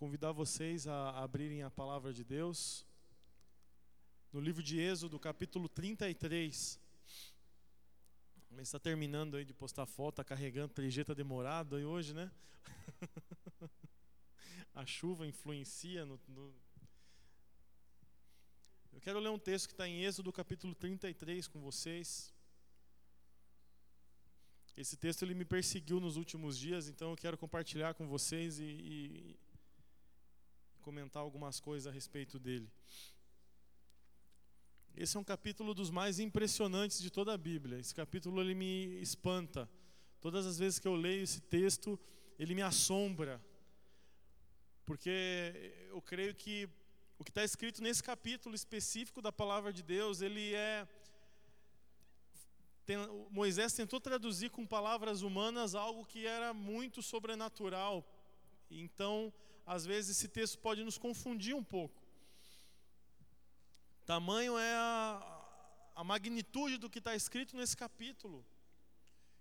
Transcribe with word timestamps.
convidar 0.00 0.32
vocês 0.32 0.86
a 0.86 1.10
abrirem 1.22 1.62
a 1.62 1.70
palavra 1.70 2.10
de 2.10 2.24
Deus 2.24 2.86
no 4.32 4.40
livro 4.40 4.62
de 4.62 4.80
Êxodo, 4.80 5.20
capítulo 5.20 5.68
33. 5.68 6.80
Mas 8.48 8.68
está 8.68 8.78
terminando 8.78 9.36
aí 9.36 9.44
de 9.44 9.52
postar 9.52 9.84
foto, 9.84 10.14
está 10.14 10.24
carregando, 10.24 10.72
3G 10.72 11.02
está 11.02 11.12
demorado 11.12 11.76
aí 11.76 11.84
hoje, 11.84 12.14
né? 12.14 12.30
a 14.74 14.86
chuva 14.86 15.26
influencia 15.26 16.06
no, 16.06 16.18
no... 16.28 16.54
Eu 18.94 19.02
quero 19.02 19.18
ler 19.18 19.28
um 19.28 19.38
texto 19.38 19.66
que 19.66 19.74
está 19.74 19.86
em 19.86 20.02
Êxodo, 20.02 20.32
capítulo 20.32 20.74
33 20.74 21.46
com 21.46 21.60
vocês. 21.60 22.32
Esse 24.74 24.96
texto 24.96 25.24
ele 25.24 25.34
me 25.34 25.44
perseguiu 25.44 26.00
nos 26.00 26.16
últimos 26.16 26.58
dias, 26.58 26.88
então 26.88 27.10
eu 27.10 27.16
quero 27.18 27.36
compartilhar 27.36 27.92
com 27.92 28.08
vocês 28.08 28.58
e, 28.58 28.64
e 28.64 29.49
comentar 30.80 31.22
algumas 31.22 31.60
coisas 31.60 31.86
a 31.86 31.94
respeito 31.94 32.38
dele. 32.38 32.70
Esse 34.96 35.16
é 35.16 35.20
um 35.20 35.24
capítulo 35.24 35.72
dos 35.72 35.90
mais 35.90 36.18
impressionantes 36.18 37.00
de 37.00 37.10
toda 37.10 37.32
a 37.32 37.38
Bíblia. 37.38 37.78
Esse 37.78 37.94
capítulo 37.94 38.40
ele 38.40 38.54
me 38.54 39.00
espanta. 39.00 39.68
Todas 40.20 40.46
as 40.46 40.58
vezes 40.58 40.78
que 40.78 40.88
eu 40.88 40.94
leio 40.94 41.22
esse 41.22 41.40
texto, 41.40 41.98
ele 42.38 42.54
me 42.54 42.62
assombra. 42.62 43.40
Porque 44.84 45.72
eu 45.88 46.02
creio 46.02 46.34
que 46.34 46.68
o 47.18 47.24
que 47.24 47.30
está 47.30 47.44
escrito 47.44 47.82
nesse 47.82 48.02
capítulo 48.02 48.54
específico 48.54 49.22
da 49.22 49.30
palavra 49.30 49.72
de 49.72 49.82
Deus, 49.82 50.20
ele 50.20 50.54
é. 50.54 50.88
Tem, 52.84 52.96
Moisés 53.30 53.72
tentou 53.72 54.00
traduzir 54.00 54.50
com 54.50 54.66
palavras 54.66 55.22
humanas 55.22 55.74
algo 55.74 56.04
que 56.04 56.26
era 56.26 56.52
muito 56.52 57.02
sobrenatural 57.02 58.04
então, 58.70 59.32
às 59.74 59.86
vezes, 59.86 60.16
esse 60.16 60.28
texto 60.28 60.58
pode 60.58 60.82
nos 60.82 60.98
confundir 60.98 61.54
um 61.54 61.62
pouco. 61.62 62.02
Tamanho 64.04 64.58
é 64.58 64.74
a, 64.74 65.12
a 65.94 66.02
magnitude 66.02 66.76
do 66.76 66.90
que 66.90 66.98
está 66.98 67.14
escrito 67.14 67.56
nesse 67.56 67.76
capítulo. 67.76 68.44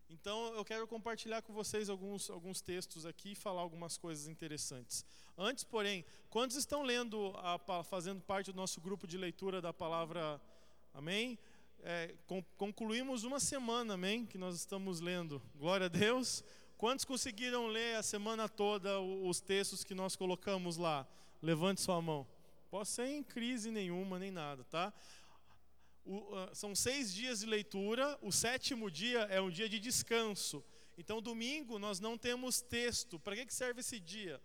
Então, 0.10 0.54
eu 0.54 0.64
quero 0.64 0.88
compartilhar 0.88 1.42
com 1.42 1.54
vocês 1.54 1.90
alguns, 1.90 2.30
alguns 2.30 2.62
textos 2.62 3.06
aqui 3.06 3.32
e 3.32 3.36
falar 3.36 3.62
algumas 3.62 3.98
coisas 3.98 4.28
interessantes. 4.28 5.06
Antes, 5.38 5.64
porém, 5.64 6.06
quantos 6.30 6.58
estão 6.58 6.84
lendo, 6.84 7.34
a, 7.38 7.84
fazendo 7.84 8.22
parte 8.22 8.52
do 8.52 8.58
nosso 8.58 8.80
grupo 8.80 9.08
de 9.08 9.18
leitura 9.18 9.62
da 9.62 9.74
palavra 9.74 10.42
Amém? 10.94 11.38
É, 11.82 12.14
concluímos 12.58 13.24
uma 13.24 13.40
semana, 13.40 13.94
amém? 13.94 14.26
Que 14.26 14.38
nós 14.38 14.56
estamos 14.56 15.00
lendo. 15.00 15.42
Glória 15.56 15.86
a 15.86 15.90
Deus. 15.90 16.44
Quantos 16.80 17.04
conseguiram 17.04 17.68
ler 17.68 17.98
a 17.98 18.02
semana 18.02 18.48
toda 18.48 19.02
os 19.02 19.42
textos 19.42 19.84
que 19.84 19.94
nós 19.94 20.16
colocamos 20.16 20.78
lá? 20.78 21.06
Levante 21.42 21.82
sua 21.82 22.02
mão. 22.02 22.26
Pode 22.72 22.88
ser 22.88 23.06
em 23.08 23.22
crise 23.22 23.70
nenhuma, 23.70 24.18
nem 24.18 24.32
nada, 24.32 24.64
tá? 24.64 24.94
O, 26.06 26.20
uh, 26.20 26.56
são 26.56 26.74
seis 26.74 27.14
dias 27.14 27.42
de 27.42 27.48
leitura, 27.48 28.18
o 28.22 28.32
sétimo 28.32 28.90
dia 28.90 29.24
é 29.24 29.42
um 29.42 29.50
dia 29.50 29.68
de 29.68 29.78
descanso. 29.78 30.64
Então, 30.98 31.22
domingo, 31.22 31.78
nós 31.78 32.00
não 32.00 32.18
temos 32.18 32.62
texto. 32.62 33.20
Para 33.20 33.36
que, 33.36 33.48
que 33.48 33.54
serve 33.54 33.82
esse 33.82 34.00
dia? 34.00 34.42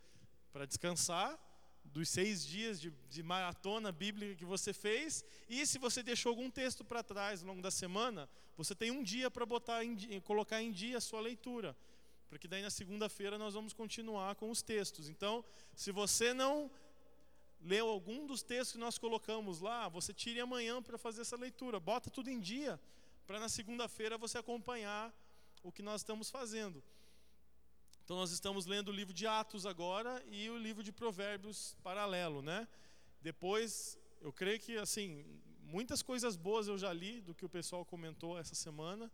Para 0.52 0.66
descansar 0.66 1.38
dos 1.84 2.08
seis 2.08 2.44
dias 2.44 2.80
de, 2.80 2.90
de, 3.08 3.22
maratona 3.22 3.92
bíblica 3.92 4.34
que 4.34 4.44
você 4.44 4.72
fez. 4.72 5.24
E 5.48 5.64
se 5.64 5.78
você 5.78 6.02
deixou 6.02 6.30
algum 6.30 6.50
texto 6.50 6.84
para 6.84 7.00
trás 7.00 7.42
ao 7.42 7.46
longo 7.46 7.62
da 7.62 7.70
semana, 7.70 8.28
você 8.56 8.74
tem 8.74 8.90
um 8.90 9.04
dia 9.04 9.30
para 9.30 9.46
botar 9.46 9.82
colocar 10.24 10.60
em 10.60 10.72
dia 10.72 10.98
a 10.98 11.00
sua 11.00 11.20
leitura 11.20 11.76
porque 12.28 12.48
daí 12.48 12.62
na 12.62 12.70
segunda-feira 12.70 13.38
nós 13.38 13.54
vamos 13.54 13.72
continuar 13.72 14.34
com 14.34 14.50
os 14.50 14.62
textos. 14.62 15.08
Então, 15.08 15.44
se 15.74 15.90
você 15.92 16.34
não 16.34 16.70
leu 17.60 17.88
algum 17.88 18.26
dos 18.26 18.42
textos 18.42 18.72
que 18.72 18.78
nós 18.78 18.98
colocamos 18.98 19.60
lá, 19.60 19.88
você 19.88 20.12
tire 20.12 20.40
amanhã 20.40 20.82
para 20.82 20.98
fazer 20.98 21.22
essa 21.22 21.36
leitura. 21.36 21.80
Bota 21.80 22.10
tudo 22.10 22.28
em 22.28 22.40
dia, 22.40 22.80
para 23.26 23.40
na 23.40 23.48
segunda-feira 23.48 24.18
você 24.18 24.38
acompanhar 24.38 25.12
o 25.62 25.72
que 25.72 25.82
nós 25.82 26.02
estamos 26.02 26.30
fazendo. 26.30 26.82
Então 28.04 28.16
nós 28.16 28.30
estamos 28.32 28.66
lendo 28.66 28.88
o 28.88 28.92
livro 28.92 29.14
de 29.14 29.26
Atos 29.26 29.64
agora 29.64 30.22
e 30.26 30.50
o 30.50 30.58
livro 30.58 30.82
de 30.82 30.92
Provérbios 30.92 31.74
paralelo, 31.82 32.42
né? 32.42 32.68
Depois, 33.22 33.98
eu 34.20 34.30
creio 34.30 34.60
que 34.60 34.76
assim, 34.76 35.24
muitas 35.62 36.02
coisas 36.02 36.36
boas 36.36 36.68
eu 36.68 36.76
já 36.76 36.92
li 36.92 37.22
do 37.22 37.34
que 37.34 37.46
o 37.46 37.48
pessoal 37.48 37.82
comentou 37.82 38.38
essa 38.38 38.54
semana. 38.54 39.10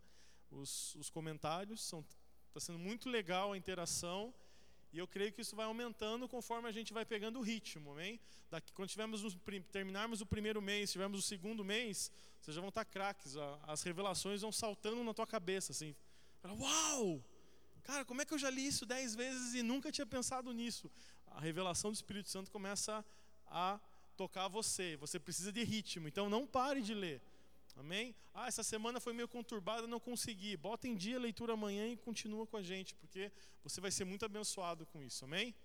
Os, 0.51 0.93
os 0.95 1.09
comentários 1.09 1.81
são 1.81 2.05
Está 2.51 2.59
sendo 2.59 2.79
muito 2.79 3.09
legal 3.09 3.53
a 3.53 3.57
interação. 3.57 4.33
E 4.91 4.97
eu 4.99 5.07
creio 5.07 5.31
que 5.31 5.39
isso 5.39 5.55
vai 5.55 5.65
aumentando 5.65 6.27
conforme 6.27 6.67
a 6.67 6.71
gente 6.71 6.91
vai 6.91 7.05
pegando 7.05 7.39
o 7.39 7.41
ritmo, 7.41 7.91
amém? 7.91 8.19
Daqui, 8.49 8.73
quando 8.73 8.89
tivermos 8.89 9.23
o, 9.23 9.31
terminarmos 9.71 10.19
o 10.19 10.25
primeiro 10.25 10.61
mês, 10.61 10.91
tivermos 10.91 11.19
o 11.19 11.21
segundo 11.21 11.63
mês, 11.63 12.11
vocês 12.41 12.53
já 12.53 12.59
vão 12.59 12.67
estar 12.67 12.83
craques. 12.83 13.37
As 13.63 13.81
revelações 13.83 14.41
vão 14.41 14.51
saltando 14.51 15.01
na 15.01 15.13
tua 15.13 15.25
cabeça, 15.25 15.71
assim. 15.71 15.95
Uau! 16.43 17.23
Cara, 17.83 18.03
como 18.03 18.21
é 18.21 18.25
que 18.25 18.33
eu 18.33 18.37
já 18.37 18.49
li 18.49 18.67
isso 18.67 18.85
dez 18.85 19.15
vezes 19.15 19.53
e 19.53 19.63
nunca 19.63 19.89
tinha 19.89 20.05
pensado 20.05 20.51
nisso? 20.51 20.91
A 21.27 21.39
revelação 21.39 21.89
do 21.89 21.95
Espírito 21.95 22.29
Santo 22.29 22.51
começa 22.51 23.05
a 23.47 23.79
tocar 24.17 24.49
você. 24.49 24.97
Você 24.97 25.17
precisa 25.17 25.53
de 25.53 25.63
ritmo, 25.63 26.09
então 26.09 26.29
não 26.29 26.45
pare 26.45 26.81
de 26.81 26.93
ler. 26.93 27.21
Amém? 27.75 28.15
Ah, 28.33 28.47
essa 28.47 28.63
semana 28.63 28.99
foi 28.99 29.13
meio 29.13 29.27
conturbada, 29.27 29.87
não 29.87 29.99
consegui. 29.99 30.55
Bota 30.57 30.87
em 30.87 30.95
dia 30.95 31.17
a 31.17 31.19
leitura 31.19 31.53
amanhã 31.53 31.87
e 31.87 31.97
continua 31.97 32.45
com 32.45 32.57
a 32.57 32.61
gente, 32.61 32.93
porque 32.95 33.31
você 33.63 33.79
vai 33.79 33.91
ser 33.91 34.05
muito 34.05 34.25
abençoado 34.25 34.85
com 34.85 35.01
isso. 35.01 35.25
Amém? 35.25 35.55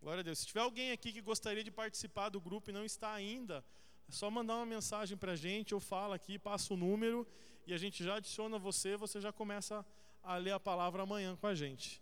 Glória 0.00 0.20
a 0.20 0.22
Deus. 0.22 0.38
Se 0.38 0.46
tiver 0.46 0.60
alguém 0.60 0.92
aqui 0.92 1.12
que 1.12 1.20
gostaria 1.20 1.62
de 1.62 1.70
participar 1.70 2.28
do 2.28 2.40
grupo 2.40 2.70
e 2.70 2.72
não 2.72 2.84
está 2.84 3.12
ainda, 3.12 3.64
é 4.08 4.12
só 4.12 4.30
mandar 4.30 4.56
uma 4.56 4.66
mensagem 4.66 5.16
para 5.16 5.32
a 5.32 5.36
gente, 5.36 5.74
ou 5.74 5.80
fala 5.80 6.16
aqui, 6.16 6.38
passa 6.38 6.72
o 6.72 6.76
número 6.76 7.26
e 7.66 7.74
a 7.74 7.78
gente 7.78 8.02
já 8.02 8.16
adiciona 8.16 8.58
você, 8.58 8.96
você 8.96 9.20
já 9.20 9.32
começa 9.32 9.84
a 10.22 10.36
ler 10.36 10.52
a 10.52 10.60
palavra 10.60 11.02
amanhã 11.02 11.36
com 11.36 11.46
a 11.46 11.54
gente. 11.54 12.00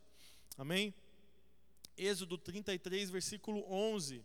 Amém? 0.56 0.94
Êxodo 1.96 2.38
33, 2.38 3.10
versículo 3.10 3.64
11. 3.68 4.24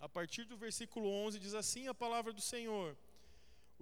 A 0.00 0.08
partir 0.08 0.44
do 0.44 0.56
versículo 0.56 1.08
11 1.08 1.38
diz 1.38 1.54
assim 1.54 1.86
a 1.86 1.94
palavra 1.94 2.32
do 2.32 2.40
Senhor: 2.40 2.96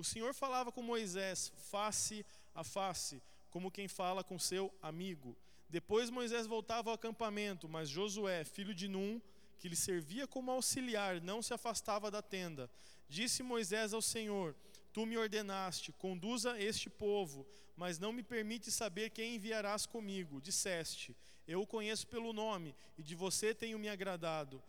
o 0.01 0.05
Senhor 0.05 0.33
falava 0.33 0.73
com 0.73 0.83
Moisés 0.83 1.53
face 1.71 2.25
a 2.55 2.65
face, 2.65 3.23
como 3.51 3.71
quem 3.71 3.87
fala 3.87 4.25
com 4.25 4.39
seu 4.39 4.73
amigo. 4.83 5.37
Depois 5.69 6.09
Moisés 6.09 6.47
voltava 6.47 6.89
ao 6.89 6.95
acampamento, 6.95 7.69
mas 7.69 7.89
Josué, 7.89 8.43
filho 8.43 8.75
de 8.75 8.89
Num, 8.89 9.21
que 9.59 9.69
lhe 9.69 9.77
servia 9.77 10.27
como 10.27 10.51
auxiliar, 10.51 11.21
não 11.21 11.43
se 11.43 11.53
afastava 11.53 12.11
da 12.11 12.23
tenda. 12.23 12.71
Disse 13.09 13.43
Moisés 13.43 13.93
ao 13.93 14.01
Senhor: 14.01 14.57
Tu 14.91 15.05
me 15.05 15.19
ordenaste, 15.19 15.93
conduza 15.93 16.59
este 16.59 16.89
povo, 16.89 17.47
mas 17.77 17.99
não 17.99 18.11
me 18.11 18.23
permite 18.23 18.71
saber 18.71 19.11
quem 19.11 19.35
enviarás 19.35 19.85
comigo. 19.85 20.41
Disseste: 20.41 21.15
Eu 21.47 21.61
o 21.61 21.67
conheço 21.67 22.07
pelo 22.07 22.33
nome, 22.33 22.75
e 22.97 23.03
de 23.03 23.15
você 23.15 23.55
tenho 23.55 23.79
me 23.79 23.89
agradado. 23.89 24.63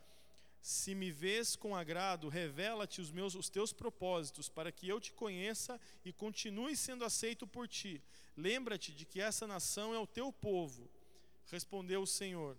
Se 0.61 0.93
me 0.93 1.09
vês 1.11 1.55
com 1.55 1.75
agrado, 1.75 2.29
revela-te 2.29 3.01
os 3.01 3.11
meus 3.11 3.33
os 3.33 3.49
teus 3.49 3.73
propósitos, 3.73 4.47
para 4.47 4.71
que 4.71 4.87
eu 4.87 4.99
te 4.99 5.11
conheça 5.11 5.81
e 6.05 6.13
continue 6.13 6.75
sendo 6.75 7.03
aceito 7.03 7.47
por 7.47 7.67
ti. 7.67 8.01
Lembra-te 8.37 8.91
de 8.91 9.03
que 9.03 9.19
essa 9.19 9.47
nação 9.47 9.91
é 9.93 9.97
o 9.97 10.05
teu 10.05 10.31
povo. 10.31 10.87
Respondeu 11.47 12.03
o 12.03 12.07
Senhor: 12.07 12.55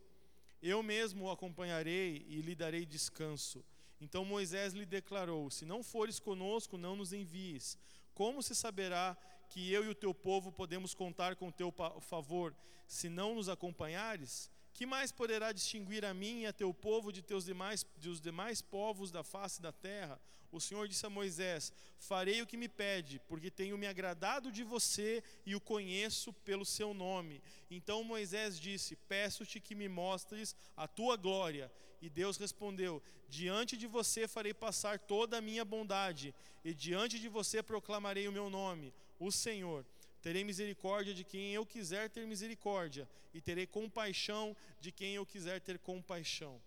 Eu 0.61 0.83
mesmo 0.83 1.27
o 1.27 1.31
acompanharei 1.31 2.27
e 2.29 2.41
lhe 2.41 2.57
darei 2.57 2.85
descanso. 2.85 3.65
Então 4.01 4.25
Moisés 4.25 4.73
lhe 4.73 4.85
declarou: 4.85 5.49
Se 5.49 5.65
não 5.65 5.81
fores 5.81 6.19
conosco, 6.19 6.77
não 6.77 6.97
nos 6.97 7.13
envies. 7.13 7.79
Como 8.15 8.43
se 8.43 8.55
saberá 8.55 9.17
que 9.49 9.73
eu 9.73 9.85
e 9.85 9.89
o 9.89 9.95
teu 9.95 10.13
povo 10.13 10.51
podemos 10.51 10.93
contar 10.93 11.37
com 11.37 11.49
o 11.49 11.53
teu 11.53 11.73
favor, 12.01 12.55
se 12.89 13.09
não 13.09 13.37
nos 13.37 13.49
acompanhares? 13.49 14.51
Que 14.73 14.87
mais 14.87 15.13
poderá 15.13 15.53
distinguir 15.53 16.05
a 16.05 16.15
mim 16.15 16.41
e 16.41 16.47
a 16.47 16.53
teu 16.53 16.73
povo 16.73 17.13
de 17.13 17.23
teus 17.23 17.45
demais, 17.45 17.85
dos 17.97 18.21
demais 18.21 18.63
povos 18.63 19.11
da 19.11 19.23
face 19.23 19.61
da 19.61 19.73
terra? 19.73 20.21
O 20.51 20.61
Senhor 20.61 20.87
disse 20.87 21.07
a 21.07 21.11
Moisés: 21.11 21.73
Farei 21.99 22.43
o 22.43 22.47
que 22.47 22.59
me 22.59 22.69
pede, 22.69 23.19
porque 23.29 23.51
tenho 23.51 23.79
me 23.79 23.87
agradado 23.87 24.53
de 24.53 24.63
você 24.63 25.23
e 25.47 25.55
o 25.55 25.61
conheço 25.61 26.33
pelo 26.45 26.65
seu 26.65 26.93
nome. 26.93 27.43
Então 27.71 28.05
Moisés 28.05 28.61
disse: 28.61 28.97
Peço-te 29.09 29.59
que 29.61 29.75
me 29.75 29.89
mostres 29.89 30.55
a 30.77 30.87
tua 30.87 31.17
glória. 31.17 31.73
E 32.03 32.11
Deus 32.11 32.37
respondeu: 32.37 33.03
Diante 33.29 33.77
de 33.79 33.87
você 33.87 34.29
farei 34.29 34.53
passar 34.53 34.99
toda 34.99 35.39
a 35.39 35.41
minha 35.41 35.65
bondade, 35.65 36.35
e 36.63 36.75
diante 36.75 37.19
de 37.19 37.29
você 37.29 37.63
proclamarei 37.63 38.29
o 38.29 38.33
meu 38.33 38.51
nome, 38.51 38.93
o 39.19 39.31
Senhor. 39.33 39.87
Terei 40.23 40.45
misericórdia 40.45 41.13
de 41.13 41.25
quem 41.25 41.53
eu 41.53 41.67
quiser 41.67 42.09
ter 42.09 42.25
misericórdia, 42.27 43.09
e 43.35 43.41
terei 43.41 43.67
compaixão 43.67 44.57
de 44.81 44.93
quem 44.93 45.15
eu 45.17 45.27
quiser 45.27 45.61
ter 45.61 45.79
compaixão. 45.81 46.63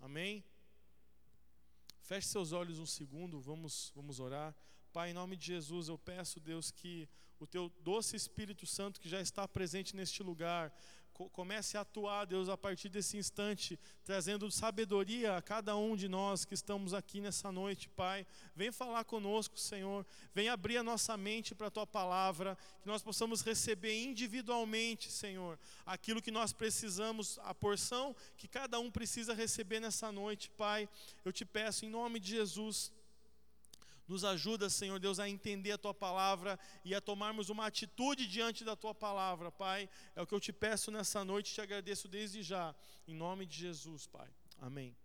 Amém? 0.00 0.42
Feche 2.00 2.28
seus 2.28 2.52
olhos 2.52 2.78
um 2.78 2.86
segundo, 2.86 3.38
vamos, 3.38 3.92
vamos 3.94 4.18
orar. 4.18 4.56
Pai, 4.92 5.10
em 5.10 5.12
nome 5.12 5.36
de 5.36 5.46
Jesus, 5.46 5.88
eu 5.88 5.98
peço, 5.98 6.40
Deus, 6.40 6.70
que 6.70 7.08
o 7.38 7.46
teu 7.46 7.68
doce 7.80 8.16
Espírito 8.16 8.66
Santo 8.66 9.00
que 9.00 9.08
já 9.08 9.20
está 9.20 9.46
presente 9.46 9.94
neste 9.94 10.22
lugar, 10.22 10.74
comece 11.28 11.76
a 11.76 11.82
atuar, 11.82 12.24
Deus, 12.24 12.48
a 12.48 12.56
partir 12.56 12.88
desse 12.88 13.16
instante, 13.16 13.78
trazendo 14.04 14.50
sabedoria 14.50 15.36
a 15.36 15.42
cada 15.42 15.76
um 15.76 15.94
de 15.94 16.08
nós 16.08 16.44
que 16.44 16.54
estamos 16.54 16.94
aqui 16.94 17.20
nessa 17.20 17.52
noite, 17.52 17.88
Pai. 17.88 18.26
Vem 18.56 18.72
falar 18.72 19.04
conosco, 19.04 19.58
Senhor. 19.58 20.06
Vem 20.34 20.48
abrir 20.48 20.78
a 20.78 20.82
nossa 20.82 21.16
mente 21.16 21.54
para 21.54 21.66
a 21.66 21.70
tua 21.70 21.86
palavra, 21.86 22.56
que 22.80 22.86
nós 22.86 23.02
possamos 23.02 23.42
receber 23.42 24.02
individualmente, 24.02 25.10
Senhor, 25.10 25.58
aquilo 25.84 26.22
que 26.22 26.30
nós 26.30 26.52
precisamos, 26.52 27.38
a 27.42 27.54
porção 27.54 28.16
que 28.36 28.48
cada 28.48 28.78
um 28.80 28.90
precisa 28.90 29.34
receber 29.34 29.80
nessa 29.80 30.10
noite, 30.10 30.50
Pai. 30.50 30.88
Eu 31.24 31.32
te 31.32 31.44
peço, 31.44 31.84
em 31.84 31.90
nome 31.90 32.18
de 32.18 32.30
Jesus, 32.30 32.92
nos 34.10 34.24
ajuda, 34.24 34.68
Senhor 34.68 34.98
Deus, 34.98 35.20
a 35.20 35.28
entender 35.28 35.70
a 35.70 35.78
tua 35.78 35.94
palavra 35.94 36.58
e 36.84 36.96
a 36.96 37.00
tomarmos 37.00 37.48
uma 37.48 37.66
atitude 37.66 38.26
diante 38.26 38.64
da 38.64 38.74
tua 38.74 38.92
palavra, 38.92 39.52
Pai. 39.52 39.88
É 40.16 40.20
o 40.20 40.26
que 40.26 40.34
eu 40.34 40.40
te 40.40 40.52
peço 40.52 40.90
nessa 40.90 41.24
noite, 41.24 41.54
te 41.54 41.60
agradeço 41.60 42.08
desde 42.08 42.42
já, 42.42 42.74
em 43.06 43.14
nome 43.14 43.46
de 43.46 43.56
Jesus, 43.56 44.08
Pai. 44.08 44.28
Amém. 44.58 44.96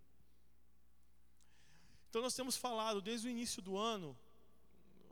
Então, 2.10 2.19
nós 2.19 2.34
temos 2.34 2.57
falado 2.57 3.00
desde 3.00 3.28
o 3.28 3.30
início 3.30 3.62
do 3.62 3.78
ano, 3.78 4.18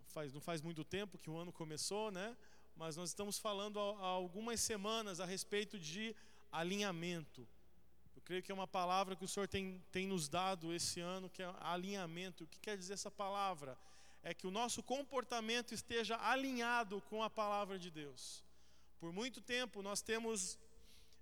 faz, 0.08 0.34
não 0.34 0.42
faz 0.42 0.60
muito 0.60 0.84
tempo 0.84 1.20
que 1.20 1.30
o 1.30 1.38
ano 1.38 1.54
começou, 1.54 2.10
né? 2.12 2.36
Mas 2.76 2.98
nós 2.98 3.10
estamos 3.10 3.38
falando 3.38 3.80
há, 3.80 3.84
há 4.00 4.08
algumas 4.08 4.60
semanas 4.60 5.20
a 5.20 5.26
respeito 5.26 5.78
de 5.78 6.16
alinhamento. 6.52 7.48
Creio 8.26 8.42
que 8.42 8.52
é 8.52 8.56
uma 8.56 8.68
palavra 8.68 9.16
que 9.16 9.26
o 9.26 9.28
Senhor 9.28 9.48
tem, 9.48 9.84
tem 9.92 10.08
nos 10.08 10.30
dado 10.30 10.74
esse 10.74 11.02
ano, 11.02 11.30
que 11.30 11.44
é 11.44 11.54
alinhamento. 11.60 12.44
O 12.44 12.48
que 12.48 12.60
quer 12.60 12.78
dizer 12.78 12.94
essa 12.94 13.12
palavra? 13.12 13.78
É 14.22 14.34
que 14.34 14.48
o 14.48 14.52
nosso 14.52 14.82
comportamento 14.82 15.74
esteja 15.74 16.18
alinhado 16.18 17.02
com 17.10 17.22
a 17.22 17.30
palavra 17.30 17.78
de 17.78 17.92
Deus. 17.92 18.44
Por 18.98 19.12
muito 19.12 19.42
tempo 19.42 19.82
nós 19.82 20.02
temos 20.02 20.58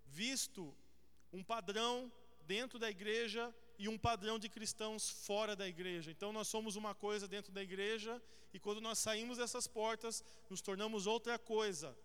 visto 0.05 0.75
um 1.33 1.43
padrão 1.43 2.11
dentro 2.45 2.77
da 2.77 2.89
igreja 2.89 3.53
e 3.79 3.89
um 3.89 3.97
padrão 3.97 4.37
de 4.37 4.47
cristãos 4.47 5.09
fora 5.09 5.55
da 5.55 5.67
igreja. 5.67 6.11
Então 6.11 6.31
nós 6.31 6.47
somos 6.47 6.75
uma 6.75 6.93
coisa 6.93 7.27
dentro 7.27 7.51
da 7.51 7.63
igreja 7.63 8.21
e 8.53 8.59
quando 8.59 8.79
nós 8.79 8.99
saímos 8.99 9.39
dessas 9.39 9.65
portas, 9.65 10.23
nos 10.49 10.61
tornamos 10.61 11.07
outra 11.07 11.39
coisa, 11.39 11.97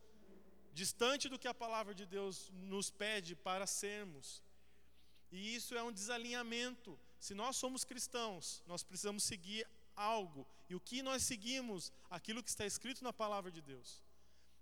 distante 0.73 1.29
do 1.29 1.39
que 1.39 1.49
a 1.49 1.53
palavra 1.53 1.95
de 1.95 2.07
Deus 2.07 2.51
nos 2.53 2.89
pede 2.91 3.35
para 3.35 3.67
sermos. 3.67 4.43
E 5.31 5.55
isso 5.55 5.75
é 5.75 5.83
um 5.83 5.93
desalinhamento. 5.93 6.99
Se 7.19 7.35
nós 7.35 7.57
somos 7.57 7.85
cristãos, 7.85 8.63
nós 8.67 8.83
precisamos 8.83 9.25
seguir 9.25 9.67
algo. 9.95 10.47
E 10.69 10.75
o 10.75 10.81
que 10.81 11.03
nós 11.03 11.23
seguimos? 11.23 11.93
Aquilo 12.11 12.43
que 12.43 12.51
está 12.51 12.67
escrito 12.67 13.03
na 13.03 13.13
palavra 13.13 13.51
de 13.51 13.61
Deus. 13.61 14.03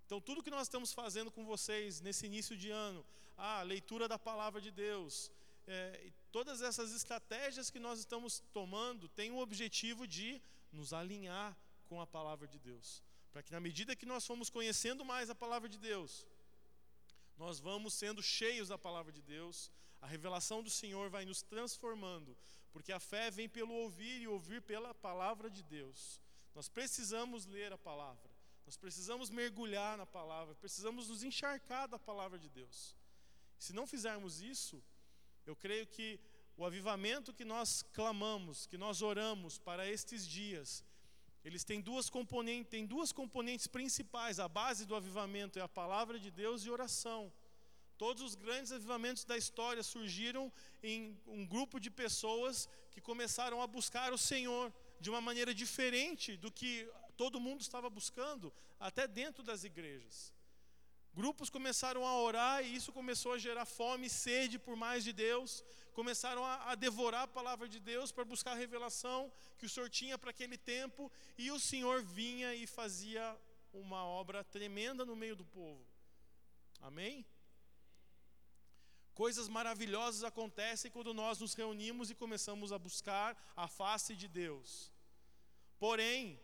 Então, 0.05 0.21
tudo 0.21 0.43
que 0.43 0.51
nós 0.51 0.63
estamos 0.63 0.93
fazendo 0.93 1.31
com 1.31 1.45
vocês 1.45 1.99
nesse 1.99 2.25
início 2.25 2.55
de 2.55 2.69
ano, 2.69 3.03
a 3.37 3.61
leitura 3.63 4.07
da 4.07 4.19
palavra 4.19 4.61
de 4.61 4.71
Deus, 4.71 5.31
é, 5.67 6.11
todas 6.31 6.61
essas 6.61 6.93
estratégias 6.93 7.69
que 7.69 7.79
nós 7.79 7.99
estamos 7.99 8.43
tomando 8.53 9.07
têm 9.09 9.31
o 9.31 9.39
objetivo 9.39 10.07
de 10.07 10.41
nos 10.71 10.93
alinhar 10.93 11.57
com 11.89 11.99
a 11.99 12.07
palavra 12.07 12.47
de 12.47 12.59
Deus. 12.59 13.01
Para 13.31 13.41
que, 13.43 13.51
na 13.51 13.59
medida 13.59 13.95
que 13.95 14.05
nós 14.05 14.25
formos 14.25 14.49
conhecendo 14.49 15.03
mais 15.03 15.29
a 15.29 15.35
palavra 15.35 15.67
de 15.67 15.77
Deus, 15.77 16.25
nós 17.37 17.59
vamos 17.59 17.93
sendo 17.93 18.21
cheios 18.21 18.69
da 18.69 18.77
palavra 18.77 19.11
de 19.11 19.21
Deus, 19.21 19.71
a 20.05 20.07
revelação 20.07 20.61
do 20.61 20.69
Senhor 20.69 21.09
vai 21.09 21.25
nos 21.25 21.41
transformando, 21.41 22.37
porque 22.71 22.91
a 22.91 22.99
fé 22.99 23.31
vem 23.31 23.49
pelo 23.49 23.73
ouvir 23.73 24.21
e 24.21 24.27
ouvir 24.27 24.61
pela 24.61 24.93
palavra 24.93 25.49
de 25.49 25.63
Deus. 25.63 26.21
Nós 26.53 26.69
precisamos 26.69 27.47
ler 27.47 27.73
a 27.73 27.77
palavra, 27.77 28.29
nós 28.67 28.77
precisamos 28.77 29.31
mergulhar 29.31 29.97
na 29.97 30.05
palavra, 30.05 30.53
precisamos 30.53 31.09
nos 31.09 31.23
encharcar 31.23 31.87
da 31.87 31.97
palavra 31.97 32.37
de 32.37 32.47
Deus. 32.49 32.95
Se 33.57 33.73
não 33.73 33.87
fizermos 33.87 34.41
isso, 34.41 34.83
eu 35.43 35.55
creio 35.55 35.87
que 35.87 36.19
o 36.55 36.63
avivamento 36.63 37.33
que 37.33 37.43
nós 37.43 37.81
clamamos, 37.81 38.67
que 38.67 38.77
nós 38.77 39.01
oramos 39.01 39.57
para 39.57 39.89
estes 39.89 40.27
dias, 40.27 40.83
eles 41.43 41.63
têm 41.63 41.81
duas 41.81 42.11
componentes, 42.11 42.69
têm 42.69 42.85
duas 42.85 43.11
componentes 43.11 43.65
principais. 43.65 44.39
A 44.39 44.47
base 44.47 44.85
do 44.85 44.95
avivamento 44.95 45.57
é 45.57 45.63
a 45.63 45.67
palavra 45.67 46.19
de 46.19 46.29
Deus 46.29 46.63
e 46.63 46.69
oração. 46.69 47.33
Todos 47.97 48.21
os 48.21 48.35
grandes 48.35 48.71
avivamentos 48.71 49.23
da 49.23 49.37
história 49.37 49.81
surgiram 49.81 50.51
em 50.83 51.17
um 51.25 51.45
grupo 51.45 51.79
de 51.79 51.89
pessoas 51.89 52.67
que 52.91 52.99
começaram 52.99 53.61
a 53.61 53.67
buscar 53.67 54.11
o 54.13 54.17
Senhor 54.17 54.73
de 54.99 55.09
uma 55.09 55.21
maneira 55.21 55.53
diferente 55.53 56.35
do 56.35 56.51
que 56.51 56.89
todo 57.15 57.39
mundo 57.39 57.61
estava 57.61 57.89
buscando, 57.89 58.53
até 58.79 59.07
dentro 59.07 59.41
das 59.41 59.63
igrejas. 59.63 60.33
Grupos 61.13 61.49
começaram 61.49 62.05
a 62.05 62.19
orar 62.19 62.61
e 62.61 62.75
isso 62.75 62.91
começou 62.91 63.31
a 63.31 63.37
gerar 63.37 63.65
fome 63.65 64.07
e 64.07 64.09
sede 64.09 64.59
por 64.59 64.75
mais 64.75 65.01
de 65.01 65.13
Deus. 65.13 65.63
Começaram 65.93 66.43
a, 66.43 66.71
a 66.71 66.75
devorar 66.75 67.23
a 67.23 67.27
palavra 67.27 67.69
de 67.69 67.79
Deus 67.79 68.11
para 68.11 68.25
buscar 68.25 68.51
a 68.51 68.55
revelação 68.55 69.31
que 69.57 69.65
o 69.65 69.69
Senhor 69.69 69.89
tinha 69.89 70.17
para 70.17 70.31
aquele 70.31 70.57
tempo. 70.57 71.09
E 71.37 71.49
o 71.51 71.59
Senhor 71.59 72.03
vinha 72.03 72.53
e 72.53 72.67
fazia 72.67 73.23
uma 73.71 74.03
obra 74.03 74.43
tremenda 74.43 75.05
no 75.05 75.15
meio 75.15 75.37
do 75.37 75.45
povo. 75.45 75.85
Amém? 76.81 77.25
Coisas 79.15 79.47
maravilhosas 79.47 80.25
acontecem 80.25 80.91
quando 80.91 81.13
nós 81.13 81.39
nos 81.39 81.53
reunimos 81.53 82.11
e 82.11 82.15
começamos 82.15 82.73
a 82.73 82.77
buscar 82.77 83.29
a 83.55 83.65
face 83.65 84.13
de 84.13 84.27
Deus. 84.27 84.91
Porém, 85.79 86.37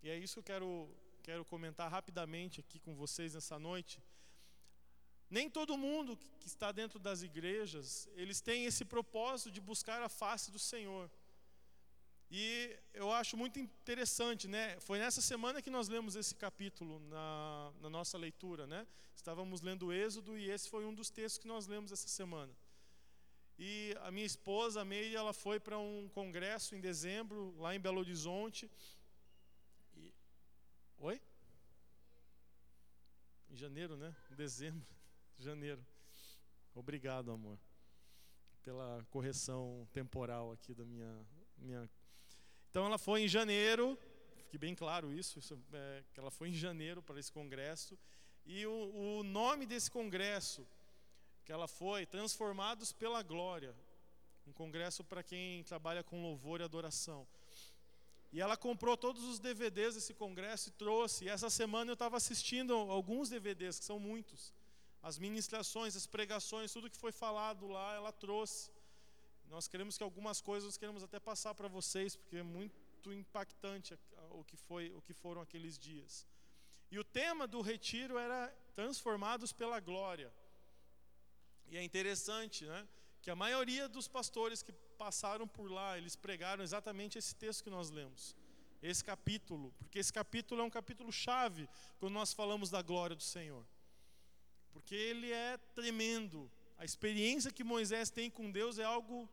e 0.00 0.08
é 0.08 0.16
isso 0.16 0.34
que 0.34 0.38
eu 0.38 0.44
quero, 0.44 0.96
quero 1.24 1.44
comentar 1.44 1.90
rapidamente 1.90 2.60
aqui 2.60 2.78
com 2.78 2.94
vocês 2.94 3.34
nessa 3.34 3.58
noite. 3.58 4.00
Nem 5.28 5.50
todo 5.50 5.76
mundo 5.76 6.16
que 6.38 6.46
está 6.46 6.70
dentro 6.70 7.00
das 7.00 7.22
igrejas, 7.22 8.08
eles 8.14 8.40
têm 8.40 8.64
esse 8.64 8.84
propósito 8.84 9.50
de 9.50 9.60
buscar 9.60 10.00
a 10.02 10.08
face 10.08 10.52
do 10.52 10.58
Senhor. 10.58 11.10
E 12.30 12.78
eu 12.94 13.10
acho 13.10 13.36
muito 13.36 13.58
interessante, 13.58 14.46
né? 14.46 14.78
Foi 14.78 15.00
nessa 15.00 15.20
semana 15.20 15.60
que 15.60 15.68
nós 15.68 15.88
lemos 15.88 16.14
esse 16.14 16.32
capítulo 16.32 17.00
na, 17.00 17.72
na 17.80 17.90
nossa 17.90 18.16
leitura, 18.16 18.68
né? 18.68 18.86
Estávamos 19.16 19.60
lendo 19.60 19.86
o 19.86 19.92
Êxodo 19.92 20.38
e 20.38 20.48
esse 20.48 20.68
foi 20.70 20.84
um 20.84 20.94
dos 20.94 21.10
textos 21.10 21.38
que 21.38 21.48
nós 21.48 21.66
lemos 21.66 21.90
essa 21.90 22.06
semana. 22.06 22.54
E 23.58 23.96
a 24.02 24.12
minha 24.12 24.24
esposa, 24.24 24.80
a 24.80 24.84
Meire, 24.84 25.16
ela 25.16 25.32
foi 25.32 25.58
para 25.58 25.76
um 25.76 26.08
congresso 26.14 26.76
em 26.76 26.80
dezembro, 26.80 27.52
lá 27.58 27.74
em 27.74 27.80
Belo 27.80 27.98
Horizonte. 27.98 28.70
E... 29.96 30.14
Oi? 30.98 31.20
Em 33.50 33.56
janeiro, 33.56 33.96
né? 33.96 34.14
Em 34.30 34.34
dezembro, 34.36 34.86
janeiro. 35.36 35.84
Obrigado, 36.72 37.32
amor, 37.32 37.58
pela 38.62 39.04
correção 39.10 39.88
temporal 39.92 40.52
aqui 40.52 40.72
da 40.72 40.84
minha, 40.84 41.26
minha 41.58 41.90
então 42.70 42.86
ela 42.86 42.98
foi 42.98 43.22
em 43.22 43.28
janeiro, 43.28 43.98
fique 44.36 44.56
bem 44.56 44.74
claro 44.74 45.12
isso, 45.12 45.40
isso 45.40 45.58
é, 45.72 46.04
ela 46.16 46.30
foi 46.30 46.50
em 46.50 46.54
janeiro 46.54 47.02
para 47.02 47.18
esse 47.18 47.32
congresso. 47.32 47.98
E 48.46 48.64
o, 48.64 49.18
o 49.18 49.22
nome 49.24 49.66
desse 49.66 49.90
congresso 49.90 50.66
que 51.44 51.52
ela 51.52 51.66
foi, 51.66 52.06
Transformados 52.06 52.92
pela 52.92 53.22
Glória, 53.22 53.74
um 54.46 54.52
congresso 54.52 55.02
para 55.02 55.22
quem 55.22 55.64
trabalha 55.64 56.04
com 56.04 56.22
louvor 56.22 56.60
e 56.60 56.64
adoração. 56.64 57.26
E 58.32 58.40
ela 58.40 58.56
comprou 58.56 58.96
todos 58.96 59.24
os 59.24 59.40
DVDs 59.40 59.96
desse 59.96 60.14
congresso 60.14 60.68
e 60.68 60.72
trouxe. 60.72 61.24
E 61.24 61.28
essa 61.28 61.50
semana 61.50 61.90
eu 61.90 61.94
estava 61.94 62.16
assistindo 62.16 62.72
alguns 62.72 63.28
DVDs, 63.28 63.80
que 63.80 63.84
são 63.84 63.98
muitos. 63.98 64.54
As 65.02 65.18
ministrações, 65.18 65.96
as 65.96 66.06
pregações, 66.06 66.72
tudo 66.72 66.88
que 66.88 66.96
foi 66.96 67.10
falado 67.10 67.66
lá, 67.66 67.94
ela 67.94 68.12
trouxe. 68.12 68.70
Nós 69.50 69.66
queremos 69.66 69.98
que 69.98 70.04
algumas 70.04 70.40
coisas 70.40 70.68
nós 70.68 70.76
queremos 70.76 71.02
até 71.02 71.18
passar 71.18 71.54
para 71.54 71.66
vocês, 71.66 72.14
porque 72.14 72.36
é 72.36 72.42
muito 72.42 73.12
impactante 73.12 73.98
o 74.30 74.44
que 74.44 74.56
foi, 74.56 74.92
o 74.94 75.02
que 75.02 75.12
foram 75.12 75.40
aqueles 75.40 75.76
dias. 75.76 76.24
E 76.88 76.98
o 77.00 77.04
tema 77.04 77.48
do 77.48 77.60
retiro 77.60 78.16
era 78.16 78.48
transformados 78.76 79.52
pela 79.52 79.80
glória. 79.80 80.32
E 81.66 81.76
é 81.76 81.82
interessante, 81.82 82.64
né, 82.64 82.88
que 83.20 83.28
a 83.28 83.34
maioria 83.34 83.88
dos 83.88 84.06
pastores 84.06 84.62
que 84.62 84.72
passaram 84.96 85.48
por 85.48 85.68
lá, 85.68 85.98
eles 85.98 86.14
pregaram 86.14 86.62
exatamente 86.62 87.18
esse 87.18 87.34
texto 87.34 87.64
que 87.64 87.70
nós 87.70 87.90
lemos. 87.90 88.36
Esse 88.80 89.04
capítulo, 89.04 89.72
porque 89.78 89.98
esse 89.98 90.12
capítulo 90.12 90.60
é 90.62 90.64
um 90.64 90.70
capítulo 90.70 91.10
chave 91.10 91.68
quando 91.98 92.14
nós 92.14 92.32
falamos 92.32 92.70
da 92.70 92.82
glória 92.82 93.16
do 93.16 93.22
Senhor. 93.22 93.66
Porque 94.72 94.94
ele 94.94 95.32
é 95.32 95.58
tremendo. 95.74 96.50
A 96.78 96.84
experiência 96.84 97.52
que 97.52 97.64
Moisés 97.64 98.10
tem 98.10 98.30
com 98.30 98.50
Deus 98.50 98.78
é 98.78 98.84
algo 98.84 99.28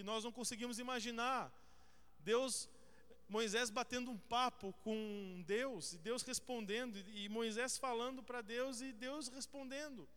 que 0.00 0.10
nós 0.12 0.24
não 0.24 0.32
conseguimos 0.32 0.78
imaginar. 0.78 1.42
Deus, 2.20 2.52
Moisés 3.28 3.68
batendo 3.68 4.10
um 4.10 4.20
papo 4.36 4.72
com 4.84 5.44
Deus, 5.46 5.92
e 5.92 5.98
Deus 5.98 6.22
respondendo, 6.22 6.96
e 7.20 7.28
Moisés 7.28 7.76
falando 7.76 8.22
para 8.22 8.40
Deus 8.40 8.80
e 8.80 8.92
Deus 8.94 9.28
respondendo. 9.28 10.08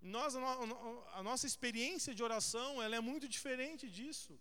Nós, 0.00 0.34
a 1.18 1.22
nossa 1.22 1.46
experiência 1.46 2.14
de 2.14 2.22
oração, 2.22 2.82
ela 2.82 2.96
é 2.96 3.00
muito 3.00 3.28
diferente 3.28 3.84
disso. 3.98 4.40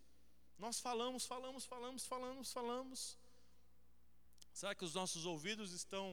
Nós 0.57 0.79
falamos, 0.79 1.25
falamos, 1.25 1.65
falamos, 1.65 2.05
falamos, 2.05 2.53
falamos. 2.53 3.17
Será 4.53 4.73
que 4.73 4.85
os 4.85 4.93
nossos 4.93 5.25
ouvidos 5.25 5.73
estão 5.73 6.05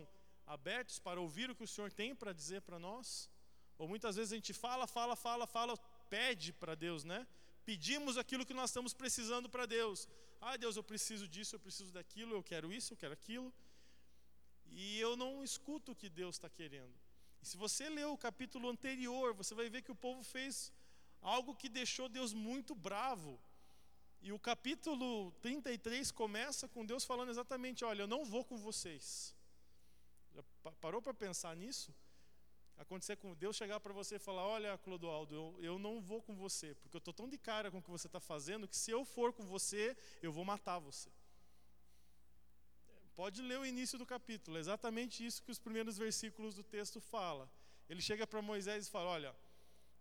abertos 0.56 0.98
para 0.98 1.20
ouvir 1.20 1.48
o 1.48 1.54
que 1.54 1.66
o 1.68 1.72
Senhor 1.74 1.92
tem 1.92 2.12
para 2.12 2.32
dizer 2.32 2.60
para 2.62 2.78
nós? 2.88 3.30
Ou 3.78 3.86
muitas 3.86 4.16
vezes 4.16 4.32
a 4.32 4.36
gente 4.40 4.52
fala, 4.52 4.84
fala, 4.88 5.14
fala, 5.14 5.46
fala, 5.46 5.76
pede 6.16 6.52
para 6.52 6.74
Deus, 6.74 7.04
né? 7.04 7.24
Pedimos 7.64 8.18
aquilo 8.18 8.46
que 8.46 8.54
nós 8.54 8.70
estamos 8.70 8.92
precisando 8.92 9.48
para 9.48 9.66
Deus. 9.66 10.08
Ah, 10.40 10.56
Deus, 10.56 10.76
eu 10.76 10.84
preciso 10.84 11.26
disso, 11.26 11.54
eu 11.54 11.60
preciso 11.60 11.90
daquilo, 11.92 12.34
eu 12.34 12.42
quero 12.42 12.72
isso, 12.72 12.92
eu 12.92 12.96
quero 12.96 13.14
aquilo. 13.14 13.52
E 14.66 14.98
eu 14.98 15.16
não 15.16 15.42
escuto 15.42 15.92
o 15.92 15.96
que 15.96 16.08
Deus 16.08 16.36
está 16.36 16.48
querendo. 16.48 16.94
E 17.42 17.46
se 17.46 17.56
você 17.56 17.88
ler 17.88 18.06
o 18.06 18.18
capítulo 18.18 18.68
anterior, 18.68 19.34
você 19.34 19.54
vai 19.54 19.68
ver 19.68 19.82
que 19.82 19.92
o 19.92 19.94
povo 20.06 20.22
fez 20.22 20.72
algo 21.20 21.54
que 21.54 21.68
deixou 21.68 22.08
Deus 22.08 22.32
muito 22.32 22.74
bravo. 22.74 23.40
E 24.20 24.32
o 24.32 24.38
capítulo 24.38 25.32
33 25.42 26.10
começa 26.10 26.66
com 26.66 26.84
Deus 26.84 27.04
falando 27.04 27.30
exatamente: 27.30 27.84
Olha, 27.84 28.02
eu 28.02 28.06
não 28.06 28.24
vou 28.24 28.44
com 28.44 28.56
vocês. 28.56 29.34
Já 30.34 30.42
parou 30.80 31.00
para 31.00 31.14
pensar 31.14 31.54
nisso? 31.56 31.94
Acontecer 32.76 33.16
com 33.16 33.34
Deus 33.34 33.56
chegar 33.56 33.78
para 33.80 33.92
você 33.92 34.16
e 34.16 34.18
falar: 34.18 34.46
Olha, 34.46 34.76
Clodoaldo, 34.78 35.34
eu, 35.34 35.58
eu 35.60 35.78
não 35.78 36.00
vou 36.00 36.20
com 36.20 36.34
você, 36.34 36.74
porque 36.74 36.96
eu 36.96 36.98
estou 36.98 37.14
tão 37.14 37.28
de 37.28 37.38
cara 37.38 37.70
com 37.70 37.78
o 37.78 37.82
que 37.82 37.90
você 37.90 38.06
está 38.06 38.20
fazendo 38.20 38.66
que 38.66 38.76
se 38.76 38.90
eu 38.90 39.04
for 39.04 39.32
com 39.32 39.44
você, 39.44 39.96
eu 40.22 40.32
vou 40.32 40.44
matar 40.44 40.78
você. 40.78 41.10
Pode 43.14 43.40
ler 43.42 43.60
o 43.60 43.66
início 43.66 43.96
do 43.96 44.04
capítulo, 44.04 44.56
é 44.56 44.60
exatamente 44.60 45.24
isso 45.24 45.42
que 45.42 45.52
os 45.52 45.58
primeiros 45.58 45.96
versículos 45.96 46.56
do 46.56 46.64
texto 46.64 47.00
fala. 47.00 47.48
Ele 47.88 48.02
chega 48.02 48.26
para 48.26 48.42
Moisés 48.42 48.86
e 48.86 48.90
fala: 48.90 49.10
Olha, 49.10 49.34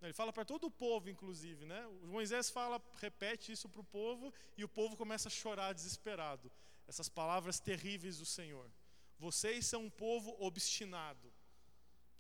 ele 0.01 0.13
fala 0.13 0.33
para 0.33 0.43
todo 0.43 0.67
o 0.67 0.71
povo, 0.71 1.09
inclusive, 1.09 1.65
né? 1.65 1.85
O 2.01 2.07
Moisés 2.07 2.49
fala, 2.49 2.81
repete 2.99 3.51
isso 3.51 3.69
para 3.69 3.79
o 3.81 3.85
povo 3.85 4.33
e 4.57 4.63
o 4.63 4.67
povo 4.67 4.97
começa 4.97 5.29
a 5.29 5.31
chorar 5.31 5.73
desesperado. 5.73 6.51
Essas 6.87 7.07
palavras 7.07 7.59
terríveis 7.59 8.17
do 8.17 8.25
Senhor. 8.25 8.69
Vocês 9.17 9.65
são 9.65 9.85
um 9.85 9.89
povo 9.89 10.35
obstinado, 10.39 11.32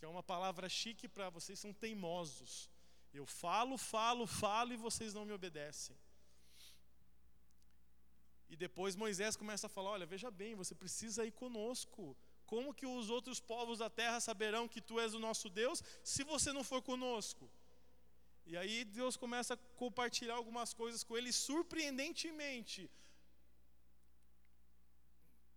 que 0.03 0.07
é 0.07 0.09
uma 0.09 0.29
palavra 0.35 0.67
chique 0.67 1.07
para 1.07 1.29
vocês 1.29 1.57
são 1.57 1.71
teimosos. 1.71 2.69
Eu 3.19 3.25
falo, 3.25 3.77
falo, 3.77 4.25
falo 4.27 4.73
e 4.73 4.83
vocês 4.87 5.13
não 5.13 5.23
me 5.23 5.31
obedecem. 5.31 5.95
E 8.49 8.55
depois 8.63 8.97
Moisés 8.97 9.37
começa 9.37 9.67
a 9.67 9.69
falar: 9.75 9.91
Olha, 9.91 10.05
veja 10.05 10.29
bem, 10.29 10.55
você 10.55 10.75
precisa 10.75 11.25
ir 11.25 11.31
conosco. 11.31 12.17
Como 12.45 12.73
que 12.73 12.85
os 12.85 13.09
outros 13.09 13.39
povos 13.39 13.79
da 13.79 13.89
terra 13.89 14.19
saberão 14.19 14.67
que 14.67 14.81
tu 14.81 14.99
és 14.99 15.13
o 15.13 15.23
nosso 15.27 15.49
Deus 15.49 15.81
se 16.03 16.21
você 16.33 16.51
não 16.51 16.65
for 16.65 16.81
conosco? 16.81 17.49
E 18.45 18.57
aí 18.57 18.83
Deus 18.83 19.15
começa 19.15 19.53
a 19.53 19.61
compartilhar 19.83 20.35
algumas 20.35 20.73
coisas 20.73 21.01
com 21.01 21.17
ele, 21.17 21.31
surpreendentemente. 21.31 22.91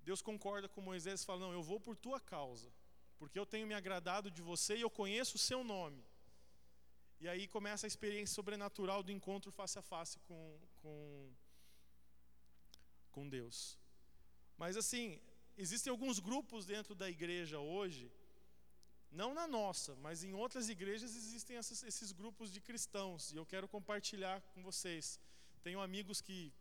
Deus 0.09 0.23
concorda 0.23 0.69
com 0.69 0.81
Moisés 0.93 1.21
e 1.21 1.27
fala: 1.27 1.41
Não, 1.47 1.53
eu 1.53 1.65
vou 1.65 1.81
por 1.81 1.97
tua 1.97 2.21
causa, 2.21 2.73
porque 3.19 3.39
eu 3.39 3.47
tenho 3.47 3.67
me 3.67 3.75
agradado 3.75 4.31
de 4.31 4.43
você 4.43 4.77
e 4.77 4.83
eu 4.83 4.91
conheço 4.91 5.37
o 5.37 5.39
seu 5.39 5.63
nome. 5.63 6.05
E 7.19 7.29
aí 7.29 7.49
começa 7.49 7.87
a 7.87 7.93
experiência 7.93 8.35
sobrenatural 8.35 9.03
do 9.03 9.11
encontro 9.11 9.51
face 9.51 9.79
a 9.79 9.83
face 9.83 10.19
com, 10.21 10.61
com 10.83 11.33
com 13.17 13.27
Deus. 13.27 13.79
Mas 14.59 14.77
assim, 14.77 15.19
existem 15.57 15.91
alguns 15.91 16.19
grupos 16.19 16.67
dentro 16.67 16.95
da 16.95 17.09
igreja 17.09 17.59
hoje, 17.59 18.13
não 19.11 19.33
na 19.33 19.47
nossa, 19.47 19.95
mas 19.97 20.23
em 20.23 20.35
outras 20.35 20.69
igrejas 20.69 21.17
existem 21.17 21.57
esses, 21.57 21.83
esses 21.83 22.13
grupos 22.13 22.53
de 22.53 22.61
cristãos, 22.61 23.33
e 23.33 23.37
eu 23.37 23.47
quero 23.47 23.67
compartilhar 23.77 24.39
com 24.53 24.63
vocês. 24.63 25.19
Tenho 25.63 25.81
amigos 25.81 26.21
que, 26.21 26.53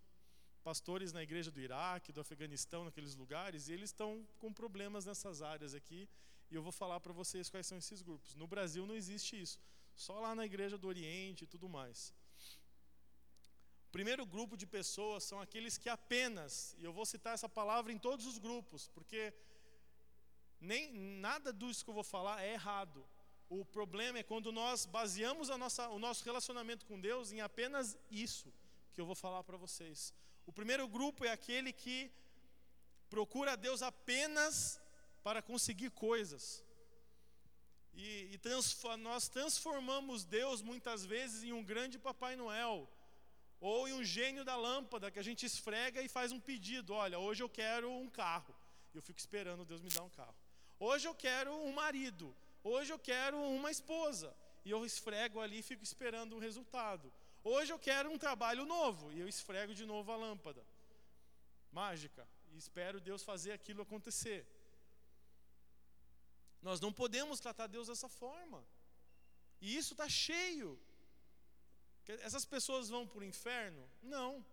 pastores 0.64 1.12
na 1.12 1.22
igreja 1.22 1.52
do 1.52 1.60
Iraque, 1.60 2.14
do 2.14 2.22
Afeganistão, 2.22 2.86
naqueles 2.86 3.16
lugares, 3.16 3.68
e 3.68 3.74
eles 3.74 3.90
estão 3.90 4.26
com 4.40 4.54
problemas 4.54 5.06
nessas 5.06 5.42
áreas 5.42 5.74
aqui, 5.74 6.08
e 6.50 6.56
eu 6.56 6.62
vou 6.62 6.72
falar 6.72 7.00
para 7.00 7.14
vocês 7.14 7.50
quais 7.50 7.68
são 7.68 7.78
esses 7.78 8.02
grupos. 8.02 8.36
No 8.36 8.48
Brasil 8.48 8.86
não 8.86 8.96
existe 8.96 9.42
isso, 9.42 9.60
só 9.96 10.20
lá 10.20 10.34
na 10.36 10.46
igreja 10.46 10.78
do 10.78 10.88
Oriente 10.88 11.44
e 11.44 11.48
tudo 11.48 11.68
mais 11.68 12.14
primeiro 13.98 14.25
grupo 14.25 14.58
de 14.58 14.68
pessoas 14.68 15.24
são 15.24 15.40
aqueles 15.40 15.78
que 15.78 15.88
apenas, 15.88 16.75
e 16.78 16.84
eu 16.84 16.92
vou 16.92 17.06
citar 17.06 17.34
essa 17.34 17.48
palavra 17.48 17.94
em 17.94 17.98
todos 17.98 18.25
os 18.25 18.38
grupos, 18.38 18.90
porque 18.90 19.34
nem 20.60 20.92
nada 21.28 21.54
disso 21.54 21.82
que 21.82 21.90
eu 21.90 21.94
vou 21.94 22.04
falar 22.04 22.44
é 22.44 22.52
errado. 22.52 23.08
O 23.48 23.64
problema 23.64 24.20
é 24.20 24.24
quando 24.32 24.52
nós 24.52 24.86
baseamos 24.86 25.48
nossa, 25.48 25.88
o 25.88 25.98
nosso 25.98 26.25
relacionamento 26.25 26.86
com 26.86 27.00
Deus 27.00 27.32
em 27.32 27.40
apenas 27.40 27.98
isso 28.12 28.54
que 28.94 29.00
eu 29.00 29.06
vou 29.06 29.16
falar 29.16 29.46
para 29.46 29.56
vocês. 29.56 30.14
O 30.46 30.52
primeiro 30.52 30.90
grupo 30.90 31.24
é 31.24 31.32
aquele 31.32 31.72
que 31.72 32.12
procura 33.10 33.54
a 33.54 33.56
Deus 33.56 33.82
apenas 33.82 34.82
para 35.25 35.41
conseguir 35.41 35.89
coisas. 35.89 36.63
E, 37.96 38.08
e 38.36 38.98
nós 38.98 39.27
transformamos 39.27 40.24
Deus 40.24 40.62
muitas 40.62 41.03
vezes 41.03 41.44
em 41.44 41.51
um 41.51 41.63
grande 41.63 41.98
Papai 41.98 42.36
Noel 42.36 42.88
ou 43.60 43.88
em 43.88 43.94
um 43.94 44.03
gênio 44.03 44.44
da 44.46 44.55
lâmpada 44.55 45.10
que 45.10 45.17
a 45.17 45.24
gente 45.24 45.44
esfrega 45.44 46.00
e 46.03 46.08
faz 46.08 46.32
um 46.32 46.39
pedido: 46.39 46.94
olha, 46.94 47.17
hoje 47.17 47.41
eu 47.41 47.50
quero 47.50 47.89
um 47.89 48.08
carro. 48.08 48.55
Eu 48.94 49.01
fico 49.01 49.20
esperando 49.20 49.65
Deus 49.65 49.82
me 49.82 49.89
dar 49.89 50.03
um 50.03 50.10
carro. 50.10 50.36
Hoje 50.79 51.08
eu 51.08 51.15
quero 51.15 51.51
um 51.51 51.74
marido. 51.74 52.36
Hoje 52.63 52.94
eu 52.94 53.00
quero 53.00 53.36
uma 53.60 53.72
esposa. 53.72 54.29
E 54.63 54.70
eu 54.70 54.86
esfrego 54.86 55.39
ali 55.39 55.60
e 55.60 55.63
fico 55.63 55.84
esperando 55.84 56.36
um 56.36 56.39
resultado. 56.39 57.12
Hoje 57.44 57.74
eu 57.74 57.79
quero 57.79 58.12
um 58.12 58.17
trabalho 58.20 58.63
novo. 58.63 59.12
E 59.12 59.20
eu 59.22 59.27
esfrego 59.27 59.74
de 59.74 59.88
novo 59.88 60.12
a 60.12 60.15
lâmpada. 60.15 60.63
Mágica. 61.72 62.27
E 62.51 62.58
espero 62.58 63.01
Deus 63.01 63.24
fazer 63.24 63.53
aquilo 63.53 63.82
acontecer. 63.82 64.46
Nós 66.67 66.79
não 66.86 66.91
podemos 67.01 67.39
tratar 67.45 67.67
Deus 67.75 67.88
dessa 67.88 68.10
forma. 68.22 68.60
E 69.62 69.77
isso 69.79 69.93
está 69.93 70.07
cheio 70.10 70.69
essas 72.07 72.45
pessoas 72.45 72.89
vão 72.89 73.07
para 73.07 73.19
o 73.19 73.24
inferno? 73.24 73.89
Não. 74.01 74.45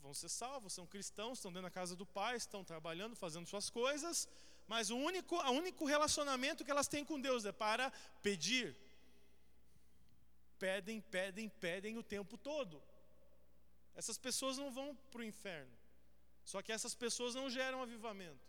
Vão 0.00 0.14
ser 0.14 0.28
salvos, 0.28 0.72
são 0.72 0.86
cristãos, 0.86 1.38
estão 1.38 1.52
dentro 1.52 1.68
da 1.68 1.70
casa 1.70 1.96
do 1.96 2.06
Pai, 2.06 2.36
estão 2.36 2.62
trabalhando, 2.64 3.16
fazendo 3.16 3.46
suas 3.46 3.68
coisas, 3.68 4.28
mas 4.66 4.90
o 4.90 4.96
único, 4.96 5.34
o 5.36 5.50
único 5.50 5.84
relacionamento 5.84 6.64
que 6.64 6.70
elas 6.70 6.86
têm 6.86 7.04
com 7.04 7.20
Deus 7.20 7.44
é 7.44 7.52
para 7.52 7.90
pedir. 8.22 8.76
Pedem, 10.58 11.00
pedem, 11.00 11.48
pedem 11.48 11.98
o 11.98 12.02
tempo 12.02 12.36
todo. 12.36 12.82
Essas 13.94 14.16
pessoas 14.16 14.56
não 14.56 14.70
vão 14.70 14.94
para 15.10 15.20
o 15.20 15.24
inferno. 15.24 15.72
Só 16.44 16.62
que 16.62 16.72
essas 16.72 16.94
pessoas 16.94 17.34
não 17.34 17.50
geram 17.50 17.82
avivamento. 17.82 18.47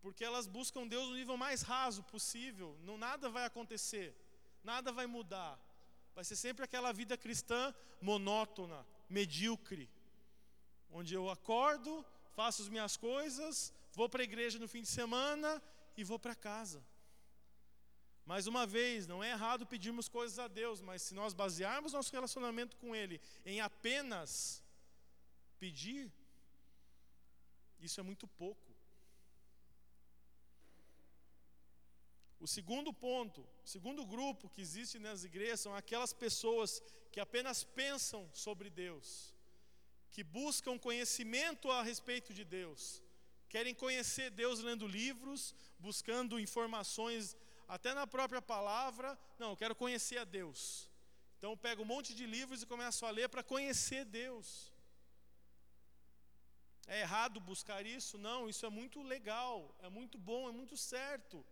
Porque 0.00 0.24
elas 0.24 0.46
buscam 0.46 0.86
Deus 0.86 1.08
no 1.08 1.14
nível 1.14 1.36
mais 1.36 1.62
raso 1.62 2.02
possível. 2.04 2.78
Não, 2.82 2.96
nada 2.96 3.28
vai 3.28 3.44
acontecer. 3.44 4.14
Nada 4.62 4.90
vai 4.90 5.06
mudar. 5.06 5.58
Vai 6.14 6.24
ser 6.24 6.36
sempre 6.36 6.64
aquela 6.64 6.92
vida 6.92 7.16
cristã 7.16 7.74
monótona, 8.00 8.86
medíocre, 9.08 9.88
onde 10.90 11.14
eu 11.14 11.30
acordo, 11.30 12.04
faço 12.34 12.62
as 12.62 12.68
minhas 12.68 12.96
coisas, 12.96 13.72
vou 13.92 14.08
para 14.08 14.22
a 14.22 14.24
igreja 14.24 14.58
no 14.58 14.68
fim 14.68 14.82
de 14.82 14.88
semana 14.88 15.62
e 15.96 16.02
vou 16.02 16.18
para 16.18 16.34
casa. 16.34 16.84
Mais 18.24 18.46
uma 18.46 18.66
vez, 18.66 19.06
não 19.06 19.22
é 19.22 19.30
errado 19.30 19.66
pedirmos 19.66 20.08
coisas 20.08 20.38
a 20.38 20.46
Deus, 20.46 20.80
mas 20.80 21.02
se 21.02 21.14
nós 21.14 21.34
basearmos 21.34 21.92
nosso 21.92 22.12
relacionamento 22.12 22.76
com 22.76 22.94
Ele 22.94 23.20
em 23.44 23.60
apenas 23.60 24.62
pedir, 25.58 26.12
isso 27.80 27.98
é 27.98 28.02
muito 28.02 28.26
pouco. 28.28 28.69
O 32.40 32.46
segundo 32.46 32.90
ponto, 32.90 33.42
o 33.64 33.68
segundo 33.68 34.04
grupo 34.06 34.48
que 34.48 34.62
existe 34.62 34.98
nas 34.98 35.24
igrejas 35.24 35.60
são 35.60 35.74
aquelas 35.74 36.12
pessoas 36.12 36.82
que 37.12 37.20
apenas 37.20 37.62
pensam 37.62 38.30
sobre 38.32 38.70
Deus, 38.70 39.34
que 40.10 40.24
buscam 40.24 40.78
conhecimento 40.78 41.70
a 41.70 41.82
respeito 41.82 42.32
de 42.32 42.42
Deus, 42.42 43.02
querem 43.46 43.74
conhecer 43.74 44.30
Deus 44.30 44.60
lendo 44.60 44.86
livros, 44.86 45.54
buscando 45.78 46.40
informações 46.40 47.36
até 47.68 47.92
na 47.92 48.06
própria 48.06 48.40
palavra. 48.40 49.18
Não, 49.38 49.50
eu 49.50 49.56
quero 49.56 49.76
conhecer 49.76 50.18
a 50.18 50.24
Deus. 50.24 50.88
Então 51.36 51.50
eu 51.50 51.56
pego 51.56 51.82
um 51.82 51.92
monte 51.94 52.14
de 52.14 52.24
livros 52.26 52.62
e 52.62 52.66
começo 52.66 53.04
a 53.04 53.10
ler 53.10 53.28
para 53.28 53.42
conhecer 53.42 54.04
Deus. 54.06 54.72
É 56.86 57.00
errado 57.00 57.38
buscar 57.38 57.84
isso? 57.84 58.16
Não, 58.18 58.48
isso 58.48 58.64
é 58.64 58.70
muito 58.70 59.02
legal, 59.02 59.74
é 59.80 59.88
muito 59.88 60.16
bom, 60.18 60.48
é 60.48 60.52
muito 60.52 60.76
certo. 60.76 61.44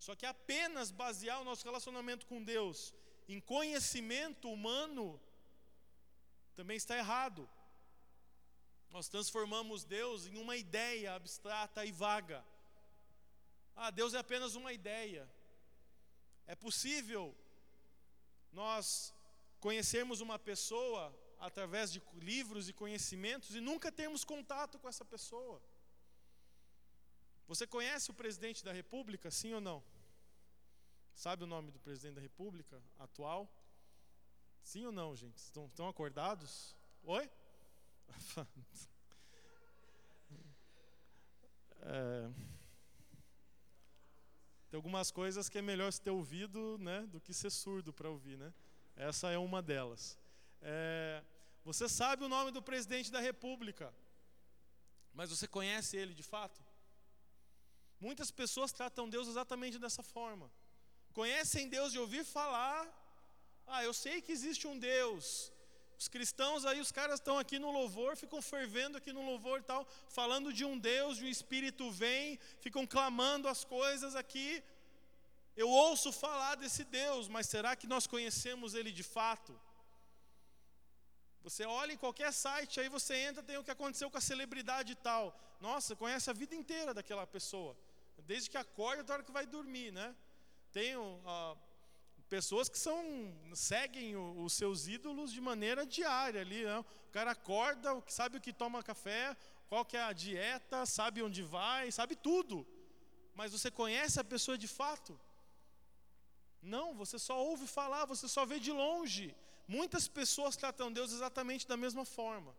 Só 0.00 0.16
que 0.16 0.24
apenas 0.24 0.90
basear 0.90 1.40
o 1.40 1.44
nosso 1.44 1.64
relacionamento 1.64 2.26
com 2.26 2.42
Deus 2.42 2.94
em 3.28 3.38
conhecimento 3.38 4.50
humano 4.50 5.20
também 6.56 6.76
está 6.76 6.96
errado. 6.96 7.48
Nós 8.90 9.08
transformamos 9.08 9.84
Deus 9.84 10.26
em 10.26 10.36
uma 10.36 10.56
ideia 10.56 11.14
abstrata 11.14 11.84
e 11.84 11.92
vaga. 11.92 12.44
Ah, 13.76 13.90
Deus 13.90 14.14
é 14.14 14.18
apenas 14.18 14.54
uma 14.54 14.72
ideia. 14.72 15.30
É 16.46 16.56
possível 16.56 17.36
nós 18.52 19.14
conhecermos 19.60 20.20
uma 20.22 20.38
pessoa 20.38 21.14
através 21.38 21.92
de 21.92 22.02
livros 22.14 22.68
e 22.68 22.72
conhecimentos 22.72 23.54
e 23.54 23.60
nunca 23.60 23.92
termos 23.92 24.24
contato 24.24 24.78
com 24.78 24.88
essa 24.88 25.04
pessoa. 25.04 25.62
Você 27.50 27.66
conhece 27.66 28.12
o 28.12 28.14
presidente 28.14 28.64
da 28.64 28.72
República, 28.72 29.28
sim 29.28 29.52
ou 29.52 29.60
não? 29.60 29.82
Sabe 31.16 31.42
o 31.42 31.48
nome 31.48 31.72
do 31.72 31.80
presidente 31.80 32.14
da 32.14 32.20
República 32.20 32.80
atual? 32.96 33.52
Sim 34.62 34.86
ou 34.86 34.92
não, 34.92 35.16
gente? 35.16 35.38
Estão, 35.38 35.66
estão 35.66 35.88
acordados? 35.88 36.76
Oi? 37.02 37.28
é, 41.82 42.30
tem 44.70 44.76
algumas 44.76 45.10
coisas 45.10 45.48
que 45.48 45.58
é 45.58 45.62
melhor 45.62 45.92
ter 45.92 46.12
ouvido 46.12 46.78
né, 46.78 47.04
do 47.08 47.20
que 47.20 47.34
ser 47.34 47.50
surdo 47.50 47.92
para 47.92 48.08
ouvir. 48.08 48.38
Né? 48.38 48.54
Essa 48.94 49.28
é 49.28 49.38
uma 49.38 49.60
delas. 49.60 50.16
É, 50.62 51.24
você 51.64 51.88
sabe 51.88 52.22
o 52.22 52.28
nome 52.28 52.52
do 52.52 52.62
presidente 52.62 53.10
da 53.10 53.18
República, 53.18 53.92
mas 55.12 55.30
você 55.30 55.48
conhece 55.48 55.96
ele 55.96 56.14
de 56.14 56.22
fato? 56.22 56.69
Muitas 58.00 58.30
pessoas 58.30 58.72
tratam 58.72 59.08
Deus 59.08 59.28
exatamente 59.28 59.78
dessa 59.78 60.02
forma. 60.02 60.50
Conhecem 61.12 61.68
Deus 61.68 61.92
de 61.92 61.98
ouvir 61.98 62.24
falar. 62.24 62.82
Ah, 63.66 63.84
eu 63.84 63.92
sei 63.92 64.22
que 64.22 64.32
existe 64.32 64.66
um 64.66 64.78
Deus. 64.78 65.52
Os 65.98 66.08
cristãos 66.08 66.64
aí, 66.64 66.80
os 66.80 66.90
caras 66.90 67.20
estão 67.20 67.38
aqui 67.38 67.58
no 67.58 67.70
louvor, 67.70 68.16
ficam 68.16 68.40
fervendo 68.40 68.96
aqui 68.96 69.12
no 69.12 69.24
louvor 69.30 69.60
e 69.60 69.62
tal, 69.62 69.86
falando 70.08 70.50
de 70.50 70.64
um 70.64 70.78
Deus, 70.78 71.18
de 71.18 71.26
um 71.26 71.28
Espírito 71.28 71.90
vem, 71.90 72.38
ficam 72.58 72.86
clamando 72.86 73.46
as 73.48 73.64
coisas 73.64 74.16
aqui. 74.16 74.64
Eu 75.54 75.68
ouço 75.68 76.10
falar 76.10 76.54
desse 76.54 76.84
Deus, 76.84 77.28
mas 77.28 77.46
será 77.46 77.76
que 77.76 77.86
nós 77.86 78.06
conhecemos 78.06 78.72
Ele 78.72 78.90
de 78.90 79.02
fato? 79.02 79.52
Você 81.42 81.66
olha 81.66 81.92
em 81.92 81.98
qualquer 81.98 82.32
site, 82.32 82.80
aí 82.80 82.88
você 82.88 83.14
entra, 83.16 83.42
tem 83.42 83.58
o 83.58 83.64
que 83.64 83.70
aconteceu 83.70 84.10
com 84.10 84.16
a 84.16 84.22
celebridade 84.22 84.92
e 84.92 84.96
tal. 84.96 85.38
Nossa, 85.60 85.94
conhece 85.94 86.30
a 86.30 86.32
vida 86.32 86.54
inteira 86.54 86.94
daquela 86.94 87.26
pessoa. 87.26 87.76
Desde 88.30 88.48
que 88.48 88.56
acorda 88.56 89.00
até 89.02 89.12
a 89.12 89.14
hora 89.16 89.24
que 89.24 89.32
vai 89.38 89.44
dormir, 89.44 89.90
né? 89.90 90.14
Tem 90.70 90.96
uh, 90.96 91.58
pessoas 92.28 92.68
que 92.68 92.78
são 92.78 92.98
seguem 93.52 94.14
o, 94.14 94.44
os 94.44 94.52
seus 94.52 94.86
ídolos 94.86 95.32
de 95.32 95.40
maneira 95.40 95.84
diária 95.84 96.40
ali. 96.40 96.62
Né? 96.64 96.78
O 96.78 97.10
cara 97.10 97.32
acorda, 97.32 97.90
sabe 98.06 98.36
o 98.36 98.40
que 98.40 98.52
toma 98.52 98.84
café, 98.84 99.36
qual 99.68 99.84
que 99.84 99.96
é 99.96 100.02
a 100.02 100.12
dieta, 100.12 100.86
sabe 100.86 101.24
onde 101.24 101.42
vai, 101.42 101.90
sabe 101.90 102.14
tudo. 102.14 102.64
Mas 103.34 103.50
você 103.50 103.68
conhece 103.68 104.20
a 104.20 104.30
pessoa 104.32 104.56
de 104.56 104.68
fato? 104.68 105.18
Não, 106.62 106.94
você 106.94 107.18
só 107.18 107.36
ouve 107.50 107.66
falar, 107.66 108.04
você 108.04 108.28
só 108.28 108.46
vê 108.46 108.60
de 108.60 108.70
longe. 108.70 109.34
Muitas 109.66 110.06
pessoas 110.06 110.56
tratam 110.56 110.92
Deus 110.92 111.10
exatamente 111.12 111.66
da 111.66 111.76
mesma 111.76 112.04
forma. 112.04 112.54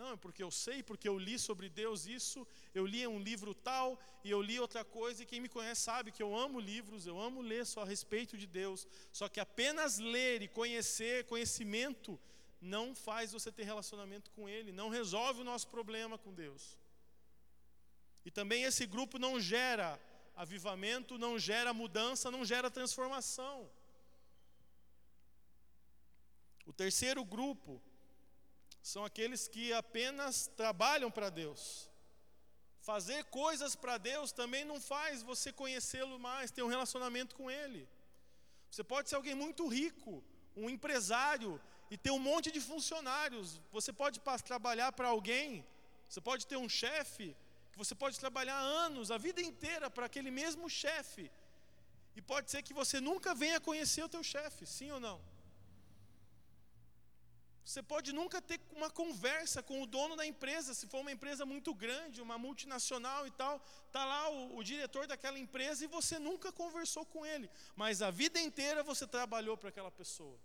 Não, 0.00 0.12
é 0.12 0.16
porque 0.24 0.42
eu 0.42 0.50
sei, 0.50 0.78
porque 0.82 1.06
eu 1.10 1.16
li 1.26 1.36
sobre 1.38 1.68
Deus 1.68 2.06
isso, 2.18 2.38
eu 2.74 2.84
li 2.92 3.00
um 3.06 3.20
livro 3.28 3.52
tal, 3.70 3.88
e 4.24 4.30
eu 4.34 4.40
li 4.48 4.56
outra 4.58 4.82
coisa, 4.82 5.22
e 5.22 5.26
quem 5.30 5.40
me 5.44 5.50
conhece 5.56 5.82
sabe 5.82 6.12
que 6.16 6.22
eu 6.22 6.30
amo 6.44 6.58
livros, 6.58 7.06
eu 7.06 7.16
amo 7.20 7.42
ler 7.42 7.64
só 7.66 7.82
a 7.82 7.90
respeito 7.94 8.34
de 8.42 8.46
Deus. 8.46 8.86
Só 9.18 9.28
que 9.28 9.40
apenas 9.40 9.98
ler 9.98 10.40
e 10.40 10.48
conhecer, 10.60 11.26
conhecimento, 11.32 12.18
não 12.60 12.94
faz 12.94 13.32
você 13.32 13.52
ter 13.52 13.64
relacionamento 13.64 14.30
com 14.30 14.48
Ele, 14.48 14.72
não 14.72 14.88
resolve 14.88 15.42
o 15.42 15.48
nosso 15.52 15.68
problema 15.68 16.16
com 16.16 16.32
Deus. 16.32 16.78
E 18.24 18.30
também 18.30 18.64
esse 18.64 18.86
grupo 18.86 19.18
não 19.18 19.38
gera 19.38 20.00
avivamento, 20.34 21.18
não 21.18 21.38
gera 21.38 21.74
mudança, 21.74 22.30
não 22.30 22.42
gera 22.52 22.70
transformação. 22.70 23.70
O 26.64 26.72
terceiro 26.72 27.22
grupo 27.22 27.82
são 28.82 29.04
aqueles 29.04 29.46
que 29.48 29.72
apenas 29.72 30.46
trabalham 30.56 31.10
para 31.10 31.30
Deus. 31.30 31.90
Fazer 32.80 33.24
coisas 33.24 33.76
para 33.76 33.98
Deus 33.98 34.32
também 34.32 34.64
não 34.64 34.80
faz 34.80 35.22
você 35.22 35.52
conhecê-lo 35.52 36.18
mais, 36.18 36.50
ter 36.50 36.62
um 36.62 36.68
relacionamento 36.68 37.36
com 37.36 37.50
Ele. 37.50 37.88
Você 38.70 38.82
pode 38.82 39.08
ser 39.08 39.16
alguém 39.16 39.34
muito 39.34 39.66
rico, 39.68 40.24
um 40.56 40.70
empresário, 40.70 41.60
e 41.90 41.96
ter 41.98 42.10
um 42.10 42.18
monte 42.18 42.50
de 42.50 42.60
funcionários. 42.60 43.60
Você 43.72 43.92
pode 43.92 44.20
trabalhar 44.44 44.92
para 44.92 45.08
alguém, 45.08 45.66
você 46.08 46.20
pode 46.20 46.46
ter 46.46 46.56
um 46.56 46.68
chefe, 46.68 47.36
que 47.72 47.78
você 47.78 47.94
pode 47.94 48.18
trabalhar 48.18 48.58
anos, 48.58 49.10
a 49.10 49.18
vida 49.18 49.42
inteira 49.42 49.90
para 49.90 50.06
aquele 50.06 50.30
mesmo 50.30 50.70
chefe. 50.70 51.30
E 52.16 52.22
pode 52.22 52.50
ser 52.50 52.62
que 52.62 52.72
você 52.72 53.00
nunca 53.00 53.34
venha 53.34 53.60
conhecer 53.60 54.02
o 54.04 54.08
teu 54.08 54.22
chefe, 54.22 54.64
sim 54.66 54.90
ou 54.90 55.00
não? 55.00 55.20
Você 57.70 57.84
pode 57.84 58.12
nunca 58.12 58.42
ter 58.42 58.60
uma 58.72 58.90
conversa 58.90 59.62
com 59.62 59.80
o 59.80 59.86
dono 59.86 60.16
da 60.16 60.26
empresa, 60.26 60.74
se 60.74 60.88
for 60.88 61.02
uma 61.02 61.12
empresa 61.12 61.46
muito 61.46 61.72
grande, 61.72 62.20
uma 62.20 62.36
multinacional 62.36 63.28
e 63.28 63.30
tal, 63.30 63.64
está 63.86 64.04
lá 64.04 64.28
o, 64.28 64.56
o, 64.56 64.64
diretor 64.64 65.06
daquela 65.06 65.38
empresa 65.38 65.84
e 65.84 65.86
você 65.86 66.18
nunca 66.18 66.50
conversou 66.50 67.06
com 67.06 67.24
ele, 67.24 67.48
mas 67.76 68.02
a 68.02 68.10
vida 68.10 68.40
inteira 68.40 68.82
você 68.82 69.06
trabalhou 69.06 69.56
para 69.56 69.68
aquela 69.68 69.92
pessoa. 70.00 70.36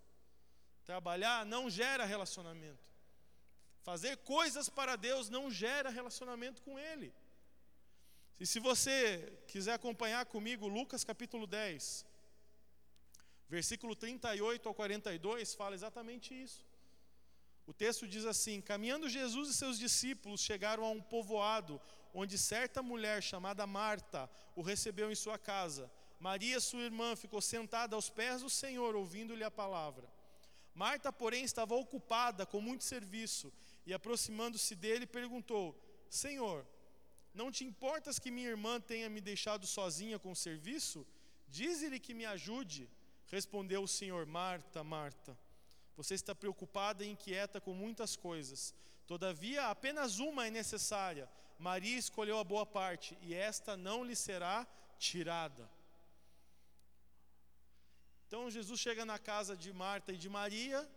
Trabalhar 0.83 1.47
não 1.47 1.67
gera 1.67 2.05
relacionamento. 2.05 2.87
Fazer 3.81 4.17
coisas 4.17 4.69
para 4.69 4.95
Deus 4.95 5.27
não 5.27 5.49
gera 5.49 5.89
relacionamento 5.89 6.61
com 6.61 6.77
Ele. 6.77 7.11
E 8.39 8.45
se 8.45 8.59
você 8.59 9.35
quiser 9.47 9.73
acompanhar 9.73 10.27
comigo, 10.27 10.67
Lucas 10.67 11.03
capítulo 11.03 11.47
10, 11.47 12.05
versículo 13.49 13.95
38 13.95 14.69
ao 14.69 14.75
42, 14.75 15.55
fala 15.55 15.73
exatamente 15.73 16.39
isso. 16.39 16.74
O 17.67 17.73
texto 17.73 18.07
diz 18.07 18.25
assim: 18.25 18.61
Caminhando 18.61 19.09
Jesus 19.09 19.49
e 19.49 19.53
seus 19.53 19.77
discípulos 19.79 20.41
chegaram 20.41 20.83
a 20.85 20.89
um 20.89 21.01
povoado, 21.01 21.81
onde 22.13 22.37
certa 22.37 22.81
mulher 22.81 23.21
chamada 23.21 23.65
Marta 23.65 24.29
o 24.55 24.61
recebeu 24.61 25.11
em 25.11 25.15
sua 25.15 25.37
casa. 25.37 25.91
Maria, 26.19 26.59
sua 26.59 26.81
irmã, 26.81 27.15
ficou 27.15 27.41
sentada 27.41 27.95
aos 27.95 28.09
pés 28.09 28.41
do 28.41 28.49
Senhor, 28.49 28.95
ouvindo-lhe 28.95 29.43
a 29.43 29.51
palavra. 29.51 30.07
Marta, 30.73 31.11
porém, 31.11 31.43
estava 31.43 31.75
ocupada 31.75 32.45
com 32.45 32.61
muito 32.61 32.83
serviço 32.83 33.51
e, 33.85 33.93
aproximando-se 33.93 34.75
dele, 34.75 35.05
perguntou: 35.05 35.75
Senhor, 36.09 36.65
não 37.33 37.51
te 37.51 37.63
importas 37.65 38.19
que 38.19 38.31
minha 38.31 38.49
irmã 38.49 38.79
tenha 38.79 39.09
me 39.09 39.19
deixado 39.19 39.65
sozinha 39.65 40.17
com 40.19 40.31
o 40.31 40.35
serviço? 40.35 41.05
Dize-lhe 41.47 41.99
que 41.99 42.13
me 42.13 42.25
ajude. 42.25 42.89
Respondeu 43.27 43.83
o 43.83 43.87
Senhor: 43.87 44.25
Marta, 44.25 44.83
Marta. 44.83 45.37
Você 45.97 46.13
está 46.13 46.35
preocupada 46.35 47.03
e 47.03 47.09
inquieta 47.09 47.61
com 47.61 47.73
muitas 47.73 48.15
coisas. 48.15 48.73
Todavia, 49.07 49.67
apenas 49.67 50.19
uma 50.19 50.47
é 50.47 50.49
necessária. 50.49 51.29
Maria 51.57 51.97
escolheu 51.97 52.37
a 52.37 52.43
boa 52.43 52.65
parte, 52.65 53.17
e 53.21 53.33
esta 53.33 53.77
não 53.77 54.03
lhe 54.03 54.15
será 54.15 54.67
tirada. 54.97 55.69
Então, 58.27 58.49
Jesus 58.49 58.79
chega 58.79 59.05
na 59.05 59.17
casa 59.17 59.55
de 59.55 59.71
Marta 59.71 60.11
e 60.11 60.17
de 60.17 60.27
Maria, 60.27 60.87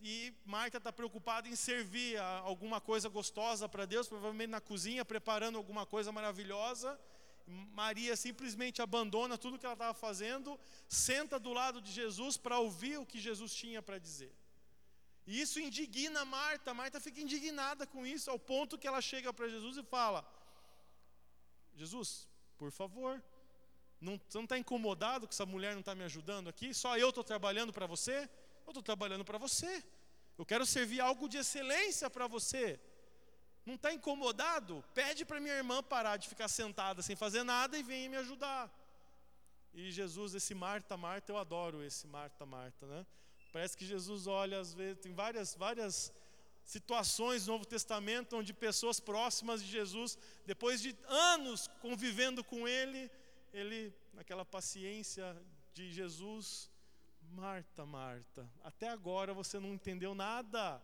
e 0.00 0.32
Marta 0.46 0.78
está 0.78 0.92
preocupada 0.92 1.48
em 1.48 1.56
servir 1.56 2.18
alguma 2.18 2.80
coisa 2.80 3.08
gostosa 3.08 3.68
para 3.68 3.84
Deus, 3.84 4.08
provavelmente 4.08 4.50
na 4.50 4.60
cozinha, 4.60 5.04
preparando 5.04 5.58
alguma 5.58 5.84
coisa 5.84 6.12
maravilhosa. 6.12 6.98
Maria 7.46 8.14
simplesmente 8.16 8.80
abandona 8.80 9.36
tudo 9.36 9.58
que 9.58 9.66
ela 9.66 9.72
estava 9.72 9.94
fazendo, 9.94 10.58
senta 10.86 11.38
do 11.38 11.52
lado 11.52 11.80
de 11.80 11.90
Jesus 11.90 12.36
para 12.36 12.58
ouvir 12.58 12.98
o 12.98 13.06
que 13.06 13.18
Jesus 13.18 13.52
tinha 13.54 13.82
para 13.82 13.98
dizer. 13.98 14.32
E 15.30 15.42
isso 15.42 15.60
indigna 15.60 16.24
Marta. 16.24 16.72
Marta 16.72 16.98
fica 17.06 17.20
indignada 17.20 17.86
com 17.86 18.00
isso, 18.14 18.30
ao 18.30 18.38
ponto 18.38 18.78
que 18.78 18.88
ela 18.90 19.02
chega 19.10 19.30
para 19.30 19.46
Jesus 19.54 19.76
e 19.76 19.82
fala: 19.82 20.20
Jesus, 21.80 22.26
por 22.56 22.70
favor, 22.72 23.22
não, 24.00 24.14
você 24.26 24.38
não 24.38 24.44
está 24.44 24.56
incomodado 24.56 25.28
que 25.28 25.34
essa 25.34 25.44
mulher 25.44 25.72
não 25.74 25.80
está 25.80 25.94
me 25.94 26.04
ajudando 26.10 26.48
aqui? 26.48 26.72
Só 26.72 26.96
eu 26.96 27.10
estou 27.10 27.22
trabalhando 27.22 27.74
para 27.74 27.86
você? 27.94 28.16
Eu 28.66 28.70
estou 28.70 28.82
trabalhando 28.82 29.22
para 29.22 29.36
você. 29.36 29.84
Eu 30.38 30.46
quero 30.46 30.64
servir 30.64 31.00
algo 31.00 31.28
de 31.28 31.36
excelência 31.36 32.08
para 32.08 32.26
você. 32.26 32.80
Não 33.66 33.74
está 33.74 33.92
incomodado? 33.92 34.82
Pede 34.94 35.26
para 35.26 35.40
minha 35.40 35.56
irmã 35.62 35.82
parar 35.82 36.16
de 36.16 36.26
ficar 36.26 36.48
sentada 36.48 37.02
sem 37.02 37.14
fazer 37.14 37.42
nada 37.42 37.76
e 37.76 37.82
venha 37.82 38.08
me 38.08 38.16
ajudar. 38.16 38.72
E 39.74 39.90
Jesus, 39.92 40.34
esse 40.34 40.54
Marta, 40.54 40.96
Marta, 40.96 41.30
eu 41.30 41.36
adoro 41.36 41.82
esse 41.82 42.06
Marta, 42.06 42.46
Marta, 42.46 42.86
né? 42.86 43.06
Parece 43.58 43.76
que 43.76 43.84
Jesus 43.84 44.28
olha, 44.28 44.60
às 44.60 44.72
vezes, 44.72 45.00
tem 45.00 45.12
várias, 45.12 45.56
várias 45.56 46.12
situações 46.64 47.44
no 47.44 47.54
Novo 47.54 47.66
Testamento 47.66 48.36
onde 48.36 48.54
pessoas 48.54 49.00
próximas 49.00 49.60
de 49.60 49.68
Jesus, 49.68 50.16
depois 50.46 50.80
de 50.80 50.96
anos 51.08 51.66
convivendo 51.80 52.44
com 52.44 52.68
Ele, 52.68 53.10
Ele, 53.52 53.92
naquela 54.14 54.44
paciência 54.44 55.36
de 55.74 55.90
Jesus, 55.90 56.70
Marta, 57.32 57.84
Marta, 57.84 58.48
até 58.62 58.90
agora 58.90 59.34
você 59.34 59.58
não 59.58 59.74
entendeu 59.74 60.14
nada. 60.14 60.80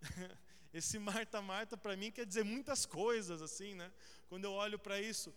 Esse 0.72 0.98
Marta, 0.98 1.42
Marta, 1.42 1.76
para 1.76 1.98
mim 1.98 2.10
quer 2.10 2.24
dizer 2.24 2.46
muitas 2.46 2.86
coisas, 2.86 3.42
assim, 3.42 3.74
né? 3.74 3.92
Quando 4.30 4.46
eu 4.46 4.52
olho 4.52 4.78
para 4.78 4.98
isso, 4.98 5.34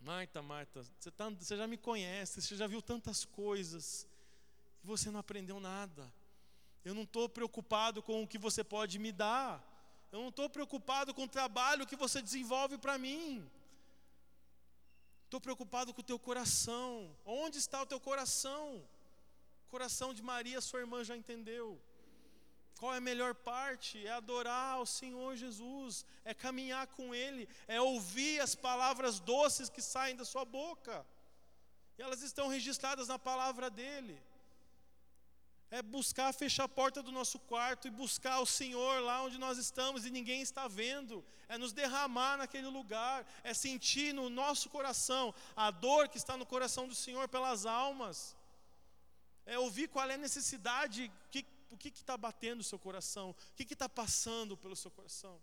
Marta, 0.00 0.40
Marta, 0.40 0.82
você, 0.98 1.10
tá, 1.10 1.28
você 1.28 1.58
já 1.58 1.66
me 1.66 1.76
conhece, 1.76 2.40
você 2.40 2.56
já 2.56 2.66
viu 2.66 2.80
tantas 2.80 3.26
coisas 3.26 4.06
você 4.84 5.10
não 5.10 5.20
aprendeu 5.20 5.58
nada. 5.58 6.12
Eu 6.84 6.94
não 6.94 7.04
estou 7.04 7.28
preocupado 7.28 8.02
com 8.02 8.22
o 8.22 8.28
que 8.28 8.38
você 8.38 8.62
pode 8.62 8.98
me 8.98 9.10
dar. 9.10 9.62
Eu 10.12 10.20
não 10.20 10.28
estou 10.28 10.48
preocupado 10.48 11.14
com 11.14 11.24
o 11.24 11.28
trabalho 11.28 11.86
que 11.86 11.96
você 11.96 12.20
desenvolve 12.20 12.76
para 12.78 12.98
mim. 12.98 13.50
estou 15.24 15.40
preocupado 15.40 15.92
com 15.94 16.02
o 16.02 16.04
teu 16.04 16.18
coração. 16.18 17.16
Onde 17.24 17.58
está 17.58 17.82
o 17.82 17.86
teu 17.86 17.98
coração? 17.98 18.86
O 19.66 19.70
coração 19.70 20.12
de 20.12 20.22
Maria, 20.22 20.60
sua 20.60 20.80
irmã, 20.80 21.02
já 21.02 21.16
entendeu. 21.16 21.80
Qual 22.78 22.92
é 22.92 22.98
a 22.98 23.08
melhor 23.10 23.34
parte? 23.34 24.06
É 24.06 24.12
adorar 24.12 24.74
ao 24.74 24.86
Senhor 24.86 25.34
Jesus, 25.36 26.04
é 26.24 26.34
caminhar 26.34 26.86
com 26.88 27.14
Ele, 27.14 27.48
é 27.66 27.80
ouvir 27.80 28.40
as 28.40 28.54
palavras 28.54 29.18
doces 29.20 29.70
que 29.70 29.80
saem 29.80 30.16
da 30.16 30.24
sua 30.24 30.44
boca. 30.44 31.04
E 31.96 32.02
elas 32.02 32.22
estão 32.22 32.48
registradas 32.48 33.08
na 33.08 33.18
palavra 33.18 33.70
dele. 33.70 34.20
É 35.76 35.80
buscar 35.82 36.32
fechar 36.32 36.64
a 36.64 36.74
porta 36.80 37.02
do 37.06 37.10
nosso 37.18 37.38
quarto 37.52 37.88
e 37.88 37.90
buscar 38.02 38.38
o 38.38 38.46
Senhor 38.58 38.94
lá 39.08 39.16
onde 39.26 39.38
nós 39.44 39.56
estamos 39.58 40.04
e 40.04 40.10
ninguém 40.18 40.40
está 40.40 40.64
vendo. 40.68 41.24
É 41.48 41.58
nos 41.62 41.72
derramar 41.72 42.36
naquele 42.36 42.68
lugar, 42.78 43.26
é 43.42 43.52
sentir 43.52 44.14
no 44.18 44.26
nosso 44.30 44.70
coração 44.76 45.34
a 45.56 45.72
dor 45.72 46.08
que 46.08 46.16
está 46.16 46.36
no 46.36 46.46
coração 46.46 46.86
do 46.86 46.94
Senhor 46.94 47.26
pelas 47.28 47.66
almas. 47.66 48.36
É 49.44 49.58
ouvir 49.58 49.88
qual 49.88 50.08
é 50.08 50.14
a 50.14 50.24
necessidade, 50.28 51.10
que 51.32 51.44
o 51.74 51.76
que 51.76 51.88
está 51.88 52.16
batendo 52.16 52.60
o 52.60 52.70
seu 52.70 52.78
coração, 52.78 53.30
o 53.30 53.54
que 53.56 53.72
está 53.72 53.88
passando 53.88 54.56
pelo 54.56 54.76
seu 54.76 54.92
coração. 54.92 55.40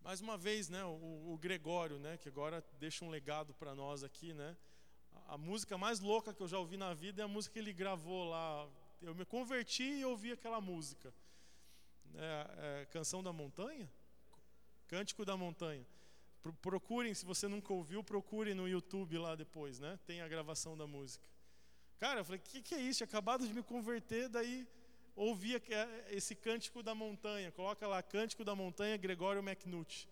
Mais 0.00 0.22
uma 0.22 0.38
vez, 0.38 0.70
né, 0.70 0.82
o, 0.84 1.32
o 1.32 1.38
Gregório, 1.38 1.98
né, 1.98 2.16
que 2.16 2.30
agora 2.30 2.64
deixa 2.78 3.04
um 3.04 3.10
legado 3.10 3.52
para 3.52 3.74
nós 3.74 4.02
aqui, 4.02 4.32
né, 4.32 4.56
a, 5.26 5.38
música 5.38 5.76
mais 5.78 6.00
louca 6.00 6.32
que 6.32 6.42
eu 6.42 6.48
já 6.48 6.58
ouvi 6.58 6.76
na 6.76 6.94
vida 6.94 7.22
é 7.22 7.24
a 7.24 7.28
música 7.28 7.54
que 7.54 7.58
ele 7.58 7.72
gravou 7.72 8.28
lá. 8.28 8.68
Eu 9.00 9.14
me 9.14 9.24
converti 9.24 9.84
e 9.84 10.04
ouvi 10.04 10.32
aquela 10.32 10.60
música. 10.60 11.12
É, 12.14 12.82
é, 12.82 12.86
Canção 12.86 13.22
da 13.22 13.32
Montanha? 13.32 13.90
Cântico 14.86 15.24
da 15.24 15.36
Montanha. 15.36 15.86
Procurem, 16.60 17.14
se 17.14 17.24
você 17.24 17.48
nunca 17.48 17.72
ouviu, 17.72 18.04
procurem 18.04 18.54
no 18.54 18.68
YouTube 18.68 19.16
lá 19.18 19.34
depois, 19.34 19.80
né? 19.80 19.98
Tem 20.06 20.20
a 20.20 20.28
gravação 20.28 20.76
da 20.76 20.86
música. 20.86 21.24
Cara, 21.98 22.20
eu 22.20 22.24
falei, 22.24 22.38
o 22.38 22.42
que, 22.42 22.60
que 22.60 22.74
é 22.74 22.80
isso? 22.80 23.02
Acabado 23.02 23.46
de 23.46 23.54
me 23.54 23.62
converter, 23.62 24.28
daí 24.28 24.66
ouvi 25.16 25.56
é, 25.56 25.60
esse 26.10 26.34
cântico 26.34 26.82
da 26.82 26.94
montanha. 26.94 27.50
Coloca 27.52 27.86
lá, 27.86 28.02
cântico 28.02 28.44
da 28.44 28.54
montanha, 28.54 28.96
Gregório 28.96 29.42
McNutt. 29.42 30.08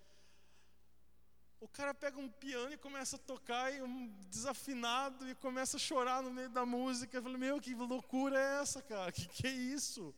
O 1.63 1.69
cara 1.69 1.95
pega 1.95 2.19
um 2.19 2.29
piano 2.29 2.73
e 2.73 2.77
começa 2.77 3.15
a 3.15 3.19
tocar, 3.21 3.73
e 3.73 3.81
um 3.81 4.09
desafinado, 4.29 5.31
e 5.31 5.35
começa 5.37 5.77
a 5.77 5.81
chorar 5.81 6.21
no 6.21 6.29
meio 6.29 6.49
da 6.49 6.67
música. 6.67 7.17
Eu 7.17 7.23
falei, 7.23 7.39
meu, 7.39 7.61
que 7.61 7.73
loucura 7.73 8.37
é 8.37 8.61
essa, 8.61 8.83
cara? 8.83 9.13
Que 9.13 9.29
que 9.29 9.47
é 9.47 9.53
isso? 9.53 10.13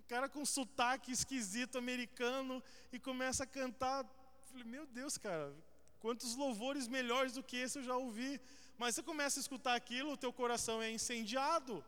O 0.00 0.02
cara 0.08 0.28
com 0.28 0.44
sotaque 0.44 1.12
esquisito 1.12 1.78
americano 1.78 2.60
e 2.92 2.98
começa 2.98 3.44
a 3.44 3.46
cantar. 3.46 4.00
Eu 4.02 4.46
falei, 4.50 4.64
meu 4.64 4.84
Deus, 4.84 5.16
cara, 5.16 5.54
quantos 6.00 6.34
louvores 6.34 6.88
melhores 6.88 7.34
do 7.34 7.42
que 7.44 7.56
esse 7.58 7.78
eu 7.78 7.84
já 7.84 7.96
ouvi. 7.96 8.40
Mas 8.76 8.96
você 8.96 9.02
começa 9.04 9.38
a 9.38 9.42
escutar 9.42 9.76
aquilo, 9.76 10.10
o 10.10 10.16
teu 10.16 10.32
coração 10.32 10.82
é 10.82 10.90
incendiado. 10.90 11.84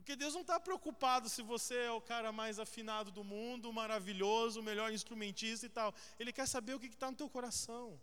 Porque 0.00 0.16
Deus 0.16 0.32
não 0.32 0.40
está 0.40 0.58
preocupado 0.58 1.28
se 1.28 1.42
você 1.42 1.76
é 1.76 1.90
o 1.92 2.00
cara 2.00 2.32
mais 2.32 2.58
afinado 2.58 3.10
do 3.10 3.22
mundo, 3.22 3.70
maravilhoso, 3.70 4.60
o 4.60 4.62
melhor 4.62 4.90
instrumentista 4.90 5.66
e 5.66 5.68
tal. 5.68 5.94
Ele 6.18 6.32
quer 6.32 6.48
saber 6.48 6.72
o 6.74 6.80
que 6.80 6.86
está 6.86 7.10
no 7.10 7.16
teu 7.18 7.28
coração. 7.28 8.00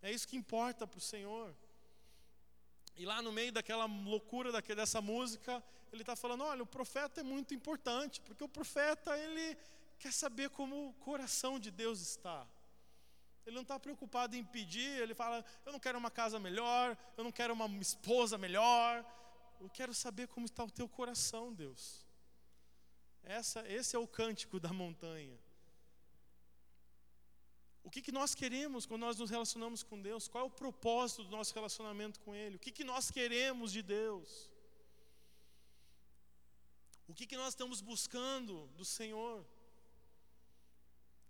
É 0.00 0.12
isso 0.12 0.28
que 0.28 0.36
importa 0.36 0.86
para 0.86 0.96
o 0.96 1.00
Senhor. 1.00 1.52
E 2.96 3.04
lá 3.04 3.20
no 3.20 3.32
meio 3.32 3.50
daquela 3.50 3.86
loucura 3.86 4.52
dessa 4.62 5.00
música, 5.00 5.62
ele 5.92 6.02
está 6.02 6.14
falando: 6.14 6.44
olha, 6.44 6.62
o 6.62 6.66
profeta 6.66 7.20
é 7.20 7.24
muito 7.24 7.52
importante, 7.52 8.20
porque 8.20 8.44
o 8.44 8.48
profeta 8.48 9.18
ele 9.18 9.58
quer 9.98 10.12
saber 10.12 10.50
como 10.50 10.88
o 10.88 10.92
coração 10.94 11.58
de 11.58 11.72
Deus 11.72 12.00
está. 12.00 12.46
Ele 13.44 13.56
não 13.56 13.62
está 13.62 13.76
preocupado 13.80 14.36
em 14.36 14.44
pedir, 14.44 15.00
ele 15.02 15.16
fala: 15.16 15.44
Eu 15.66 15.72
não 15.72 15.80
quero 15.80 15.98
uma 15.98 16.12
casa 16.12 16.38
melhor, 16.38 16.96
eu 17.16 17.24
não 17.24 17.32
quero 17.32 17.54
uma 17.54 17.66
esposa 17.80 18.38
melhor, 18.38 19.04
eu 19.60 19.68
quero 19.68 19.92
saber 19.92 20.28
como 20.28 20.46
está 20.46 20.64
o 20.64 20.70
teu 20.70 20.88
coração, 20.88 21.52
Deus. 21.52 22.06
Essa, 23.22 23.66
esse 23.68 23.94
é 23.94 23.98
o 23.98 24.06
cântico 24.06 24.58
da 24.58 24.72
montanha. 24.72 25.38
O 27.82 27.90
que, 27.90 28.02
que 28.02 28.12
nós 28.12 28.34
queremos 28.34 28.84
quando 28.86 29.00
nós 29.00 29.18
nos 29.18 29.30
relacionamos 29.30 29.82
com 29.82 30.00
Deus? 30.00 30.28
Qual 30.28 30.44
é 30.44 30.46
o 30.46 30.50
propósito 30.50 31.24
do 31.24 31.30
nosso 31.30 31.54
relacionamento 31.54 32.20
com 32.20 32.34
Ele? 32.34 32.56
O 32.56 32.58
que, 32.58 32.70
que 32.70 32.84
nós 32.84 33.10
queremos 33.10 33.72
de 33.72 33.82
Deus? 33.82 34.50
O 37.06 37.14
que, 37.14 37.26
que 37.26 37.36
nós 37.36 37.48
estamos 37.48 37.80
buscando 37.80 38.66
do 38.76 38.84
Senhor? 38.84 39.44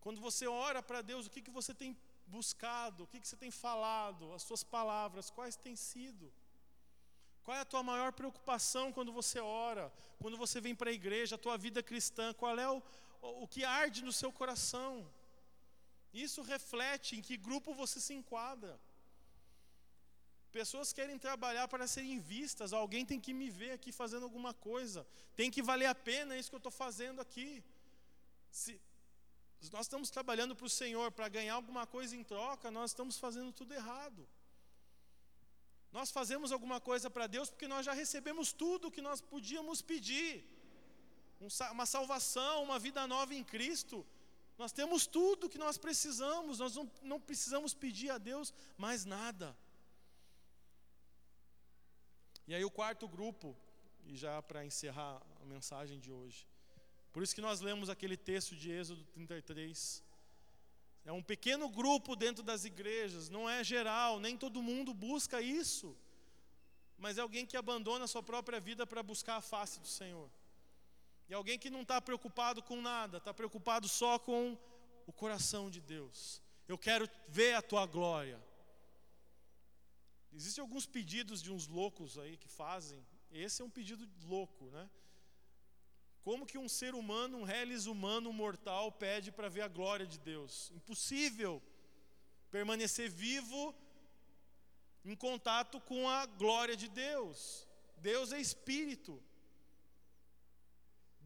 Quando 0.00 0.20
você 0.20 0.46
ora 0.46 0.82
para 0.82 1.00
Deus, 1.00 1.26
o 1.26 1.30
que, 1.30 1.40
que 1.40 1.50
você 1.50 1.72
tem 1.72 1.96
buscado? 2.26 3.04
O 3.04 3.06
que, 3.06 3.20
que 3.20 3.28
você 3.28 3.36
tem 3.36 3.50
falado? 3.50 4.32
As 4.32 4.42
suas 4.42 4.64
palavras, 4.64 5.30
quais 5.30 5.56
têm 5.56 5.76
sido? 5.76 6.32
Qual 7.44 7.56
é 7.56 7.60
a 7.60 7.64
tua 7.64 7.82
maior 7.82 8.12
preocupação 8.12 8.92
quando 8.92 9.12
você 9.12 9.38
ora? 9.40 9.92
Quando 10.20 10.36
você 10.36 10.60
vem 10.60 10.74
para 10.74 10.90
a 10.90 10.92
igreja, 10.92 11.36
a 11.36 11.38
tua 11.38 11.56
vida 11.56 11.82
cristã? 11.82 12.34
Qual 12.34 12.58
é 12.58 12.68
o, 12.70 12.82
o 13.20 13.46
que 13.48 13.64
arde 13.64 14.04
no 14.04 14.12
seu 14.12 14.32
coração? 14.32 15.08
Isso 16.12 16.42
reflete 16.42 17.16
em 17.16 17.22
que 17.22 17.36
grupo 17.36 17.74
você 17.74 18.00
se 18.00 18.14
enquadra. 18.14 18.78
Pessoas 20.50 20.92
querem 20.92 21.18
trabalhar 21.18 21.68
para 21.68 21.86
serem 21.86 22.18
vistas, 22.18 22.72
alguém 22.72 23.04
tem 23.04 23.20
que 23.20 23.34
me 23.34 23.50
ver 23.50 23.72
aqui 23.72 23.92
fazendo 23.92 24.24
alguma 24.24 24.54
coisa, 24.54 25.06
tem 25.36 25.50
que 25.50 25.62
valer 25.62 25.86
a 25.86 25.94
pena 25.94 26.36
isso 26.36 26.48
que 26.50 26.56
eu 26.56 26.64
estou 26.64 26.72
fazendo 26.72 27.20
aqui. 27.20 27.62
Se 28.50 28.80
nós 29.72 29.82
estamos 29.82 30.08
trabalhando 30.08 30.56
para 30.56 30.66
o 30.66 30.70
Senhor 30.70 31.12
para 31.12 31.28
ganhar 31.28 31.54
alguma 31.54 31.86
coisa 31.86 32.16
em 32.16 32.24
troca, 32.24 32.70
nós 32.70 32.90
estamos 32.92 33.18
fazendo 33.18 33.52
tudo 33.52 33.74
errado. 33.74 34.26
Nós 35.92 36.10
fazemos 36.10 36.52
alguma 36.52 36.80
coisa 36.80 37.08
para 37.08 37.26
Deus 37.26 37.50
porque 37.50 37.68
nós 37.68 37.84
já 37.86 37.92
recebemos 37.92 38.52
tudo 38.52 38.88
o 38.88 38.90
que 38.90 39.00
nós 39.00 39.20
podíamos 39.20 39.80
pedir. 39.80 40.44
uma 41.72 41.86
salvação, 41.86 42.62
uma 42.62 42.78
vida 42.78 43.06
nova 43.06 43.34
em 43.34 43.44
Cristo. 43.44 44.06
Nós 44.58 44.72
temos 44.72 45.06
tudo 45.06 45.46
o 45.46 45.48
que 45.48 45.56
nós 45.56 45.78
precisamos, 45.78 46.58
nós 46.58 46.74
não, 46.74 46.90
não 47.02 47.20
precisamos 47.20 47.72
pedir 47.72 48.10
a 48.10 48.18
Deus 48.18 48.52
mais 48.76 49.04
nada. 49.04 49.56
E 52.46 52.54
aí 52.54 52.64
o 52.64 52.70
quarto 52.70 53.06
grupo, 53.06 53.56
e 54.04 54.16
já 54.16 54.42
para 54.42 54.64
encerrar 54.64 55.22
a 55.40 55.44
mensagem 55.44 56.00
de 56.00 56.10
hoje. 56.10 56.46
Por 57.12 57.22
isso 57.22 57.34
que 57.34 57.40
nós 57.40 57.60
lemos 57.60 57.88
aquele 57.88 58.16
texto 58.16 58.56
de 58.56 58.70
Êxodo 58.70 59.04
33. 59.12 60.02
É 61.08 61.12
um 61.18 61.22
pequeno 61.22 61.70
grupo 61.70 62.14
dentro 62.14 62.42
das 62.42 62.66
igrejas, 62.66 63.30
não 63.30 63.48
é 63.48 63.64
geral, 63.64 64.20
nem 64.20 64.36
todo 64.36 64.62
mundo 64.62 64.92
busca 64.92 65.40
isso. 65.40 65.96
Mas 66.98 67.16
é 67.16 67.22
alguém 67.22 67.46
que 67.46 67.56
abandona 67.56 68.04
a 68.04 68.08
sua 68.14 68.22
própria 68.22 68.60
vida 68.60 68.86
para 68.86 69.02
buscar 69.02 69.36
a 69.36 69.40
face 69.40 69.80
do 69.80 69.88
Senhor. 69.88 70.28
E 71.26 71.32
alguém 71.32 71.58
que 71.58 71.70
não 71.70 71.80
está 71.80 71.98
preocupado 71.98 72.62
com 72.62 72.82
nada, 72.82 73.16
está 73.16 73.32
preocupado 73.32 73.88
só 73.88 74.18
com 74.18 74.54
o 75.06 75.12
coração 75.22 75.70
de 75.70 75.80
Deus. 75.80 76.42
Eu 76.72 76.76
quero 76.76 77.08
ver 77.26 77.54
a 77.54 77.62
tua 77.62 77.86
glória. 77.86 78.38
Existem 80.30 80.60
alguns 80.60 80.84
pedidos 80.84 81.40
de 81.40 81.50
uns 81.50 81.66
loucos 81.66 82.18
aí 82.18 82.36
que 82.36 82.48
fazem. 82.48 83.02
Esse 83.30 83.62
é 83.62 83.64
um 83.64 83.70
pedido 83.70 84.06
louco, 84.24 84.66
né? 84.66 84.90
Como 86.28 86.44
que 86.44 86.58
um 86.58 86.68
ser 86.68 86.94
humano, 86.94 87.38
um 87.38 87.42
reles 87.42 87.86
humano, 87.86 88.28
um 88.28 88.34
mortal, 88.44 88.92
pede 88.92 89.32
para 89.32 89.48
ver 89.48 89.62
a 89.62 89.74
glória 89.76 90.06
de 90.06 90.18
Deus? 90.18 90.70
Impossível 90.78 91.52
permanecer 92.50 93.08
vivo 93.08 93.74
em 95.02 95.16
contato 95.16 95.80
com 95.80 96.06
a 96.06 96.26
glória 96.26 96.76
de 96.76 96.86
Deus. 96.86 97.66
Deus 97.96 98.30
é 98.30 98.38
espírito. 98.38 99.14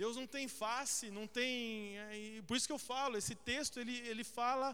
Deus 0.03 0.15
não 0.15 0.25
tem 0.25 0.47
face, 0.47 1.11
não 1.11 1.27
tem. 1.27 1.99
É, 1.99 2.43
por 2.47 2.57
isso 2.57 2.69
que 2.69 2.73
eu 2.73 2.79
falo, 2.79 3.17
esse 3.17 3.35
texto 3.35 3.81
ele, 3.81 3.99
ele 4.11 4.23
fala, 4.23 4.69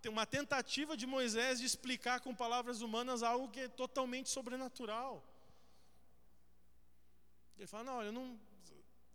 tem 0.00 0.10
uma 0.10 0.24
tentativa 0.24 0.96
de 0.96 1.06
Moisés 1.06 1.58
de 1.60 1.66
explicar 1.66 2.20
com 2.20 2.34
palavras 2.34 2.80
humanas 2.80 3.22
algo 3.22 3.50
que 3.50 3.60
é 3.60 3.68
totalmente 3.68 4.30
sobrenatural. 4.30 5.22
Ele 7.58 7.66
fala: 7.66 7.84
não, 7.84 8.02
eu 8.02 8.12
não, 8.12 8.40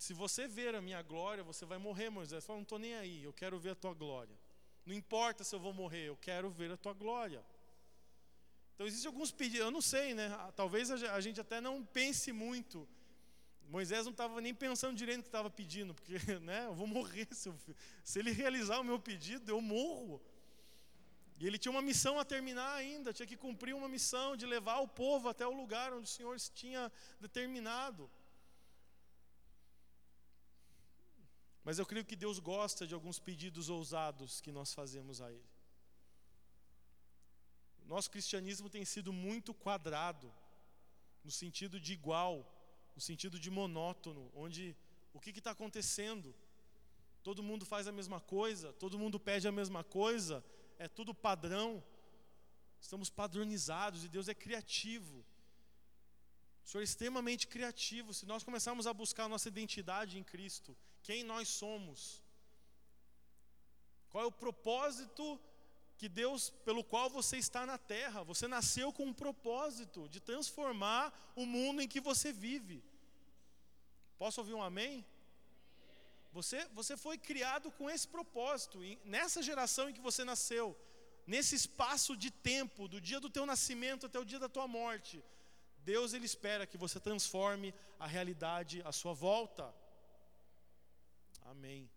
se 0.04 0.13
você 0.13 0.50
ver 0.50 0.76
a 0.76 0.82
minha 0.82 1.02
glória, 1.02 1.42
você 1.46 1.66
vai 1.66 1.78
morrer, 1.78 2.10
Moisés. 2.10 2.46
Fala, 2.46 2.58
não 2.58 2.63
estou 2.63 2.78
nem 2.78 2.94
aí, 2.96 3.24
eu 3.24 3.32
quero 3.32 3.58
ver 3.58 3.70
a 3.70 3.76
tua 3.76 3.94
glória. 3.94 4.38
Não 4.86 4.94
importa 4.94 5.46
se 5.46 5.56
eu 5.56 5.62
vou 5.62 5.74
morrer, 5.74 6.10
eu 6.10 6.18
quero 6.18 6.50
ver 6.50 6.70
a 6.72 6.76
tua 6.76 6.92
glória. 6.94 7.42
Então 8.74 8.86
existem 8.86 9.08
alguns 9.08 9.32
pedidos, 9.32 9.66
eu 9.68 9.72
não 9.72 9.82
sei, 9.82 10.13
né? 10.13 10.28
Talvez 10.58 10.92
a 10.92 11.22
gente 11.22 11.39
até 11.39 11.62
não 11.62 11.86
pense 11.86 12.34
muito. 12.34 12.86
Moisés 13.70 14.04
não 14.04 14.12
estava 14.12 14.42
nem 14.42 14.54
pensando 14.54 14.94
direito 14.94 15.20
no 15.20 15.24
que 15.24 15.30
estava 15.30 15.50
pedindo, 15.50 15.94
porque 15.94 16.18
né, 16.50 16.66
eu 16.66 16.76
vou 16.76 16.86
morrer. 16.86 17.30
Se, 17.32 17.48
eu, 17.48 17.56
se 18.04 18.20
ele 18.20 18.32
realizar 18.32 18.82
o 18.82 18.84
meu 18.84 19.00
pedido, 19.00 19.50
eu 19.50 19.62
morro. 19.62 20.22
E 21.39 21.48
ele 21.48 21.58
tinha 21.58 21.72
uma 21.72 21.82
missão 21.82 22.20
a 22.20 22.26
terminar 22.26 22.74
ainda, 22.74 23.13
tinha 23.13 23.26
que 23.26 23.38
cumprir 23.38 23.74
uma 23.74 23.88
missão 23.88 24.36
de 24.36 24.46
levar 24.46 24.80
o 24.80 24.88
povo 24.88 25.30
até 25.30 25.48
o 25.48 25.54
lugar 25.54 25.94
onde 25.94 26.10
o 26.10 26.16
Senhor 26.18 26.38
tinha 26.54 26.92
determinado. 27.22 28.12
Mas 31.63 31.80
eu 31.80 31.86
creio 31.86 32.06
que 32.06 32.15
Deus 32.15 32.39
gosta 32.39 32.86
de 32.86 32.93
alguns 32.93 33.19
pedidos 33.19 33.69
ousados 33.69 34.41
que 34.41 34.52
nós 34.52 34.73
fazemos 34.73 35.21
a 35.21 35.32
Ele. 35.32 35.49
Nosso 37.86 38.10
cristianismo 38.12 38.69
tem 38.69 38.86
sido 38.86 39.12
muito 39.13 39.54
quadrado, 39.54 40.34
no 41.23 41.32
sentido 41.32 41.80
de 41.80 41.93
igual, 41.93 42.36
no 42.95 43.02
sentido 43.02 43.39
de 43.39 43.49
monótono, 43.49 44.32
onde 44.34 44.76
o 45.13 45.19
que 45.19 45.32
está 45.32 45.52
acontecendo? 45.52 46.36
Todo 47.21 47.41
mundo 47.41 47.65
faz 47.65 47.88
a 47.88 47.91
mesma 47.91 48.19
coisa, 48.19 48.73
todo 48.73 48.99
mundo 48.99 49.19
pede 49.19 49.47
a 49.47 49.52
mesma 49.52 49.84
coisa, 49.84 50.43
é 50.78 50.88
tudo 50.88 51.13
padrão. 51.13 51.84
Estamos 52.82 53.10
padronizados 53.10 54.04
e 54.04 54.10
Deus 54.10 54.28
é 54.28 54.34
criativo. 54.34 55.23
O 56.63 56.67
Senhor 56.67 56.82
é 56.82 56.84
extremamente 56.84 57.47
criativo. 57.47 58.13
Se 58.13 58.26
nós 58.26 58.43
começarmos 58.43 58.86
a 58.88 58.93
buscar 58.93 59.26
a 59.26 59.30
nossa 59.30 59.47
identidade 59.47 60.17
em 60.17 60.23
Cristo, 60.23 60.76
quem 61.04 61.24
nós 61.24 61.48
somos, 61.50 62.22
qual 64.10 64.24
é 64.24 64.28
o 64.28 64.32
propósito 64.32 65.39
que 65.98 66.10
Deus, 66.10 66.50
pelo 66.66 66.84
qual 66.84 67.10
você 67.10 67.38
está 67.38 67.66
na 67.66 67.78
terra. 67.78 68.24
Você 68.24 68.46
nasceu 68.48 68.92
com 68.92 69.06
um 69.06 69.13
propósito 69.13 70.10
de 70.10 70.20
transformar 70.20 71.13
o 71.36 71.46
mundo 71.46 71.82
em 71.82 71.88
que 71.88 72.02
você 72.02 72.34
vive. 72.34 72.84
Posso 74.18 74.42
ouvir 74.42 74.54
um 74.54 74.62
amém? 74.62 75.06
Você, 76.32 76.66
você 76.74 76.98
foi 76.98 77.18
criado 77.18 77.72
com 77.72 77.89
esse 77.89 78.08
propósito. 78.08 78.80
Nessa 79.06 79.42
geração 79.42 79.89
em 79.89 79.94
que 79.94 80.02
você 80.02 80.24
nasceu, 80.24 80.78
nesse 81.26 81.56
espaço 81.56 82.18
de 82.18 82.32
tempo, 82.32 82.88
do 82.88 83.00
dia 83.00 83.20
do 83.20 83.30
teu 83.30 83.46
nascimento 83.46 84.06
até 84.06 84.20
o 84.20 84.26
dia 84.26 84.39
da 84.39 84.50
tua 84.50 84.68
morte, 84.68 85.24
Deus 85.78 86.13
ele 86.13 86.26
espera 86.26 86.66
que 86.66 86.78
você 86.78 87.00
transforme 87.00 87.74
a 88.00 88.08
realidade 88.08 88.82
à 88.84 88.92
sua 88.92 89.13
volta. 89.13 89.74
Amém. 91.45 91.89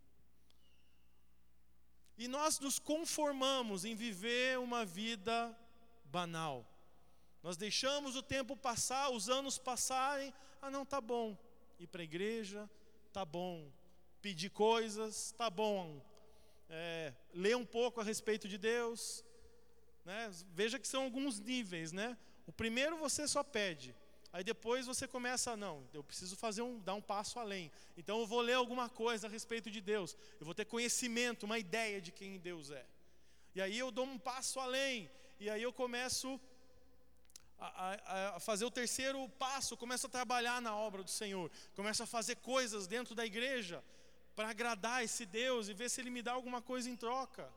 E 2.19 2.27
nós 2.29 2.59
nos 2.59 2.79
conformamos 2.79 3.85
em 3.85 3.95
viver 3.95 4.59
uma 4.59 4.85
vida 4.85 5.57
banal. 6.05 6.67
Nós 7.43 7.57
deixamos 7.57 8.17
o 8.17 8.23
tempo 8.23 8.57
passar, 8.57 9.11
os 9.11 9.29
anos 9.29 9.59
passarem. 9.59 10.33
Ah, 10.61 10.71
não, 10.71 10.85
tá 10.85 11.01
bom. 11.01 11.37
Ir 11.79 11.87
para 11.87 12.01
a 12.01 12.05
igreja, 12.05 12.69
tá 13.13 13.25
bom. 13.25 13.71
Pedir 14.23 14.51
coisas, 14.51 15.33
tá 15.33 15.51
bom. 15.51 16.03
É, 16.69 17.13
ler 17.33 17.57
um 17.57 17.67
pouco 17.67 18.01
a 18.01 18.05
respeito 18.05 18.49
de 18.49 18.57
Deus. 18.57 19.25
Né? 20.05 20.31
Veja 20.53 20.79
que 20.79 20.89
são 20.89 21.05
alguns 21.05 21.39
níveis, 21.39 21.93
né? 21.93 22.17
O 22.47 22.53
primeiro 22.53 22.97
você 22.97 23.29
só 23.29 23.43
pede. 23.43 23.95
Aí 24.37 24.45
depois 24.45 24.85
você 24.85 25.09
começa, 25.09 25.57
não, 25.57 25.89
eu 25.95 26.05
preciso 26.05 26.37
fazer 26.37 26.61
um, 26.61 26.79
dar 26.79 26.93
um 26.93 27.01
passo 27.01 27.39
além. 27.39 27.73
Então 27.97 28.21
eu 28.21 28.27
vou 28.27 28.43
ler 28.43 28.53
alguma 28.53 28.87
coisa 28.87 29.27
a 29.27 29.31
respeito 29.31 29.71
de 29.71 29.81
Deus. 29.81 30.15
Eu 30.39 30.45
vou 30.45 30.55
ter 30.55 30.67
conhecimento, 30.67 31.45
uma 31.45 31.59
ideia 31.59 32.03
de 32.03 32.13
quem 32.13 32.39
Deus 32.39 32.71
é. 32.71 32.85
E 33.55 33.63
aí 33.63 33.79
eu 33.79 33.91
dou 33.91 34.05
um 34.05 34.19
passo 34.19 34.61
além. 34.61 35.11
E 35.41 35.49
aí 35.49 35.63
eu 35.63 35.73
começo 35.73 36.39
a, 37.59 37.67
a, 37.67 38.37
a 38.37 38.41
fazer 38.41 38.67
o 38.67 38.71
terceiro 38.71 39.27
passo, 39.39 39.75
começo 39.75 40.07
a 40.07 40.11
trabalhar 40.11 40.61
na 40.61 40.77
obra 40.77 41.03
do 41.03 41.11
Senhor. 41.11 41.51
Começo 41.75 42.03
a 42.03 42.07
fazer 42.07 42.37
coisas 42.37 42.87
dentro 42.87 43.15
da 43.15 43.25
igreja 43.25 43.83
para 44.35 44.51
agradar 44.51 45.03
esse 45.03 45.25
Deus 45.25 45.71
e 45.71 45.73
ver 45.73 45.89
se 45.89 46.03
Ele 46.03 46.11
me 46.11 46.21
dá 46.21 46.33
alguma 46.33 46.61
coisa 46.61 46.91
em 46.91 46.97
troca. 46.97 47.51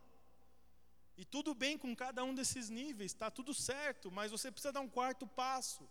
E 1.18 1.26
tudo 1.26 1.54
bem 1.54 1.78
com 1.78 1.94
cada 1.94 2.24
um 2.24 2.34
desses 2.34 2.70
níveis, 2.70 3.12
está 3.12 3.30
tudo 3.30 3.54
certo, 3.54 4.10
mas 4.10 4.32
você 4.32 4.50
precisa 4.50 4.72
dar 4.72 4.80
um 4.80 4.88
quarto 4.88 5.28
passo. 5.28 5.86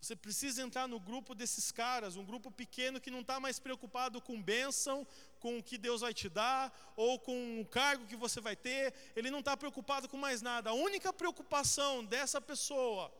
Você 0.00 0.14
precisa 0.14 0.62
entrar 0.62 0.86
no 0.86 1.00
grupo 1.00 1.34
desses 1.34 1.72
caras, 1.72 2.14
um 2.14 2.24
grupo 2.24 2.50
pequeno 2.50 3.00
que 3.00 3.10
não 3.10 3.20
está 3.20 3.40
mais 3.40 3.58
preocupado 3.58 4.20
com 4.20 4.40
bênção, 4.40 5.06
com 5.40 5.58
o 5.58 5.62
que 5.62 5.76
Deus 5.76 6.02
vai 6.02 6.14
te 6.14 6.28
dar, 6.28 6.72
ou 6.94 7.18
com 7.18 7.60
o 7.60 7.66
cargo 7.66 8.06
que 8.06 8.14
você 8.14 8.40
vai 8.40 8.54
ter, 8.54 8.94
ele 9.16 9.30
não 9.30 9.40
está 9.40 9.56
preocupado 9.56 10.08
com 10.08 10.16
mais 10.16 10.40
nada. 10.40 10.70
A 10.70 10.72
única 10.72 11.12
preocupação 11.12 12.04
dessa 12.04 12.40
pessoa 12.40 13.12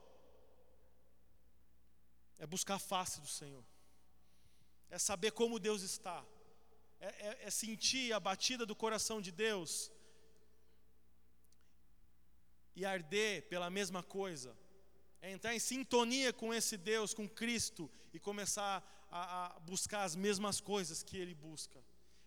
é 2.38 2.46
buscar 2.46 2.76
a 2.76 2.78
face 2.78 3.20
do 3.20 3.26
Senhor, 3.26 3.64
é 4.88 4.98
saber 4.98 5.32
como 5.32 5.58
Deus 5.58 5.82
está, 5.82 6.24
é, 7.00 7.06
é, 7.06 7.38
é 7.46 7.50
sentir 7.50 8.12
a 8.12 8.20
batida 8.20 8.64
do 8.64 8.76
coração 8.76 9.20
de 9.20 9.32
Deus 9.32 9.90
e 12.76 12.84
arder 12.84 13.48
pela 13.48 13.68
mesma 13.68 14.00
coisa 14.00 14.56
é 15.20 15.30
entrar 15.30 15.54
em 15.54 15.58
sintonia 15.58 16.32
com 16.32 16.52
esse 16.54 16.76
Deus, 16.76 17.12
com 17.12 17.28
Cristo, 17.28 17.90
e 18.12 18.18
começar 18.18 18.82
a, 19.10 19.46
a, 19.56 19.60
buscar 19.60 20.02
as 20.04 20.14
mesmas 20.14 20.60
coisas 20.60 21.02
que 21.02 21.16
Ele 21.16 21.34
busca. 21.34 21.82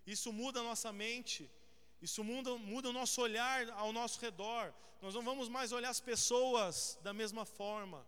Isso 0.05 0.31
muda 0.33 0.59
a 0.59 0.63
nossa 0.63 0.91
mente, 0.91 1.49
isso 2.01 2.23
muda, 2.23 2.57
muda 2.57 2.89
o 2.89 2.93
nosso 2.93 3.21
olhar 3.21 3.69
ao 3.71 3.93
nosso 3.93 4.19
redor. 4.19 4.73
Nós 5.01 5.13
não 5.13 5.23
vamos 5.23 5.47
mais 5.47 5.71
olhar 5.71 5.89
as 5.89 5.99
pessoas 5.99 6.99
da 7.01 7.13
mesma 7.13 7.45
forma. 7.45 8.05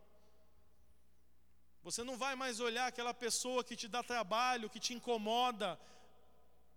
Você 1.84 2.04
não 2.04 2.18
vai 2.18 2.36
mais 2.36 2.60
olhar 2.60 2.88
aquela 2.88 3.14
pessoa 3.14 3.64
que 3.64 3.76
te 3.76 3.88
dá 3.88 4.02
trabalho, 4.02 4.70
que 4.70 4.80
te 4.80 4.94
incomoda, 4.94 5.80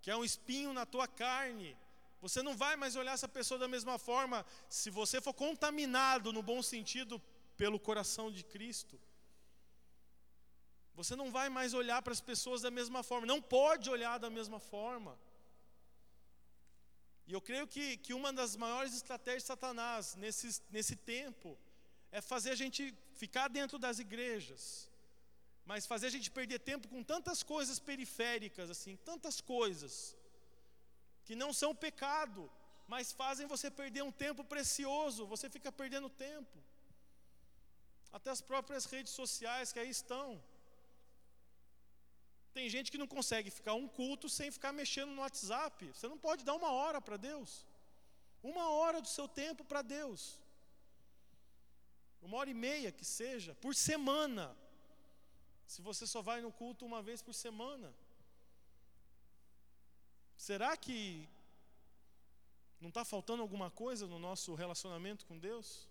que 0.03 0.11
é 0.11 0.17
um 0.17 0.25
espinho 0.25 0.73
na 0.73 0.85
tua 0.85 1.07
carne. 1.07 1.77
Você 2.21 2.43
não 2.43 2.57
vai 2.57 2.77
mais 2.77 2.97
olhar 2.97 3.13
essa 3.13 3.29
pessoa 3.29 3.59
da 3.59 3.69
mesma 3.69 3.99
forma 3.99 4.45
se 4.69 4.91
você 4.91 5.21
for 5.21 5.33
contaminado 5.33 6.33
no 6.33 6.43
bom 6.43 6.63
sentido 6.63 7.23
pelo 7.57 7.79
coração 7.89 8.31
de 8.31 8.43
Cristo. 8.45 9.01
Você 10.95 11.15
não 11.15 11.31
vai 11.31 11.49
mais 11.49 11.75
olhar 11.75 12.01
para 12.03 12.13
as 12.13 12.21
pessoas 12.21 12.63
da 12.63 12.71
mesma 12.71 13.03
forma, 13.03 13.27
não 13.27 13.41
pode 13.41 13.91
olhar 13.91 14.19
da 14.19 14.31
mesma 14.31 14.59
forma. 14.59 15.19
E 17.27 17.33
eu 17.33 17.41
creio 17.41 17.67
que, 17.67 17.97
que 17.99 18.15
uma 18.15 18.33
das 18.33 18.57
maiores 18.57 18.95
estratégias 18.95 19.43
de 19.43 19.49
Satanás 19.49 20.15
nesse, 20.15 20.63
nesse 20.71 20.97
tempo 20.97 21.59
é 22.13 22.21
fazer 22.21 22.51
a 22.51 22.55
gente 22.55 22.95
ficar 23.15 23.49
dentro 23.49 23.79
das 23.79 23.99
igrejas, 23.99 24.91
mas 25.65 25.87
fazer 25.87 26.07
a 26.07 26.15
gente 26.17 26.31
perder 26.31 26.61
tempo 26.61 26.89
com 26.89 27.03
tantas 27.03 27.43
coisas 27.43 27.79
periféricas, 27.79 28.71
assim, 28.71 28.97
tantas 28.97 29.41
coisas, 29.41 30.17
que 31.25 31.35
não 31.35 31.53
são 31.53 31.75
pecado, 31.75 32.51
mas 32.87 33.13
fazem 33.13 33.49
você 33.49 33.69
perder 33.71 34.03
um 34.03 34.13
tempo 34.13 34.45
precioso, 34.45 35.27
você 35.27 35.51
fica 35.51 35.73
perdendo 35.73 36.09
tempo 36.09 36.57
até 38.17 38.31
as 38.31 38.43
próprias 38.51 38.85
redes 38.95 39.13
sociais 39.21 39.73
que 39.73 39.81
aí 39.83 39.91
estão. 39.91 40.29
Tem 42.57 42.67
gente 42.75 42.91
que 42.93 43.01
não 43.03 43.09
consegue 43.15 43.51
ficar 43.51 43.75
um 43.75 43.87
culto 43.87 44.27
sem 44.37 44.51
ficar 44.57 44.73
mexendo 44.73 45.11
no 45.15 45.23
WhatsApp. 45.25 45.89
Você 45.93 46.09
não 46.13 46.19
pode 46.27 46.43
dar 46.49 46.55
uma 46.61 46.71
hora 46.79 47.01
para 47.07 47.19
Deus. 47.19 47.51
Uma 48.43 48.67
hora 48.79 49.01
do 49.03 49.11
seu 49.17 49.27
tempo 49.29 49.63
para 49.71 49.83
Deus. 49.83 50.23
Uma 52.23 52.39
hora 52.39 52.49
e 52.49 52.55
meia 52.55 52.91
que 52.91 53.05
seja, 53.05 53.55
por 53.57 53.75
semana. 53.75 54.57
Se 55.67 55.83
você 55.83 56.07
só 56.07 56.23
vai 56.23 56.41
no 56.41 56.51
culto 56.61 56.87
uma 56.87 57.03
vez 57.03 57.21
por 57.21 57.35
semana. 57.35 57.93
Será 60.49 60.75
que 60.77 61.29
não 62.81 62.89
está 62.89 63.05
faltando 63.05 63.43
alguma 63.43 63.71
coisa 63.71 64.07
no 64.07 64.19
nosso 64.19 64.55
relacionamento 64.55 65.27
com 65.27 65.39
Deus? 65.39 65.87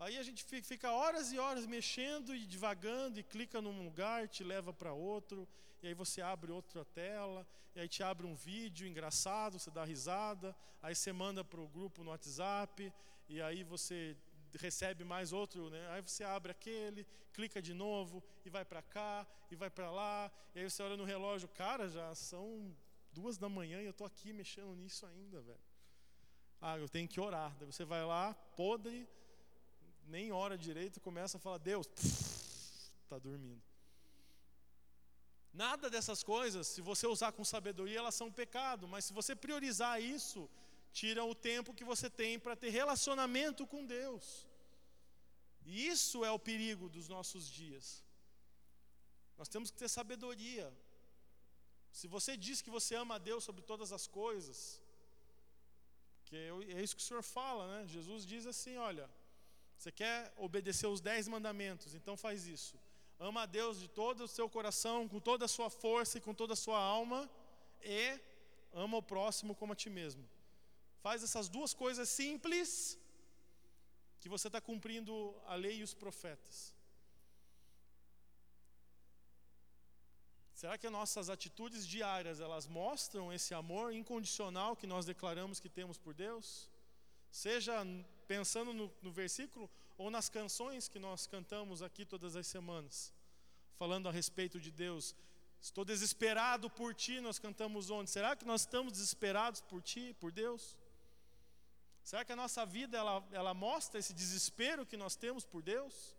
Aí 0.00 0.16
a 0.16 0.22
gente 0.22 0.42
fica 0.62 0.90
horas 0.90 1.30
e 1.30 1.38
horas 1.38 1.66
mexendo 1.66 2.34
e 2.34 2.46
divagando 2.46 3.20
e 3.20 3.22
clica 3.22 3.60
num 3.60 3.84
lugar, 3.84 4.26
te 4.26 4.42
leva 4.42 4.72
para 4.72 4.94
outro, 4.94 5.46
e 5.82 5.88
aí 5.88 5.92
você 5.92 6.22
abre 6.22 6.50
outra 6.50 6.86
tela, 6.86 7.46
e 7.74 7.80
aí 7.80 7.86
te 7.86 8.02
abre 8.02 8.26
um 8.26 8.34
vídeo 8.34 8.88
engraçado, 8.88 9.58
você 9.58 9.70
dá 9.70 9.84
risada, 9.84 10.56
aí 10.80 10.94
você 10.94 11.12
manda 11.12 11.44
para 11.44 11.60
o 11.60 11.68
grupo 11.68 12.02
no 12.02 12.12
WhatsApp, 12.12 12.90
e 13.28 13.42
aí 13.42 13.62
você 13.62 14.16
recebe 14.58 15.04
mais 15.04 15.34
outro, 15.34 15.68
né? 15.68 15.86
aí 15.90 16.00
você 16.00 16.24
abre 16.24 16.50
aquele, 16.50 17.06
clica 17.30 17.60
de 17.60 17.74
novo, 17.74 18.24
e 18.42 18.48
vai 18.48 18.64
para 18.64 18.80
cá, 18.80 19.26
e 19.50 19.54
vai 19.54 19.68
para 19.68 19.90
lá, 19.90 20.32
e 20.54 20.60
aí 20.60 20.70
você 20.70 20.82
olha 20.82 20.96
no 20.96 21.04
relógio, 21.04 21.46
cara, 21.46 21.90
já 21.90 22.14
são 22.14 22.74
duas 23.12 23.36
da 23.36 23.50
manhã 23.50 23.82
e 23.82 23.84
eu 23.84 23.90
estou 23.90 24.06
aqui 24.06 24.32
mexendo 24.32 24.74
nisso 24.74 25.04
ainda, 25.04 25.42
velho. 25.42 25.60
Ah, 26.58 26.78
eu 26.78 26.88
tenho 26.88 27.08
que 27.08 27.20
orar. 27.20 27.54
Daí 27.58 27.66
você 27.66 27.84
vai 27.84 28.04
lá, 28.04 28.34
podre, 28.56 29.08
nem 30.10 30.32
ora 30.32 30.56
direito, 30.58 31.00
começa 31.00 31.36
a 31.36 31.40
falar, 31.40 31.58
Deus, 31.58 31.86
está 33.04 33.18
dormindo. 33.18 33.62
Nada 35.52 35.88
dessas 35.94 36.22
coisas, 36.22 36.66
se 36.66 36.80
você 36.80 37.06
usar 37.06 37.32
com 37.32 37.44
sabedoria, 37.44 37.98
elas 37.98 38.14
são 38.14 38.30
pecado, 38.30 38.86
mas 38.86 39.04
se 39.06 39.12
você 39.12 39.34
priorizar 39.34 40.00
isso, 40.02 40.48
tira 40.92 41.24
o 41.24 41.34
tempo 41.34 41.74
que 41.74 41.84
você 41.84 42.08
tem 42.08 42.38
para 42.38 42.56
ter 42.56 42.70
relacionamento 42.70 43.66
com 43.66 43.84
Deus. 43.84 44.46
E 45.64 45.86
isso 45.86 46.24
é 46.24 46.30
o 46.30 46.38
perigo 46.38 46.88
dos 46.88 47.08
nossos 47.08 47.48
dias. 47.48 48.04
Nós 49.38 49.48
temos 49.48 49.70
que 49.70 49.78
ter 49.78 49.88
sabedoria. 49.88 50.72
Se 51.92 52.06
você 52.06 52.36
diz 52.36 52.62
que 52.62 52.70
você 52.70 52.94
ama 52.94 53.16
a 53.16 53.18
Deus 53.18 53.42
sobre 53.44 53.62
todas 53.62 53.92
as 53.92 54.06
coisas, 54.06 54.80
que 56.26 56.36
é, 56.36 56.48
é 56.78 56.82
isso 56.82 56.96
que 56.96 57.02
o 57.02 57.04
Senhor 57.04 57.22
fala, 57.22 57.62
né? 57.72 57.86
Jesus 57.86 58.24
diz 58.24 58.46
assim: 58.46 58.76
olha, 58.76 59.10
você 59.80 59.90
quer 59.90 60.30
obedecer 60.36 60.86
os 60.86 61.00
dez 61.00 61.26
mandamentos, 61.26 61.94
então 61.94 62.14
faz 62.14 62.46
isso. 62.46 62.78
Ama 63.18 63.44
a 63.44 63.46
Deus 63.46 63.80
de 63.80 63.88
todo 63.88 64.24
o 64.24 64.28
seu 64.28 64.46
coração, 64.56 65.08
com 65.08 65.18
toda 65.18 65.46
a 65.46 65.48
sua 65.48 65.70
força 65.70 66.18
e 66.18 66.20
com 66.20 66.34
toda 66.34 66.52
a 66.52 66.62
sua 66.64 66.78
alma, 66.78 67.20
e 67.80 68.20
ama 68.74 68.98
o 68.98 69.02
próximo 69.02 69.54
como 69.54 69.72
a 69.72 69.76
ti 69.82 69.88
mesmo. 69.88 70.22
Faz 71.00 71.22
essas 71.22 71.48
duas 71.48 71.72
coisas 71.72 72.10
simples, 72.10 72.98
que 74.20 74.28
você 74.28 74.48
está 74.48 74.60
cumprindo 74.60 75.34
a 75.46 75.54
lei 75.54 75.78
e 75.78 75.82
os 75.82 75.94
profetas? 75.94 76.74
Será 80.52 80.76
que 80.76 80.86
as 80.86 80.92
nossas 80.92 81.30
atitudes 81.30 81.88
diárias 81.88 82.38
elas 82.38 82.66
mostram 82.66 83.32
esse 83.32 83.54
amor 83.54 83.94
incondicional 83.94 84.76
que 84.76 84.86
nós 84.86 85.06
declaramos 85.06 85.58
que 85.58 85.70
temos 85.70 85.96
por 85.96 86.12
Deus? 86.12 86.68
Seja 87.30 87.82
pensando 88.32 88.72
no, 88.72 88.88
no 89.02 89.10
versículo 89.10 89.68
ou 89.98 90.08
nas 90.08 90.28
canções 90.28 90.88
que 90.88 91.00
nós 91.00 91.26
cantamos 91.26 91.82
aqui 91.82 92.04
todas 92.04 92.36
as 92.36 92.46
semanas, 92.46 93.12
falando 93.74 94.08
a 94.08 94.12
respeito 94.12 94.60
de 94.60 94.70
Deus. 94.70 95.16
Estou 95.60 95.84
desesperado 95.84 96.70
por 96.70 96.94
ti, 96.94 97.20
nós 97.20 97.40
cantamos 97.40 97.90
onde? 97.90 98.08
Será 98.08 98.36
que 98.36 98.44
nós 98.44 98.60
estamos 98.60 98.92
desesperados 98.92 99.60
por 99.60 99.82
ti, 99.82 100.14
por 100.20 100.30
Deus? 100.30 100.78
Será 102.04 102.24
que 102.24 102.30
a 102.30 102.36
nossa 102.36 102.64
vida 102.64 102.96
ela, 102.96 103.16
ela 103.32 103.52
mostra 103.52 103.98
esse 103.98 104.14
desespero 104.14 104.86
que 104.86 104.96
nós 104.96 105.16
temos 105.16 105.44
por 105.44 105.60
Deus? 105.60 106.16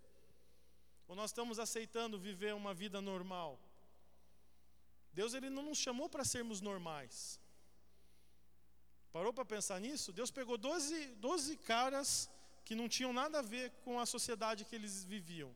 Ou 1.08 1.15
nós 1.15 1.30
estamos 1.30 1.60
aceitando 1.60 2.19
viver 2.19 2.54
uma 2.54 2.74
vida 2.74 3.00
normal? 3.00 3.58
Deus 5.13 5.34
ele 5.34 5.50
não 5.50 5.63
nos 5.63 5.78
chamou 5.78 6.10
para 6.10 6.26
sermos 6.26 6.60
normais. 6.60 7.41
Parou 9.12 9.34
para 9.34 9.43
pensar 9.43 9.80
nisso? 9.80 10.13
Deus 10.13 10.32
pegou 10.32 10.58
12, 10.58 11.08
12 11.15 11.58
caras 11.58 12.30
que 12.63 12.76
não 12.76 12.88
tinham 12.88 13.12
nada 13.12 13.39
a 13.39 13.41
ver 13.41 13.71
com 13.84 14.00
a 14.00 14.06
sociedade 14.06 14.65
que 14.65 14.76
eles 14.76 15.04
viviam. 15.04 15.52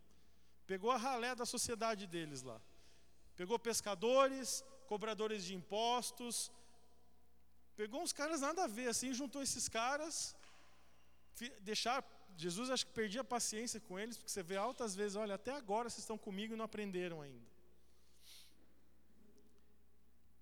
Pegou 0.67 0.91
a 0.91 0.97
ralé 0.97 1.33
da 1.33 1.45
sociedade 1.45 2.05
deles 2.05 2.41
lá. 2.41 2.59
Pegou 3.35 3.57
pescadores, 3.57 4.63
cobradores 4.87 5.45
de 5.45 5.55
impostos. 5.55 6.51
Pegou 7.75 8.01
uns 8.01 8.11
caras 8.11 8.41
nada 8.41 8.63
a 8.65 8.67
ver, 8.67 8.87
assim, 8.89 9.13
juntou 9.13 9.41
esses 9.41 9.69
caras. 9.69 10.35
Deixar, 11.61 12.03
Jesus 12.35 12.69
acho 12.69 12.85
que 12.87 12.93
perdia 12.93 13.21
a 13.21 13.23
paciência 13.23 13.79
com 13.79 13.97
eles, 13.99 14.17
porque 14.17 14.31
você 14.31 14.43
vê 14.43 14.57
altas 14.57 14.95
vezes, 14.95 15.15
olha, 15.15 15.35
até 15.35 15.51
agora 15.51 15.89
vocês 15.89 15.99
estão 15.99 16.17
comigo 16.17 16.53
e 16.53 16.57
não 16.57 16.65
aprenderam 16.65 17.21
ainda 17.21 17.54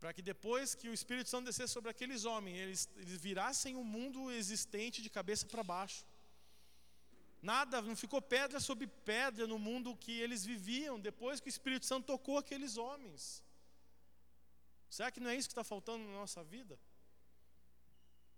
para 0.03 0.13
que 0.15 0.21
depois 0.21 0.75
que 0.75 0.89
o 0.89 0.93
Espírito 0.93 1.29
Santo 1.29 1.45
descesse 1.45 1.71
sobre 1.71 1.89
aqueles 1.89 2.25
homens, 2.25 2.57
eles, 2.57 2.89
eles 2.97 3.17
virassem 3.21 3.77
o 3.77 3.85
mundo 3.85 4.29
existente 4.29 5.01
de 5.01 5.09
cabeça 5.09 5.45
para 5.45 5.63
baixo. 5.63 6.03
Nada, 7.41 7.81
não 7.81 7.95
ficou 7.95 8.21
pedra 8.21 8.59
sobre 8.59 8.85
pedra 8.85 9.47
no 9.47 9.57
mundo 9.57 9.95
que 9.95 10.11
eles 10.19 10.43
viviam 10.43 10.99
depois 10.99 11.39
que 11.39 11.47
o 11.47 11.55
Espírito 11.55 11.85
Santo 11.85 12.07
tocou 12.07 12.37
aqueles 12.37 12.75
homens. 12.75 13.41
Será 14.89 15.09
que 15.09 15.21
não 15.21 15.29
é 15.29 15.37
isso 15.37 15.47
que 15.47 15.53
está 15.53 15.63
faltando 15.63 16.03
na 16.03 16.15
nossa 16.15 16.43
vida? 16.43 16.77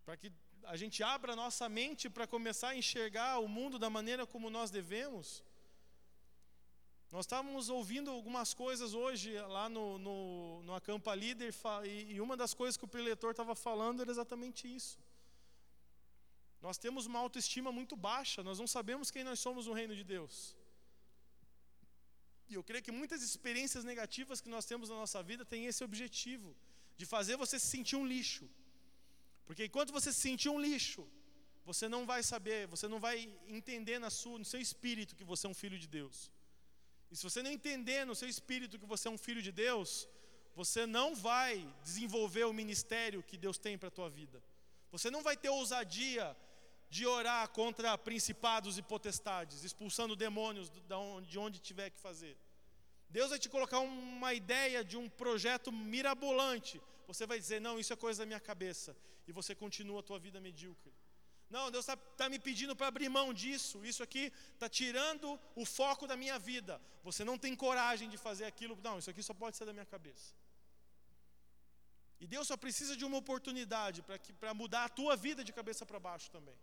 Para 0.06 0.15
que 0.17 0.32
a 0.65 0.78
gente 0.78 1.01
abra 1.01 1.36
nossa 1.36 1.67
mente 1.67 2.12
para 2.12 2.28
começar 2.28 2.69
a 2.69 2.78
enxergar 2.78 3.39
o 3.39 3.47
mundo 3.47 3.80
da 3.80 3.89
maneira 3.89 4.28
como 4.28 4.51
nós 4.51 4.69
devemos? 4.69 5.43
Nós 7.15 7.25
estávamos 7.28 7.69
ouvindo 7.69 8.12
algumas 8.12 8.54
coisas 8.54 8.93
hoje 8.93 9.30
lá 9.58 9.69
no, 9.69 9.97
no, 9.97 10.63
no 10.63 10.73
Acampa 10.73 11.15
Líder, 11.15 11.54
e 11.86 12.19
uma 12.19 12.36
das 12.36 12.54
coisas 12.54 12.75
que 12.75 12.84
o 12.84 12.93
preletor 12.95 13.32
estava 13.32 13.56
falando 13.56 14.01
era 14.01 14.12
exatamente 14.12 14.63
isso. 14.80 14.99
Nós 16.62 16.78
temos 16.78 17.06
uma 17.06 17.19
autoestima 17.19 17.71
muito 17.71 17.95
baixa, 17.95 18.43
nós 18.43 18.60
não 18.60 18.67
sabemos 18.67 19.12
quem 19.12 19.23
nós 19.23 19.39
somos 19.39 19.65
no 19.65 19.71
reino 19.71 19.95
de 19.95 20.04
Deus. 20.04 20.58
E 22.49 22.56
eu 22.56 22.63
creio 22.65 22.84
que 22.84 22.91
muitas 22.91 23.21
experiências 23.21 23.86
negativas 23.86 24.41
que 24.41 24.49
nós 24.49 24.65
temos 24.65 24.89
na 24.89 24.95
nossa 24.95 25.23
vida 25.23 25.45
têm 25.45 25.67
esse 25.67 25.86
objetivo, 25.86 26.54
de 26.97 27.06
fazer 27.06 27.38
você 27.38 27.58
se 27.58 27.67
sentir 27.67 27.95
um 27.95 28.06
lixo. 28.06 28.45
Porque 29.45 29.63
enquanto 29.63 29.93
você 29.93 30.12
se 30.12 30.19
sentir 30.19 30.49
um 30.49 30.60
lixo, 30.60 31.08
você 31.63 31.88
não 31.88 32.06
vai 32.06 32.21
saber, 32.23 32.67
você 32.67 32.89
não 32.89 32.99
vai 32.99 33.17
entender 33.47 33.99
na 33.99 34.10
sua, 34.10 34.38
no 34.38 34.43
seu 34.54 34.60
espírito 34.60 35.15
que 35.15 35.23
você 35.23 35.47
é 35.47 35.49
um 35.49 35.62
filho 35.63 35.80
de 35.80 35.88
Deus. 35.88 36.35
E 37.12 37.15
se 37.15 37.24
você 37.24 37.41
não 37.41 37.52
entender 37.52 38.06
no 38.06 38.15
seu 38.15 38.28
espírito 38.28 38.80
que 38.80 38.86
você 38.86 39.08
é 39.08 39.12
um 39.12 39.18
filho 39.18 39.41
de 39.41 39.52
Deus, 39.52 40.08
você 40.56 40.86
não 40.86 41.13
vai 41.13 41.68
desenvolver 41.84 42.46
o 42.46 42.54
ministério 42.54 43.24
que 43.24 43.38
Deus 43.38 43.58
tem 43.58 43.78
para 43.78 43.89
a 43.89 43.91
tua 43.91 44.10
vida. 44.10 44.41
Você 44.91 45.12
não 45.12 45.22
vai 45.22 45.36
ter 45.36 45.50
ousadia 45.50 46.36
de 46.89 47.06
orar 47.06 47.50
contra 47.50 47.98
principados 47.98 48.78
e 48.78 48.82
potestades, 48.82 49.63
expulsando 49.63 50.15
demônios 50.15 50.72
de 51.28 51.38
onde 51.38 51.60
tiver 51.60 51.89
que 51.89 52.00
fazer. 52.00 52.38
Deus 53.10 53.30
vai 53.30 53.39
te 53.39 53.50
colocar 53.50 53.80
uma 53.80 54.34
ideia 54.34 54.84
de 54.84 54.98
um 54.98 55.10
projeto 55.10 55.72
mirabolante. 55.72 56.82
Você 57.08 57.26
vai 57.26 57.38
dizer: 57.38 57.60
Não, 57.60 57.78
isso 57.78 57.91
é 57.91 57.96
coisa 57.96 58.24
da 58.24 58.26
minha 58.26 58.39
cabeça. 58.39 58.96
E 59.28 59.32
você 59.32 59.54
continua 59.54 60.00
a 60.00 60.04
tua 60.04 60.20
vida 60.20 60.39
medíocre. 60.39 60.94
Não, 61.58 61.65
Deus 61.74 61.84
está 61.86 61.96
tá 62.22 62.28
me 62.34 62.39
pedindo 62.48 62.74
para 62.76 62.88
abrir 62.91 63.10
mão 63.18 63.28
disso. 63.41 63.78
Isso 63.91 64.02
aqui 64.08 64.24
está 64.56 64.68
tirando 64.80 65.28
o 65.62 65.65
foco 65.78 66.06
da 66.12 66.15
minha 66.24 66.38
vida. 66.52 66.74
Você 67.08 67.24
não 67.30 67.38
tem 67.44 67.54
coragem 67.65 68.08
de 68.13 68.18
fazer 68.26 68.46
aquilo. 68.52 68.78
Não, 68.88 68.96
isso 69.00 69.10
aqui 69.12 69.24
só 69.30 69.34
pode 69.44 69.56
ser 69.58 69.65
da 69.70 69.76
minha 69.78 69.86
cabeça. 69.94 70.28
E 72.20 72.28
Deus 72.34 72.48
só 72.50 72.58
precisa 72.65 72.94
de 73.00 73.06
uma 73.06 73.18
oportunidade 73.24 74.04
para 74.41 74.54
mudar 74.62 74.84
a 74.86 74.89
tua 75.00 75.15
vida 75.15 75.44
de 75.48 75.54
cabeça 75.60 75.86
para 75.86 76.00
baixo 76.10 76.30
também. 76.38 76.58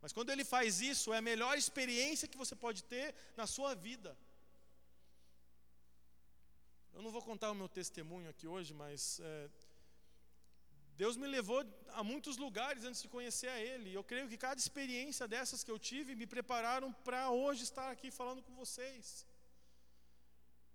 Mas 0.00 0.12
quando 0.16 0.30
Ele 0.30 0.44
faz 0.54 0.80
isso, 0.92 1.12
é 1.12 1.18
a 1.18 1.28
melhor 1.30 1.54
experiência 1.62 2.28
que 2.32 2.42
você 2.42 2.56
pode 2.64 2.82
ter 2.84 3.14
na 3.36 3.46
sua 3.46 3.74
vida. 3.74 4.16
Eu 6.94 7.02
não 7.02 7.10
vou 7.10 7.22
contar 7.30 7.50
o 7.50 7.54
meu 7.60 7.68
testemunho 7.68 8.28
aqui 8.30 8.46
hoje, 8.46 8.72
mas 8.72 9.20
é, 9.20 9.50
Deus 10.96 11.16
me 11.16 11.26
levou 11.26 11.60
a 11.88 12.04
muitos 12.04 12.36
lugares 12.36 12.84
antes 12.84 13.02
de 13.02 13.08
conhecer 13.08 13.48
a 13.48 13.60
Ele. 13.60 13.92
Eu 13.92 14.04
creio 14.04 14.28
que 14.28 14.36
cada 14.36 14.60
experiência 14.60 15.26
dessas 15.26 15.64
que 15.64 15.70
eu 15.70 15.78
tive 15.78 16.14
me 16.14 16.26
prepararam 16.26 16.92
para 16.92 17.30
hoje 17.30 17.64
estar 17.64 17.90
aqui 17.90 18.10
falando 18.10 18.42
com 18.42 18.54
vocês. 18.54 19.26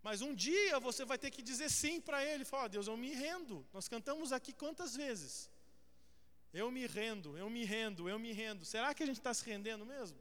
Mas 0.02 0.22
um 0.22 0.34
dia 0.34 0.80
você 0.80 1.04
vai 1.06 1.18
ter 1.18 1.32
que 1.32 1.42
dizer 1.42 1.70
sim 1.70 2.00
para 2.02 2.24
Ele. 2.24 2.44
Falar, 2.46 2.68
Deus, 2.68 2.88
eu 2.88 2.98
me 2.98 3.14
rendo. 3.14 3.66
Nós 3.74 3.88
cantamos 3.88 4.32
aqui 4.32 4.52
quantas 4.54 4.96
vezes? 4.96 5.50
Eu 6.54 6.72
me 6.72 6.86
rendo, 6.88 7.38
eu 7.38 7.50
me 7.50 7.64
rendo, 7.64 8.10
eu 8.10 8.18
me 8.18 8.32
rendo. 8.32 8.66
Será 8.66 8.94
que 8.94 9.04
a 9.04 9.06
gente 9.06 9.20
está 9.20 9.34
se 9.34 9.46
rendendo 9.46 9.86
mesmo? 9.86 10.18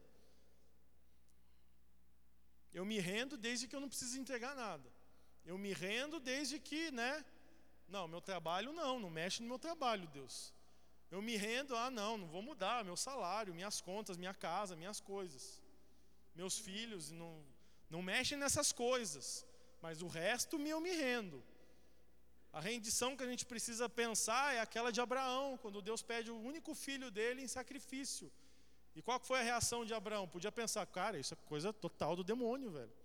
Eu 2.71 2.85
me 2.85 2.99
rendo 2.99 3.35
desde 3.35 3.67
que 3.67 3.75
eu 3.75 3.81
não 3.81 3.89
preciso 3.89 4.19
entregar 4.19 4.55
nada. 4.55 4.87
Eu 5.45 5.57
me 5.57 5.73
rendo 5.73 6.19
desde 6.19 6.59
que, 6.59 6.91
né? 6.91 7.25
Não, 7.89 8.07
meu 8.07 8.21
trabalho 8.21 8.71
não, 8.71 8.99
não 8.99 9.09
mexe 9.09 9.41
no 9.41 9.47
meu 9.47 9.59
trabalho, 9.59 10.07
Deus. 10.07 10.53
Eu 11.09 11.21
me 11.21 11.35
rendo, 11.35 11.75
ah, 11.75 11.89
não, 11.89 12.17
não 12.17 12.27
vou 12.27 12.41
mudar 12.41 12.85
meu 12.85 12.95
salário, 12.95 13.53
minhas 13.53 13.81
contas, 13.81 14.17
minha 14.17 14.33
casa, 14.33 14.75
minhas 14.75 14.99
coisas. 14.99 15.61
Meus 16.35 16.57
filhos, 16.57 17.09
não, 17.09 17.43
não 17.89 18.01
mexem 18.01 18.37
nessas 18.37 18.71
coisas. 18.71 19.45
Mas 19.81 20.01
o 20.01 20.07
resto 20.07 20.59
eu 20.59 20.79
me 20.79 20.91
rendo. 20.91 21.43
A 22.53 22.59
rendição 22.59 23.15
que 23.15 23.23
a 23.23 23.27
gente 23.27 23.45
precisa 23.45 23.89
pensar 23.89 24.55
é 24.55 24.59
aquela 24.59 24.91
de 24.91 25.01
Abraão, 25.01 25.57
quando 25.57 25.81
Deus 25.81 26.01
pede 26.01 26.31
o 26.31 26.39
único 26.39 26.73
filho 26.75 27.09
dele 27.09 27.41
em 27.41 27.47
sacrifício. 27.47 28.31
E 28.95 29.01
qual 29.01 29.19
foi 29.19 29.39
a 29.39 29.43
reação 29.43 29.83
de 29.85 29.93
Abraão? 29.93 30.27
Podia 30.27 30.51
pensar, 30.51 30.85
cara, 30.85 31.17
isso 31.17 31.33
é 31.33 31.37
coisa 31.47 31.71
total 31.71 32.15
do 32.15 32.23
demônio, 32.23 32.71
velho 32.71 32.99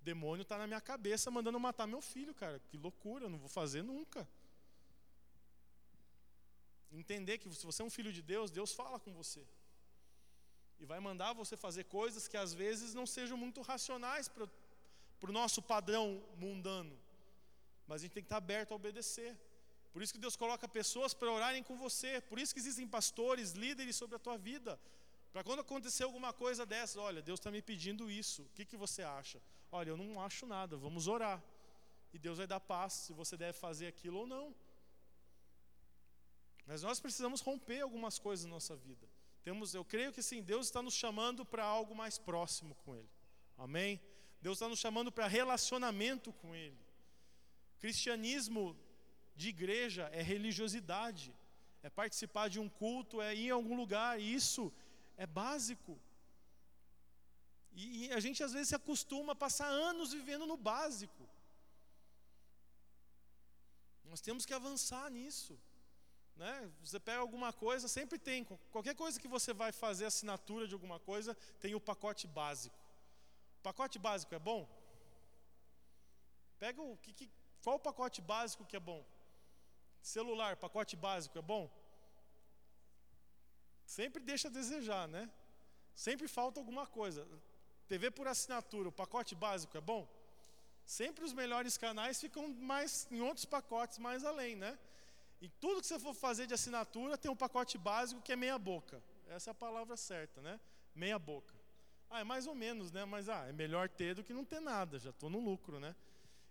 demônio 0.00 0.42
está 0.42 0.56
na 0.56 0.66
minha 0.66 0.80
cabeça 0.80 1.30
mandando 1.30 1.60
matar 1.60 1.86
meu 1.86 2.00
filho, 2.00 2.34
cara. 2.34 2.58
Que 2.68 2.76
loucura, 2.76 3.24
eu 3.26 3.30
não 3.30 3.38
vou 3.38 3.48
fazer 3.48 3.82
nunca. 3.82 4.26
Entender 6.92 7.38
que 7.38 7.48
se 7.54 7.64
você 7.64 7.82
é 7.82 7.84
um 7.84 7.90
filho 7.90 8.12
de 8.12 8.22
Deus, 8.22 8.50
Deus 8.50 8.72
fala 8.72 8.98
com 8.98 9.12
você. 9.12 9.46
E 10.80 10.84
vai 10.84 10.98
mandar 10.98 11.32
você 11.34 11.56
fazer 11.56 11.84
coisas 11.84 12.26
que 12.26 12.36
às 12.36 12.52
vezes 12.54 12.94
não 12.94 13.06
sejam 13.06 13.36
muito 13.36 13.60
racionais 13.60 14.28
para 14.28 14.48
o 15.28 15.32
nosso 15.32 15.60
padrão 15.62 16.22
mundano. 16.36 16.98
Mas 17.86 18.00
a 18.00 18.02
gente 18.04 18.14
tem 18.14 18.22
que 18.22 18.26
estar 18.26 18.38
aberto 18.38 18.72
a 18.72 18.76
obedecer. 18.76 19.36
Por 19.92 20.02
isso 20.02 20.12
que 20.12 20.18
Deus 20.18 20.36
coloca 20.36 20.66
pessoas 20.66 21.12
para 21.12 21.30
orarem 21.30 21.62
com 21.62 21.76
você. 21.76 22.20
Por 22.22 22.38
isso 22.38 22.54
que 22.54 22.60
existem 22.60 22.88
pastores, 22.88 23.52
líderes 23.52 23.94
sobre 23.94 24.16
a 24.16 24.18
tua 24.18 24.38
vida. 24.38 24.80
Para 25.32 25.44
quando 25.44 25.60
acontecer 25.60 26.04
alguma 26.04 26.32
coisa 26.32 26.64
dessa, 26.64 27.00
olha, 27.00 27.22
Deus 27.22 27.38
está 27.38 27.50
me 27.50 27.62
pedindo 27.62 28.10
isso. 28.10 28.42
O 28.42 28.50
que, 28.54 28.64
que 28.64 28.76
você 28.76 29.02
acha? 29.02 29.40
Olha, 29.72 29.90
eu 29.90 29.96
não 29.96 30.20
acho 30.20 30.46
nada, 30.46 30.76
vamos 30.76 31.06
orar. 31.06 31.42
E 32.12 32.18
Deus 32.18 32.38
vai 32.38 32.46
dar 32.46 32.60
paz 32.60 32.92
se 32.92 33.12
você 33.12 33.36
deve 33.36 33.56
fazer 33.56 33.86
aquilo 33.86 34.20
ou 34.20 34.26
não. 34.26 34.54
Mas 36.66 36.82
nós 36.82 37.00
precisamos 37.00 37.40
romper 37.40 37.80
algumas 37.80 38.18
coisas 38.18 38.46
na 38.46 38.52
nossa 38.52 38.76
vida. 38.76 39.08
Temos, 39.42 39.74
eu 39.74 39.84
creio 39.84 40.12
que 40.12 40.22
sim, 40.22 40.42
Deus 40.42 40.66
está 40.66 40.82
nos 40.82 40.94
chamando 40.94 41.44
para 41.44 41.64
algo 41.64 41.94
mais 41.94 42.18
próximo 42.18 42.74
com 42.84 42.94
Ele. 42.94 43.08
Amém? 43.56 44.00
Deus 44.42 44.56
está 44.56 44.68
nos 44.68 44.78
chamando 44.78 45.10
para 45.12 45.26
relacionamento 45.26 46.32
com 46.32 46.54
Ele. 46.54 46.78
Cristianismo 47.78 48.76
de 49.34 49.48
igreja 49.48 50.10
é 50.12 50.20
religiosidade, 50.20 51.34
é 51.82 51.88
participar 51.88 52.48
de 52.48 52.58
um 52.58 52.68
culto, 52.68 53.22
é 53.22 53.34
ir 53.34 53.46
em 53.46 53.50
algum 53.50 53.76
lugar, 53.76 54.20
e 54.20 54.34
isso 54.34 54.72
é 55.16 55.26
básico. 55.26 55.98
E, 57.72 58.06
e 58.06 58.12
a 58.12 58.20
gente 58.20 58.42
às 58.42 58.52
vezes 58.52 58.68
se 58.68 58.74
acostuma 58.74 59.32
a 59.32 59.36
passar 59.36 59.68
anos 59.68 60.12
vivendo 60.12 60.46
no 60.46 60.56
básico. 60.56 61.28
Nós 64.04 64.20
temos 64.20 64.44
que 64.44 64.52
avançar 64.52 65.08
nisso. 65.10 65.58
Né? 66.36 66.72
Você 66.82 66.98
pega 66.98 67.20
alguma 67.20 67.52
coisa, 67.52 67.86
sempre 67.86 68.18
tem. 68.18 68.44
Qualquer 68.72 68.94
coisa 68.94 69.20
que 69.20 69.28
você 69.28 69.52
vai 69.52 69.72
fazer 69.72 70.06
assinatura 70.06 70.66
de 70.66 70.74
alguma 70.74 70.98
coisa, 70.98 71.36
tem 71.60 71.74
o 71.74 71.80
pacote 71.80 72.26
básico. 72.26 72.76
O 73.58 73.62
pacote 73.62 73.98
básico 73.98 74.34
é 74.34 74.38
bom? 74.38 74.68
Pega 76.58 76.80
o 76.82 76.96
que, 76.96 77.12
que 77.12 77.30
qual 77.62 77.76
o 77.76 77.80
pacote 77.80 78.20
básico 78.20 78.64
que 78.64 78.76
é 78.76 78.80
bom? 78.80 79.04
Celular, 80.00 80.56
pacote 80.56 80.96
básico 80.96 81.38
é 81.38 81.42
bom? 81.42 81.70
Sempre 83.84 84.22
deixa 84.22 84.48
a 84.48 84.50
desejar, 84.50 85.06
né? 85.08 85.30
Sempre 85.94 86.26
falta 86.26 86.58
alguma 86.58 86.86
coisa. 86.86 87.26
TV 87.90 88.08
por 88.12 88.28
assinatura, 88.28 88.88
o 88.88 88.92
pacote 88.92 89.34
básico 89.34 89.76
é 89.76 89.80
bom? 89.80 90.08
Sempre 90.84 91.24
os 91.24 91.32
melhores 91.32 91.76
canais 91.76 92.20
ficam 92.20 92.48
mais 92.72 93.08
em 93.10 93.20
outros 93.20 93.44
pacotes 93.44 93.98
mais 93.98 94.24
além, 94.24 94.54
né? 94.54 94.78
E 95.40 95.48
tudo 95.48 95.80
que 95.80 95.88
você 95.88 95.98
for 95.98 96.14
fazer 96.14 96.46
de 96.46 96.54
assinatura 96.54 97.18
tem 97.18 97.28
um 97.28 97.40
pacote 97.44 97.76
básico 97.76 98.22
que 98.22 98.32
é 98.32 98.36
meia 98.36 98.56
boca. 98.58 99.02
Essa 99.28 99.50
é 99.50 99.52
a 99.52 99.54
palavra 99.54 99.96
certa, 99.96 100.40
né? 100.40 100.60
Meia 100.94 101.18
boca. 101.18 101.52
Ah, 102.08 102.20
é 102.20 102.24
mais 102.32 102.46
ou 102.46 102.54
menos, 102.54 102.92
né? 102.92 103.04
Mas 103.04 103.28
ah, 103.28 103.44
é 103.48 103.52
melhor 103.52 103.88
ter 103.88 104.14
do 104.14 104.22
que 104.22 104.32
não 104.32 104.44
ter 104.44 104.60
nada, 104.60 104.96
já 104.96 105.10
estou 105.10 105.28
no 105.28 105.40
lucro, 105.40 105.80
né? 105.80 105.96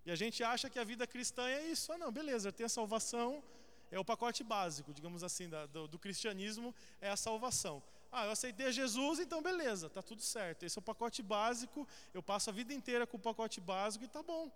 E 0.06 0.12
a 0.12 0.16
gente 0.16 0.44
acha 0.44 0.70
que 0.70 0.80
a 0.80 0.84
vida 0.84 1.08
cristã 1.08 1.48
é 1.48 1.64
isso. 1.68 1.94
Ah, 1.94 1.98
não, 1.98 2.12
beleza, 2.12 2.52
ter 2.52 2.66
a 2.66 2.70
salvação 2.70 3.42
é 3.90 3.98
o 3.98 4.04
pacote 4.04 4.44
básico, 4.44 4.94
digamos 4.94 5.24
assim, 5.24 5.48
da, 5.48 5.66
do, 5.66 5.88
do, 5.88 5.98
cristianismo 5.98 6.76
é 7.00 7.10
a 7.10 7.16
salvação. 7.16 7.82
Ah, 8.12 8.26
eu 8.26 8.32
aceitei 8.32 8.72
Jesus, 8.72 9.20
então 9.20 9.42
beleza, 9.42 9.90
tá 9.90 10.02
tudo 10.02 10.22
certo. 10.22 10.64
Esse 10.64 10.78
é 10.78 10.82
o 10.82 10.84
pacote 10.84 11.22
básico, 11.22 11.88
eu 12.14 12.24
passo 12.24 12.50
a 12.50 12.54
vida 12.54 12.74
inteira 12.74 13.06
com 13.06 13.18
o 13.18 13.20
pacote 13.20 13.62
básico 13.62 14.06
e 14.06 14.08
tá 14.08 14.24
bom. 14.24 14.52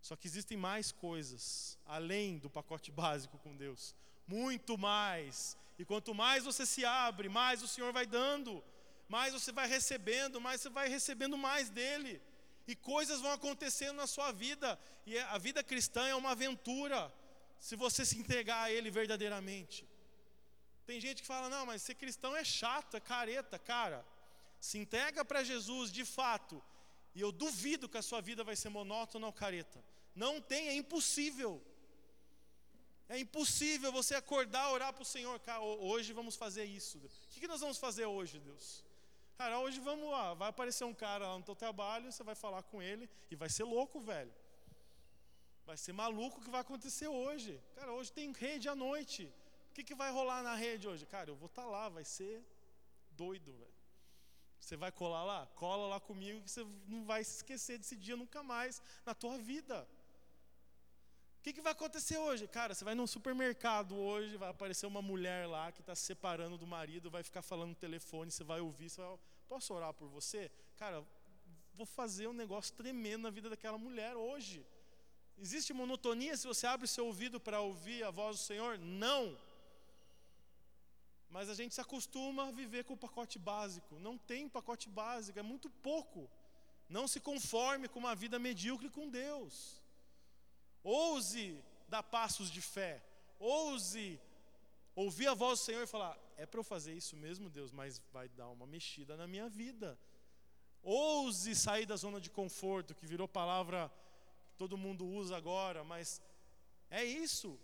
Só 0.00 0.16
que 0.16 0.26
existem 0.26 0.56
mais 0.56 0.92
coisas 0.92 1.78
além 1.86 2.38
do 2.38 2.50
pacote 2.50 2.90
básico 3.02 3.38
com 3.38 3.56
Deus. 3.56 3.94
Muito 4.26 4.78
mais. 4.78 5.56
E 5.78 5.84
quanto 5.84 6.14
mais 6.14 6.44
você 6.44 6.64
se 6.64 6.84
abre, 6.84 7.28
mais 7.28 7.62
o 7.62 7.68
Senhor 7.68 7.92
vai 7.92 8.06
dando, 8.06 8.62
mais 9.08 9.32
você 9.32 9.52
vai 9.52 9.66
recebendo, 9.66 10.40
mais 10.40 10.60
você 10.60 10.70
vai 10.70 10.88
recebendo 10.88 11.36
mais 11.36 11.68
dele. 11.68 12.20
E 12.66 12.74
coisas 12.74 13.20
vão 13.20 13.32
acontecendo 13.32 13.96
na 13.96 14.06
sua 14.06 14.32
vida. 14.32 14.78
E 15.06 15.16
é, 15.16 15.22
a 15.24 15.38
vida 15.38 15.62
cristã 15.62 16.06
é 16.06 16.14
uma 16.14 16.30
aventura, 16.30 17.12
se 17.58 17.76
você 17.76 18.04
se 18.04 18.18
entregar 18.18 18.62
a 18.62 18.70
Ele 18.70 18.90
verdadeiramente. 18.90 19.86
Tem 20.86 21.00
gente 21.00 21.22
que 21.22 21.28
fala: 21.28 21.48
não, 21.48 21.66
mas 21.66 21.82
ser 21.82 21.94
cristão 21.94 22.36
é 22.36 22.44
chato, 22.44 22.96
é 22.96 23.00
careta. 23.00 23.58
Cara, 23.58 24.04
se 24.60 24.78
entrega 24.78 25.24
para 25.24 25.42
Jesus 25.42 25.90
de 25.92 26.04
fato, 26.04 26.62
e 27.14 27.20
eu 27.20 27.30
duvido 27.30 27.88
que 27.88 27.98
a 27.98 28.02
sua 28.02 28.20
vida 28.20 28.42
vai 28.44 28.56
ser 28.56 28.68
monótona 28.68 29.26
ou 29.26 29.32
careta. 29.32 29.82
Não 30.14 30.40
tem, 30.40 30.68
é 30.68 30.74
impossível. 30.74 31.62
É 33.08 33.18
impossível 33.18 33.92
você 33.92 34.14
acordar, 34.14 34.70
orar 34.70 34.92
para 34.92 35.02
o 35.02 35.06
Senhor. 35.06 35.38
Cara, 35.40 35.60
hoje 35.60 36.12
vamos 36.12 36.36
fazer 36.36 36.64
isso. 36.64 36.98
O 36.98 37.40
que 37.40 37.46
nós 37.46 37.60
vamos 37.60 37.78
fazer 37.78 38.06
hoje, 38.06 38.38
Deus? 38.40 38.82
Cara, 39.36 39.58
hoje 39.58 39.80
vamos 39.80 40.10
lá. 40.10 40.34
Vai 40.34 40.48
aparecer 40.48 40.84
um 40.84 40.94
cara 40.94 41.28
lá 41.28 41.38
no 41.38 41.44
teu 41.44 41.54
trabalho, 41.54 42.10
você 42.10 42.22
vai 42.22 42.34
falar 42.34 42.62
com 42.62 42.80
ele 42.80 43.08
e 43.30 43.36
vai 43.36 43.48
ser 43.48 43.64
louco, 43.64 44.00
velho. 44.00 44.32
Vai 45.66 45.76
ser 45.76 45.92
maluco 45.92 46.40
o 46.40 46.44
que 46.44 46.50
vai 46.50 46.60
acontecer 46.60 47.08
hoje. 47.08 47.60
Cara, 47.74 47.92
hoje 47.92 48.12
tem 48.12 48.32
rede 48.32 48.68
à 48.68 48.74
noite. 48.74 49.32
O 49.74 49.76
que, 49.76 49.82
que 49.82 49.94
vai 49.94 50.10
rolar 50.10 50.40
na 50.42 50.54
rede 50.54 50.86
hoje? 50.86 51.04
Cara, 51.04 51.30
eu 51.30 51.36
vou 51.36 51.46
estar 51.46 51.64
tá 51.64 51.68
lá, 51.68 51.88
vai 51.88 52.04
ser 52.04 52.44
doido. 53.10 53.52
Você 54.60 54.76
vai 54.76 54.92
colar 54.92 55.24
lá? 55.24 55.46
Cola 55.56 55.88
lá 55.88 55.98
comigo 56.00 56.40
que 56.40 56.50
você 56.50 56.64
não 56.86 57.04
vai 57.04 57.24
se 57.24 57.36
esquecer 57.38 57.76
desse 57.78 57.96
dia 57.96 58.16
nunca 58.16 58.42
mais 58.42 58.80
na 59.04 59.14
tua 59.14 59.36
vida 59.36 59.86
que, 61.44 61.52
que 61.52 61.60
vai 61.60 61.72
acontecer 61.72 62.16
hoje? 62.16 62.48
Cara, 62.48 62.72
você 62.72 62.82
vai 62.82 62.94
num 62.94 63.06
supermercado 63.06 63.94
hoje, 63.94 64.34
vai 64.38 64.48
aparecer 64.48 64.86
uma 64.86 65.02
mulher 65.02 65.46
lá 65.46 65.70
que 65.70 65.82
está 65.82 65.94
se 65.94 66.00
separando 66.00 66.56
do 66.56 66.66
marido, 66.66 67.10
vai 67.10 67.22
ficar 67.22 67.42
falando 67.42 67.68
no 67.68 67.74
telefone, 67.74 68.30
você 68.30 68.42
vai 68.42 68.60
ouvir, 68.62 68.88
você 68.88 69.02
vai, 69.02 69.18
posso 69.46 69.74
orar 69.74 69.92
por 69.92 70.08
você? 70.08 70.50
Cara, 70.78 71.04
vou 71.74 71.84
fazer 71.84 72.26
um 72.28 72.32
negócio 72.32 72.72
tremendo 72.74 73.24
na 73.24 73.30
vida 73.30 73.50
daquela 73.50 73.76
mulher 73.76 74.16
hoje. 74.16 74.64
Existe 75.36 75.74
monotonia 75.74 76.34
se 76.34 76.46
você 76.46 76.66
abre 76.66 76.86
o 76.86 76.88
seu 76.88 77.04
ouvido 77.04 77.38
para 77.38 77.60
ouvir 77.60 78.02
a 78.04 78.10
voz 78.10 78.38
do 78.38 78.42
Senhor? 78.42 78.78
Não. 78.78 79.36
Mas 81.34 81.50
a 81.50 81.54
gente 81.54 81.74
se 81.74 81.80
acostuma 81.80 82.46
a 82.46 82.52
viver 82.52 82.84
com 82.84 82.94
o 82.94 83.02
pacote 83.04 83.40
básico. 83.40 83.98
Não 83.98 84.16
tem 84.16 84.48
pacote 84.48 84.88
básico, 84.88 85.36
é 85.36 85.42
muito 85.42 85.68
pouco. 85.68 86.30
Não 86.88 87.08
se 87.08 87.18
conforme 87.18 87.88
com 87.88 87.98
uma 87.98 88.14
vida 88.14 88.38
medíocre 88.38 88.88
com 88.88 89.08
Deus. 89.08 89.82
Ouse 90.84 91.60
dar 91.88 92.04
passos 92.04 92.48
de 92.52 92.60
fé. 92.60 93.02
Ouse 93.40 94.20
ouvir 94.94 95.26
a 95.26 95.34
voz 95.34 95.58
do 95.58 95.64
Senhor 95.64 95.82
e 95.82 95.88
falar: 95.88 96.16
é 96.36 96.46
para 96.46 96.60
eu 96.60 96.64
fazer 96.64 96.94
isso 96.94 97.16
mesmo, 97.16 97.50
Deus, 97.50 97.72
mas 97.72 98.00
vai 98.12 98.28
dar 98.28 98.48
uma 98.50 98.64
mexida 98.64 99.16
na 99.16 99.26
minha 99.26 99.48
vida. 99.48 99.98
Ouse 100.84 101.56
sair 101.56 101.84
da 101.84 101.96
zona 101.96 102.20
de 102.20 102.30
conforto, 102.30 102.94
que 102.94 103.08
virou 103.08 103.26
palavra 103.26 103.90
que 104.46 104.54
todo 104.54 104.78
mundo 104.78 105.04
usa 105.04 105.36
agora, 105.36 105.82
mas 105.82 106.22
é 106.88 107.04
isso. 107.04 107.58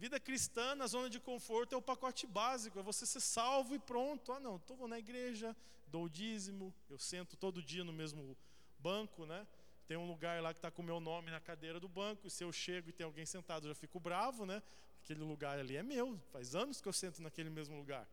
Vida 0.00 0.18
cristã 0.18 0.74
na 0.74 0.86
zona 0.86 1.10
de 1.10 1.20
conforto 1.20 1.74
é 1.74 1.78
o 1.78 1.82
pacote 1.82 2.26
básico, 2.26 2.78
é 2.78 2.82
você 2.82 3.04
ser 3.04 3.20
salvo 3.20 3.74
e 3.74 3.78
pronto. 3.78 4.32
Ah, 4.32 4.40
não, 4.40 4.56
estou 4.56 4.88
na 4.88 4.98
igreja, 4.98 5.54
dou 5.88 6.04
o 6.04 6.08
dízimo, 6.08 6.72
eu 6.88 6.98
sento 6.98 7.36
todo 7.36 7.62
dia 7.62 7.84
no 7.84 7.92
mesmo 7.92 8.34
banco, 8.78 9.26
né? 9.26 9.46
tem 9.86 9.98
um 9.98 10.06
lugar 10.06 10.40
lá 10.40 10.54
que 10.54 10.58
está 10.58 10.70
com 10.70 10.80
o 10.80 10.84
meu 10.84 11.00
nome 11.00 11.30
na 11.30 11.38
cadeira 11.40 11.78
do 11.78 11.88
banco, 11.88 12.26
e 12.26 12.30
se 12.30 12.42
eu 12.42 12.50
chego 12.50 12.88
e 12.88 12.92
tem 12.92 13.04
alguém 13.04 13.26
sentado, 13.26 13.66
eu 13.66 13.70
já 13.70 13.74
fico 13.74 14.00
bravo, 14.00 14.46
né? 14.46 14.62
Aquele 15.02 15.20
lugar 15.20 15.58
ali 15.58 15.76
é 15.76 15.82
meu, 15.82 16.18
faz 16.32 16.54
anos 16.54 16.80
que 16.80 16.88
eu 16.88 16.92
sento 16.94 17.20
naquele 17.20 17.50
mesmo 17.50 17.76
lugar. 17.76 18.08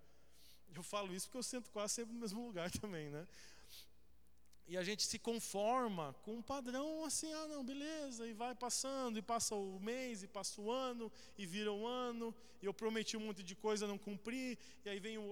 Eu 0.75 0.83
falo 0.83 1.13
isso 1.13 1.27
porque 1.27 1.37
eu 1.37 1.43
sento 1.43 1.69
quase 1.69 1.93
sempre 1.93 2.13
no 2.13 2.19
mesmo 2.19 2.45
lugar 2.45 2.69
também, 2.81 3.09
né? 3.09 3.25
E 4.67 4.77
a 4.77 4.83
gente 4.83 5.03
se 5.03 5.17
conforma 5.17 6.13
com 6.23 6.33
um 6.33 6.41
padrão 6.41 7.05
assim, 7.05 7.31
ah, 7.31 7.47
não, 7.47 7.63
beleza, 7.63 8.27
e 8.27 8.33
vai 8.33 8.53
passando, 8.53 9.17
e 9.17 9.21
passa 9.21 9.55
o 9.55 9.79
mês, 9.79 10.23
e 10.23 10.27
passa 10.27 10.59
o 10.59 10.69
ano, 10.69 11.09
e 11.37 11.45
vira 11.45 11.71
um 11.71 11.87
ano, 11.87 12.35
e 12.61 12.65
eu 12.65 12.73
prometi 12.73 13.15
um 13.15 13.21
monte 13.21 13.43
de 13.43 13.55
coisa, 13.55 13.87
não 13.87 13.97
cumpri, 13.97 14.59
e 14.83 14.89
aí 14.89 14.99
vem 14.99 15.17
o 15.17 15.31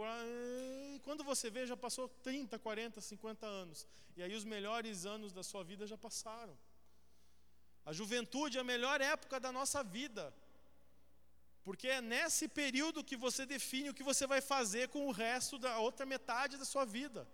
e 0.93 0.99
quando 0.99 1.21
você 1.21 1.49
vê, 1.49 1.67
já 1.67 1.75
passou 1.75 2.07
30, 2.07 2.57
40, 2.57 3.01
50 3.01 3.45
anos, 3.45 3.86
e 4.15 4.23
aí 4.23 4.33
os 4.33 4.45
melhores 4.45 5.05
anos 5.05 5.33
da 5.33 5.43
sua 5.43 5.65
vida 5.65 5.86
já 5.86 5.97
passaram. 5.97 6.57
A 7.86 7.91
juventude 7.91 8.57
é 8.57 8.61
a 8.61 8.63
melhor 8.63 9.01
época 9.01 9.38
da 9.38 9.51
nossa 9.51 9.83
vida, 9.83 10.33
porque 11.61 11.89
é 11.89 11.99
nesse 11.99 12.47
período 12.47 13.03
que 13.03 13.17
você 13.17 13.45
define 13.45 13.89
o 13.89 13.93
que 13.93 14.01
você 14.01 14.25
vai 14.25 14.39
fazer 14.39 14.88
com 14.88 15.07
o 15.07 15.11
resto 15.11 15.59
da 15.59 15.77
outra 15.79 16.05
metade 16.05 16.55
da 16.55 16.63
sua 16.63 16.86
vida. 16.86 17.27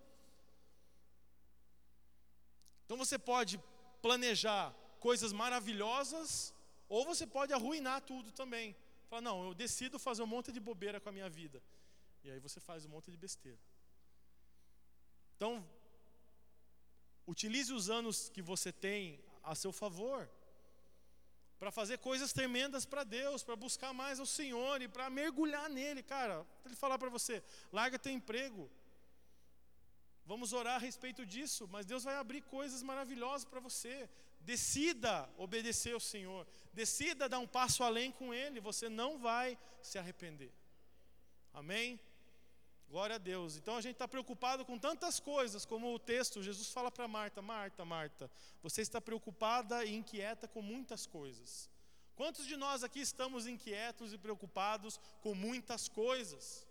Então 2.91 3.05
você 3.05 3.17
pode 3.17 3.57
planejar 4.01 4.75
coisas 4.99 5.31
maravilhosas, 5.31 6.53
ou 6.89 7.05
você 7.05 7.25
pode 7.25 7.53
arruinar 7.53 8.01
tudo 8.01 8.33
também. 8.33 8.75
Falar, 9.09 9.21
não, 9.21 9.45
eu 9.45 9.53
decido 9.53 9.97
fazer 9.97 10.21
um 10.23 10.27
monte 10.27 10.51
de 10.51 10.59
bobeira 10.59 10.99
com 10.99 11.07
a 11.07 11.11
minha 11.13 11.29
vida. 11.29 11.63
E 12.21 12.29
aí 12.29 12.37
você 12.41 12.59
faz 12.59 12.83
um 12.83 12.89
monte 12.89 13.09
de 13.09 13.15
besteira. 13.15 13.57
Então, 15.37 15.65
utilize 17.25 17.71
os 17.71 17.89
anos 17.89 18.27
que 18.27 18.41
você 18.41 18.73
tem 18.73 19.23
a 19.41 19.55
seu 19.55 19.71
favor 19.71 20.29
para 21.59 21.71
fazer 21.71 21.97
coisas 21.99 22.33
tremendas 22.33 22.85
para 22.85 23.05
Deus, 23.05 23.41
para 23.41 23.55
buscar 23.55 23.93
mais 23.93 24.19
ao 24.19 24.25
Senhor 24.25 24.81
e 24.81 24.89
para 24.89 25.09
mergulhar 25.09 25.69
nele, 25.69 26.03
cara. 26.03 26.45
Ele 26.65 26.75
falar 26.75 26.99
para 26.99 27.09
você, 27.09 27.41
larga 27.71 27.97
teu 27.97 28.11
emprego, 28.11 28.69
Vamos 30.31 30.53
orar 30.53 30.75
a 30.75 30.85
respeito 30.89 31.25
disso, 31.25 31.67
mas 31.69 31.85
Deus 31.85 32.05
vai 32.05 32.15
abrir 32.15 32.41
coisas 32.43 32.81
maravilhosas 32.81 33.43
para 33.43 33.59
você. 33.59 34.09
Decida 34.39 35.29
obedecer 35.37 35.93
ao 35.93 35.99
Senhor, 35.99 36.47
decida 36.71 37.27
dar 37.27 37.39
um 37.39 37.47
passo 37.57 37.83
além 37.83 38.13
com 38.13 38.33
Ele, 38.33 38.61
você 38.61 38.87
não 38.87 39.17
vai 39.17 39.57
se 39.81 39.99
arrepender. 39.99 40.53
Amém? 41.53 41.99
Glória 42.89 43.17
a 43.17 43.19
Deus. 43.19 43.57
Então 43.57 43.75
a 43.75 43.81
gente 43.81 43.95
está 43.95 44.07
preocupado 44.07 44.63
com 44.63 44.79
tantas 44.79 45.19
coisas, 45.19 45.65
como 45.65 45.93
o 45.93 45.99
texto, 45.99 46.41
Jesus 46.41 46.69
fala 46.71 46.89
para 46.89 47.09
Marta: 47.09 47.41
Marta, 47.41 47.83
Marta, 47.83 48.31
você 48.63 48.81
está 48.81 49.01
preocupada 49.01 49.83
e 49.83 49.93
inquieta 49.93 50.47
com 50.47 50.61
muitas 50.61 51.05
coisas. 51.05 51.69
Quantos 52.15 52.47
de 52.47 52.55
nós 52.55 52.85
aqui 52.85 53.01
estamos 53.01 53.47
inquietos 53.47 54.13
e 54.13 54.17
preocupados 54.17 54.97
com 55.21 55.35
muitas 55.35 55.89
coisas? 55.89 56.65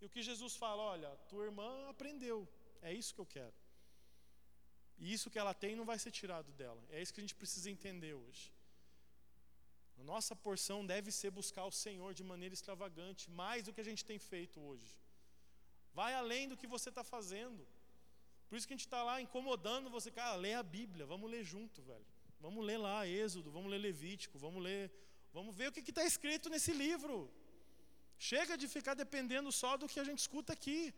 E 0.00 0.06
o 0.06 0.10
que 0.10 0.22
Jesus 0.22 0.56
fala, 0.56 0.82
olha, 0.82 1.08
tua 1.28 1.44
irmã 1.44 1.88
aprendeu, 1.88 2.48
é 2.88 2.92
isso 3.00 3.14
que 3.14 3.22
eu 3.24 3.30
quero. 3.36 3.54
E 5.02 5.12
isso 5.14 5.30
que 5.32 5.38
ela 5.42 5.54
tem 5.62 5.74
não 5.80 5.86
vai 5.90 5.98
ser 5.98 6.12
tirado 6.20 6.50
dela. 6.60 6.82
É 6.90 7.00
isso 7.02 7.12
que 7.14 7.20
a 7.20 7.26
gente 7.26 7.34
precisa 7.42 7.70
entender 7.70 8.14
hoje. 8.14 8.44
A 10.00 10.02
nossa 10.12 10.34
porção 10.46 10.78
deve 10.94 11.10
ser 11.20 11.30
buscar 11.30 11.64
o 11.64 11.76
Senhor 11.84 12.10
de 12.18 12.24
maneira 12.32 12.54
extravagante, 12.58 13.30
mais 13.30 13.64
do 13.64 13.72
que 13.72 13.80
a 13.80 13.88
gente 13.90 14.04
tem 14.10 14.18
feito 14.18 14.60
hoje. 14.60 14.90
Vai 15.98 16.12
além 16.14 16.48
do 16.48 16.56
que 16.60 16.66
você 16.66 16.88
está 16.88 17.04
fazendo. 17.14 17.66
Por 18.48 18.56
isso 18.56 18.66
que 18.66 18.74
a 18.74 18.76
gente 18.76 18.86
está 18.86 19.02
lá 19.02 19.20
incomodando 19.26 19.94
você, 19.96 20.10
cara, 20.10 20.36
lê 20.36 20.52
a 20.54 20.62
Bíblia, 20.62 21.06
vamos 21.06 21.30
ler 21.30 21.44
junto, 21.52 21.80
velho. 21.82 22.06
Vamos 22.40 22.64
ler 22.68 22.78
lá 22.86 23.06
Êxodo, 23.06 23.50
vamos 23.50 23.70
ler 23.72 23.78
Levítico, 23.78 24.38
vamos 24.38 24.62
ler, 24.62 24.92
vamos 25.32 25.54
ver 25.54 25.68
o 25.68 25.72
que 25.72 25.88
está 25.94 26.04
escrito 26.04 26.50
nesse 26.54 26.72
livro. 26.72 27.16
Chega 28.18 28.56
de 28.62 28.66
ficar 28.68 28.94
dependendo 28.94 29.50
só 29.50 29.76
do 29.76 29.88
que 29.88 29.98
a 29.98 30.04
gente 30.04 30.20
escuta 30.26 30.52
aqui. 30.52 30.92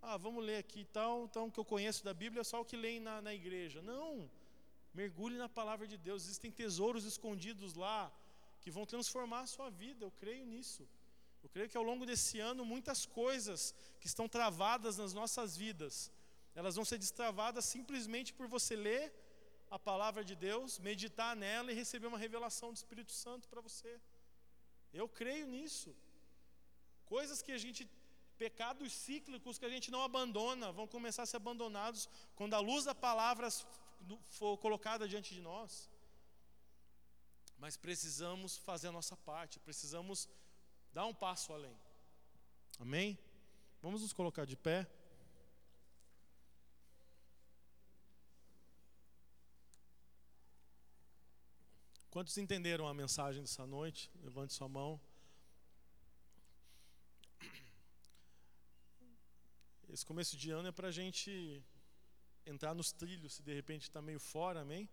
Ah, 0.00 0.16
vamos 0.16 0.44
ler 0.44 0.58
aqui 0.58 0.84
tal, 0.84 1.24
então 1.24 1.46
o 1.46 1.52
que 1.52 1.58
eu 1.58 1.64
conheço 1.64 2.04
da 2.04 2.14
Bíblia 2.14 2.40
é 2.42 2.44
só 2.44 2.60
o 2.60 2.64
que 2.64 2.76
leem 2.76 3.00
na, 3.00 3.20
na 3.20 3.34
igreja. 3.34 3.82
Não. 3.82 4.30
Mergulhe 4.94 5.36
na 5.36 5.48
palavra 5.48 5.86
de 5.86 5.96
Deus. 5.96 6.24
Existem 6.24 6.50
tesouros 6.50 7.04
escondidos 7.04 7.74
lá 7.74 8.12
que 8.60 8.70
vão 8.70 8.86
transformar 8.86 9.40
a 9.40 9.46
sua 9.46 9.70
vida. 9.70 10.04
Eu 10.04 10.10
creio 10.10 10.46
nisso. 10.46 10.88
Eu 11.42 11.48
creio 11.48 11.68
que 11.68 11.76
ao 11.76 11.82
longo 11.82 12.04
desse 12.06 12.38
ano 12.40 12.64
muitas 12.64 13.04
coisas 13.06 13.74
que 14.00 14.06
estão 14.06 14.28
travadas 14.28 14.96
nas 14.98 15.12
nossas 15.12 15.56
vidas, 15.56 16.12
elas 16.54 16.74
vão 16.76 16.84
ser 16.84 16.98
destravadas 16.98 17.64
simplesmente 17.64 18.32
por 18.32 18.46
você 18.46 18.74
ler 18.74 19.12
a 19.70 19.78
palavra 19.78 20.24
de 20.24 20.34
Deus, 20.34 20.78
meditar 20.78 21.36
nela 21.36 21.70
e 21.70 21.74
receber 21.74 22.06
uma 22.06 22.18
revelação 22.18 22.72
do 22.72 22.76
Espírito 22.76 23.12
Santo 23.12 23.48
para 23.48 23.60
você. 23.60 24.00
Eu 24.92 25.08
creio 25.08 25.46
nisso. 25.46 25.94
Coisas 27.04 27.40
que 27.42 27.52
a 27.52 27.58
gente 27.58 27.88
pecados 28.44 28.92
cíclicos 28.92 29.58
que 29.58 29.66
a 29.66 29.74
gente 29.74 29.90
não 29.90 30.02
abandona, 30.02 30.72
vão 30.72 30.86
começar 30.86 31.22
a 31.24 31.26
ser 31.26 31.38
abandonados 31.38 32.08
quando 32.36 32.54
a 32.54 32.60
luz 32.60 32.84
da 32.84 32.94
palavra 32.94 33.48
for 34.38 34.56
colocada 34.58 35.08
diante 35.08 35.34
de 35.34 35.40
nós. 35.40 35.90
Mas 37.58 37.76
precisamos 37.76 38.56
fazer 38.56 38.88
a 38.88 38.92
nossa 38.92 39.16
parte, 39.16 39.58
precisamos 39.58 40.28
dar 40.92 41.06
um 41.06 41.14
passo 41.14 41.52
além. 41.52 41.76
Amém? 42.78 43.18
Vamos 43.82 44.02
nos 44.02 44.12
colocar 44.12 44.44
de 44.44 44.56
pé. 44.56 44.86
Quantos 52.10 52.38
entenderam 52.38 52.86
a 52.88 52.94
mensagem 52.94 53.42
dessa 53.42 53.66
noite? 53.66 54.10
Levante 54.22 54.52
sua 54.52 54.68
mão. 54.68 55.00
Esse 59.90 60.04
começo 60.04 60.36
de 60.36 60.50
ano 60.50 60.68
é 60.68 60.72
para 60.72 60.88
a 60.88 60.90
gente 60.90 61.62
entrar 62.44 62.74
nos 62.74 62.92
trilhos, 62.92 63.34
se 63.36 63.42
de 63.42 63.54
repente 63.54 63.84
está 63.84 64.02
meio 64.02 64.20
fora, 64.20 64.60
amém? 64.60 64.86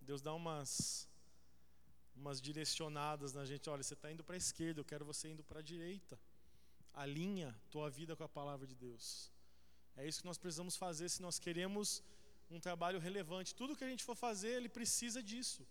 Deus 0.00 0.22
dá 0.22 0.32
umas, 0.32 1.06
umas 2.16 2.40
direcionadas 2.40 3.34
na 3.34 3.44
gente. 3.44 3.68
Olha, 3.68 3.82
você 3.82 3.92
está 3.92 4.10
indo 4.10 4.24
para 4.24 4.36
a 4.36 4.38
esquerda, 4.38 4.80
eu 4.80 4.86
quero 4.86 5.04
você 5.04 5.28
indo 5.28 5.44
para 5.44 5.58
a 5.58 5.62
direita. 5.62 6.18
Alinha 6.94 7.54
tua 7.70 7.90
vida 7.90 8.16
com 8.16 8.24
a 8.24 8.28
palavra 8.28 8.66
de 8.66 8.74
Deus. 8.74 9.30
É 9.94 10.08
isso 10.08 10.20
que 10.22 10.26
nós 10.26 10.38
precisamos 10.38 10.76
fazer 10.76 11.10
se 11.10 11.20
nós 11.20 11.38
queremos 11.38 12.02
um 12.50 12.58
trabalho 12.58 12.98
relevante. 12.98 13.54
Tudo 13.54 13.76
que 13.76 13.84
a 13.84 13.88
gente 13.88 14.02
for 14.02 14.16
fazer, 14.16 14.52
ele 14.56 14.70
precisa 14.70 15.22
disso. 15.22 15.68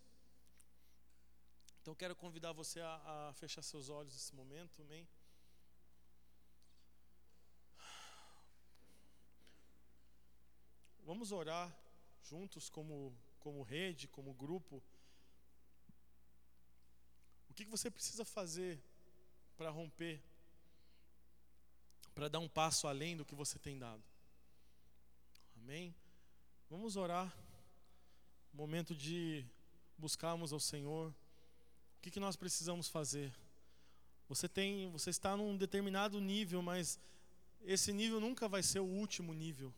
Então 1.81 1.95
quero 1.95 2.15
convidar 2.15 2.51
você 2.51 2.79
a, 2.79 3.29
a 3.29 3.33
fechar 3.33 3.63
seus 3.63 3.89
olhos 3.89 4.13
nesse 4.13 4.35
momento, 4.35 4.83
amém? 4.83 5.07
Vamos 11.07 11.31
orar 11.31 11.73
juntos 12.21 12.69
como, 12.69 13.15
como 13.39 13.63
rede, 13.63 14.09
como 14.09 14.33
grupo. 14.33 14.83
O 17.49 17.53
que, 17.53 17.63
que 17.63 17.71
você 17.71 17.89
precisa 17.89 18.25
fazer 18.25 18.77
para 19.55 19.69
romper, 19.69 20.21
para 22.13 22.27
dar 22.27 22.39
um 22.39 22.49
passo 22.49 22.89
além 22.89 23.15
do 23.15 23.23
que 23.23 23.33
você 23.33 23.57
tem 23.57 23.79
dado? 23.79 24.03
Amém? 25.55 25.95
Vamos 26.69 26.97
orar. 26.97 27.33
Momento 28.51 28.93
de 28.93 29.45
buscarmos 29.97 30.51
ao 30.51 30.59
Senhor. 30.59 31.11
O 31.11 32.01
que, 32.01 32.11
que 32.11 32.19
nós 32.19 32.35
precisamos 32.35 32.89
fazer? 32.89 33.33
Você 34.27 34.49
tem, 34.49 34.91
você 34.91 35.09
está 35.09 35.37
num 35.37 35.55
determinado 35.55 36.19
nível, 36.19 36.61
mas 36.61 36.99
esse 37.61 37.93
nível 37.93 38.19
nunca 38.19 38.49
vai 38.49 38.61
ser 38.61 38.81
o 38.81 38.85
último 38.85 39.33
nível. 39.33 39.73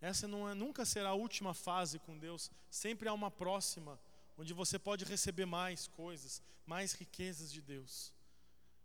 Essa 0.00 0.28
não 0.28 0.48
é, 0.48 0.54
nunca 0.54 0.84
será 0.84 1.10
a 1.10 1.14
última 1.14 1.52
fase 1.52 1.98
com 1.98 2.16
Deus, 2.16 2.50
sempre 2.70 3.08
há 3.08 3.12
uma 3.12 3.30
próxima, 3.30 3.98
onde 4.36 4.54
você 4.54 4.78
pode 4.78 5.04
receber 5.04 5.46
mais 5.46 5.88
coisas, 5.88 6.40
mais 6.64 6.92
riquezas 6.92 7.52
de 7.52 7.60
Deus. 7.60 8.12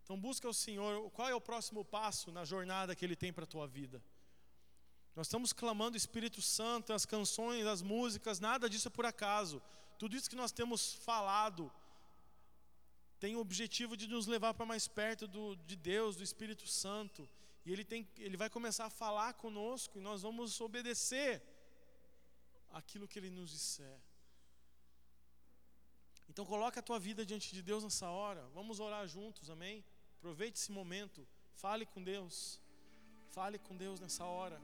Então 0.02 0.18
busca 0.18 0.48
o 0.48 0.54
Senhor, 0.54 1.10
qual 1.10 1.28
é 1.28 1.34
o 1.34 1.40
próximo 1.40 1.84
passo 1.84 2.32
na 2.32 2.44
jornada 2.44 2.94
que 2.94 3.04
Ele 3.04 3.16
tem 3.16 3.32
para 3.32 3.44
a 3.44 3.46
tua 3.46 3.66
vida? 3.66 4.02
Nós 5.14 5.28
estamos 5.28 5.52
clamando 5.52 5.96
Espírito 5.96 6.42
Santo, 6.42 6.92
as 6.92 7.06
canções, 7.06 7.66
as 7.66 7.80
músicas, 7.80 8.40
nada 8.40 8.68
disso 8.68 8.88
é 8.88 8.90
por 8.90 9.06
acaso. 9.06 9.62
Tudo 9.96 10.16
isso 10.16 10.28
que 10.28 10.34
nós 10.34 10.50
temos 10.50 10.94
falado 10.94 11.72
tem 13.20 13.36
o 13.36 13.40
objetivo 13.40 13.96
de 13.96 14.08
nos 14.08 14.26
levar 14.26 14.52
para 14.54 14.66
mais 14.66 14.88
perto 14.88 15.28
do, 15.28 15.54
de 15.54 15.76
Deus, 15.76 16.16
do 16.16 16.24
Espírito 16.24 16.66
Santo. 16.66 17.28
E 17.64 17.72
ele, 17.72 17.84
tem, 17.84 18.06
ele 18.18 18.36
vai 18.36 18.50
começar 18.50 18.86
a 18.86 18.90
falar 18.90 19.34
conosco 19.34 19.98
e 19.98 20.00
nós 20.00 20.22
vamos 20.22 20.60
obedecer 20.60 21.42
aquilo 22.72 23.08
que 23.08 23.18
ele 23.18 23.30
nos 23.30 23.50
disser. 23.50 23.98
Então 26.28 26.44
coloca 26.44 26.80
a 26.80 26.82
tua 26.82 26.98
vida 26.98 27.24
diante 27.24 27.52
de 27.52 27.62
Deus 27.62 27.82
nessa 27.84 28.08
hora. 28.10 28.46
Vamos 28.52 28.80
orar 28.80 29.06
juntos, 29.06 29.48
amém? 29.48 29.84
Aproveite 30.18 30.58
esse 30.58 30.72
momento. 30.72 31.26
Fale 31.54 31.86
com 31.86 32.02
Deus. 32.02 32.60
Fale 33.30 33.58
com 33.58 33.76
Deus 33.76 34.00
nessa 34.00 34.24
hora. 34.24 34.60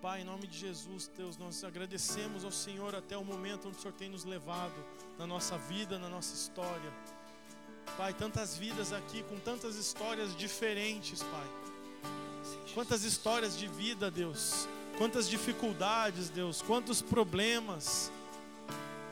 Pai, 0.00 0.20
em 0.20 0.24
nome 0.24 0.46
de 0.46 0.58
Jesus, 0.58 1.08
Deus, 1.08 1.36
nós 1.36 1.64
agradecemos 1.64 2.44
ao 2.44 2.52
Senhor 2.52 2.94
até 2.94 3.16
o 3.16 3.24
momento 3.24 3.68
onde 3.68 3.78
o 3.78 3.80
Senhor 3.80 3.94
tem 3.94 4.08
nos 4.08 4.24
levado 4.24 4.76
na 5.18 5.26
nossa 5.26 5.56
vida, 5.56 5.98
na 5.98 6.08
nossa 6.08 6.34
história. 6.34 6.92
Pai, 7.96 8.12
tantas 8.12 8.56
vidas 8.56 8.92
aqui 8.92 9.22
com 9.22 9.38
tantas 9.38 9.76
histórias 9.76 10.36
diferentes, 10.36 11.22
Pai. 11.22 11.46
Quantas 12.74 13.04
histórias 13.04 13.58
de 13.58 13.66
vida, 13.66 14.10
Deus. 14.10 14.68
Quantas 14.98 15.28
dificuldades, 15.28 16.28
Deus. 16.28 16.60
Quantos 16.60 17.00
problemas. 17.00 18.12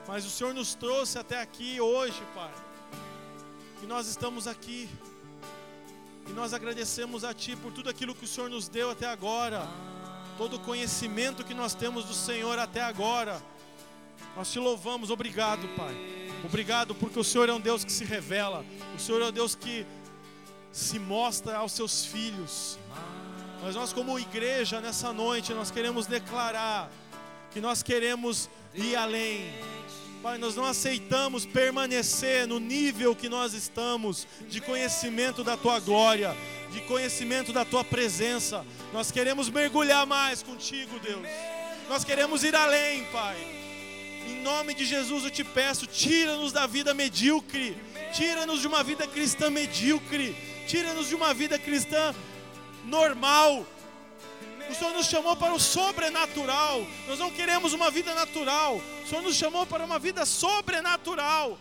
Mas 0.07 0.23
o 0.25 0.29
Senhor 0.29 0.53
nos 0.53 0.75
trouxe 0.75 1.17
até 1.17 1.41
aqui 1.41 1.81
hoje, 1.81 2.21
Pai. 2.35 2.53
E 3.81 3.87
nós 3.87 4.07
estamos 4.07 4.47
aqui. 4.47 4.87
E 6.27 6.31
nós 6.33 6.53
agradecemos 6.53 7.23
a 7.23 7.33
Ti 7.33 7.55
por 7.55 7.71
tudo 7.71 7.89
aquilo 7.89 8.13
que 8.13 8.25
o 8.25 8.27
Senhor 8.27 8.49
nos 8.49 8.67
deu 8.67 8.91
até 8.91 9.07
agora. 9.07 9.67
Todo 10.37 10.57
o 10.57 10.59
conhecimento 10.59 11.43
que 11.43 11.53
nós 11.53 11.73
temos 11.73 12.05
do 12.05 12.13
Senhor 12.13 12.59
até 12.59 12.81
agora. 12.81 13.41
Nós 14.35 14.51
te 14.51 14.59
louvamos, 14.59 15.09
obrigado, 15.09 15.67
Pai. 15.75 16.14
Obrigado 16.43 16.93
porque 16.93 17.19
o 17.19 17.23
Senhor 17.23 17.49
é 17.49 17.53
um 17.53 17.59
Deus 17.59 17.83
que 17.83 17.91
se 17.91 18.03
revela. 18.03 18.65
O 18.95 18.99
Senhor 18.99 19.21
é 19.21 19.25
um 19.25 19.31
Deus 19.31 19.55
que 19.55 19.85
se 20.71 20.99
mostra 20.99 21.57
aos 21.57 21.71
seus 21.71 22.05
filhos. 22.05 22.77
Mas 23.63 23.75
nós 23.75 23.93
como 23.93 24.19
igreja 24.19 24.81
nessa 24.81 25.11
noite 25.13 25.53
nós 25.53 25.71
queremos 25.71 26.05
declarar 26.05 26.91
que 27.51 27.61
nós 27.61 27.81
queremos 27.81 28.49
ir 28.73 28.95
além. 28.95 29.53
Pai, 30.21 30.37
nós 30.37 30.55
não 30.55 30.65
aceitamos 30.65 31.45
permanecer 31.45 32.47
no 32.47 32.59
nível 32.59 33.15
que 33.15 33.29
nós 33.29 33.53
estamos 33.53 34.27
de 34.49 34.59
conhecimento 34.59 35.43
da 35.43 35.55
tua 35.55 35.79
glória, 35.79 36.35
de 36.71 36.81
conhecimento 36.81 37.53
da 37.53 37.63
tua 37.63 37.83
presença. 37.83 38.65
Nós 38.91 39.11
queremos 39.11 39.49
mergulhar 39.49 40.05
mais 40.05 40.41
contigo, 40.41 40.99
Deus. 40.99 41.27
Nós 41.87 42.03
queremos 42.03 42.43
ir 42.43 42.55
além, 42.55 43.05
Pai. 43.05 43.64
Em 44.25 44.41
nome 44.41 44.73
de 44.73 44.85
Jesus 44.85 45.23
eu 45.23 45.31
te 45.31 45.43
peço, 45.43 45.85
tira-nos 45.85 46.51
da 46.51 46.65
vida 46.65 46.93
medíocre, 46.93 47.77
tira-nos 48.11 48.61
de 48.61 48.67
uma 48.67 48.83
vida 48.83 49.05
cristã 49.07 49.49
medíocre, 49.49 50.35
tira-nos 50.67 51.07
de 51.09 51.15
uma 51.15 51.33
vida 51.33 51.59
cristã 51.59 52.13
normal. 52.85 53.65
O 54.69 54.73
Senhor 54.73 54.93
nos 54.93 55.05
chamou 55.05 55.35
para 55.35 55.53
o 55.53 55.59
sobrenatural. 55.59 56.85
Nós 57.07 57.19
não 57.19 57.29
queremos 57.29 57.73
uma 57.73 57.91
vida 57.91 58.15
natural. 58.15 58.81
O 59.03 59.07
Senhor 59.07 59.21
nos 59.21 59.35
chamou 59.35 59.65
para 59.65 59.85
uma 59.85 59.99
vida 59.99 60.25
sobrenatural. 60.25 61.59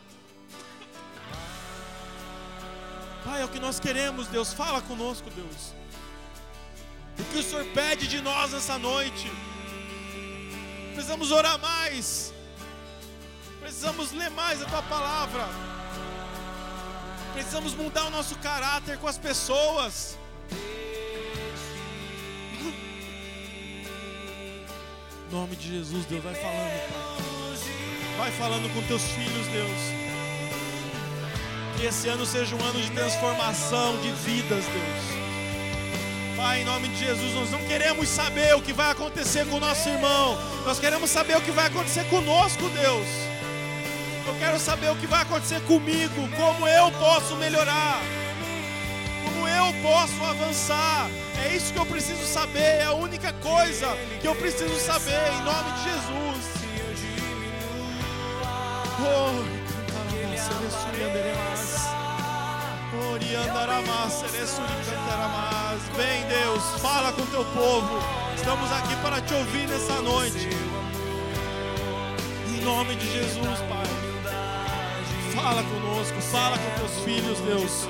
Pai, 3.25 3.43
é 3.43 3.45
o 3.45 3.49
que 3.49 3.61
nós 3.61 3.79
queremos, 3.79 4.27
Deus. 4.29 4.53
Fala 4.53 4.81
conosco, 4.83 5.29
Deus. 5.31 5.75
O 7.19 7.25
que 7.25 7.39
o 7.39 7.43
Senhor 7.43 7.65
pede 7.67 8.07
de 8.07 8.21
nós 8.21 8.53
nessa 8.53 8.79
noite? 8.79 9.31
Precisamos 10.95 11.31
orar 11.31 11.59
mais. 11.59 12.34
Precisamos 13.65 14.13
ler 14.13 14.31
mais 14.33 14.61
a 14.61 14.67
tua 14.67 14.83
palavra. 14.83 15.49
Precisamos 17.33 17.75
mudar 17.75 18.05
o 18.05 18.11
nosso 18.11 18.37
caráter 18.37 18.99
com 18.99 19.09
as 19.09 19.17
pessoas. 19.17 20.19
Em 25.27 25.33
nome 25.33 25.57
de 25.57 25.67
Jesus, 25.77 26.05
Deus, 26.05 26.23
vai 26.23 26.35
falando, 26.35 26.93
Pai. 26.93 28.19
Vai 28.19 28.33
falando 28.33 28.75
com 28.75 28.87
teus 28.87 29.03
filhos, 29.03 29.47
Deus. 29.47 29.81
Que 31.79 31.87
esse 31.87 32.07
ano 32.09 32.27
seja 32.27 32.55
um 32.55 32.63
ano 32.63 32.83
de 32.83 32.91
transformação 32.91 33.97
de 34.03 34.13
vidas, 34.13 34.67
Deus. 34.67 36.37
Pai, 36.37 36.61
em 36.61 36.67
nome 36.67 36.89
de 36.89 36.99
Jesus, 36.99 37.35
nós 37.35 37.51
não 37.51 37.65
queremos 37.65 38.11
saber 38.11 38.55
o 38.55 38.61
que 38.61 38.75
vai 38.75 38.91
acontecer 38.91 39.47
com 39.47 39.57
o 39.57 39.61
nosso 39.61 39.89
irmão, 39.89 40.37
nós 40.67 40.79
queremos 40.79 41.09
saber 41.09 41.39
o 41.39 41.41
que 41.41 41.51
vai 41.51 41.69
acontecer 41.69 42.05
conosco, 42.11 42.69
Deus. 42.69 43.34
Eu 44.27 44.35
quero 44.39 44.59
saber 44.59 44.91
o 44.91 44.97
que 44.97 45.07
vai 45.07 45.23
acontecer 45.23 45.61
comigo, 45.63 46.29
como 46.37 46.67
eu 46.67 46.91
posso 46.93 47.37
melhorar, 47.37 48.01
como 49.25 49.47
eu 49.47 49.73
posso 49.83 50.25
avançar. 50.25 51.11
É 51.45 51.55
isso 51.55 51.73
que 51.73 51.79
eu 51.79 51.87
preciso 51.87 52.25
saber, 52.25 52.81
é 52.81 52.85
a 52.85 52.93
única 52.93 53.33
coisa 53.35 53.87
que 54.21 54.27
eu 54.27 54.35
preciso 54.35 54.75
saber, 54.81 55.21
em 55.33 55.43
nome 55.43 55.73
de 55.73 55.85
Jesus. 55.85 56.55
Vem, 65.97 66.27
Deus, 66.27 66.63
fala 66.81 67.13
com 67.13 67.25
teu 67.27 67.45
povo. 67.45 67.99
Estamos 68.35 68.71
aqui 68.73 68.97
para 68.97 69.21
te 69.21 69.35
ouvir 69.35 69.69
nessa 69.69 70.01
noite. 70.03 70.49
Em 72.49 72.65
nome 72.65 72.95
de 72.97 73.13
Jesus, 73.13 73.59
Pai. 73.69 74.04
Fala 75.35 75.65
conosco, 75.65 76.21
fala 76.21 76.57
com 76.57 76.71
teus 76.79 77.05
filhos, 77.05 77.41
Deus. 77.41 77.89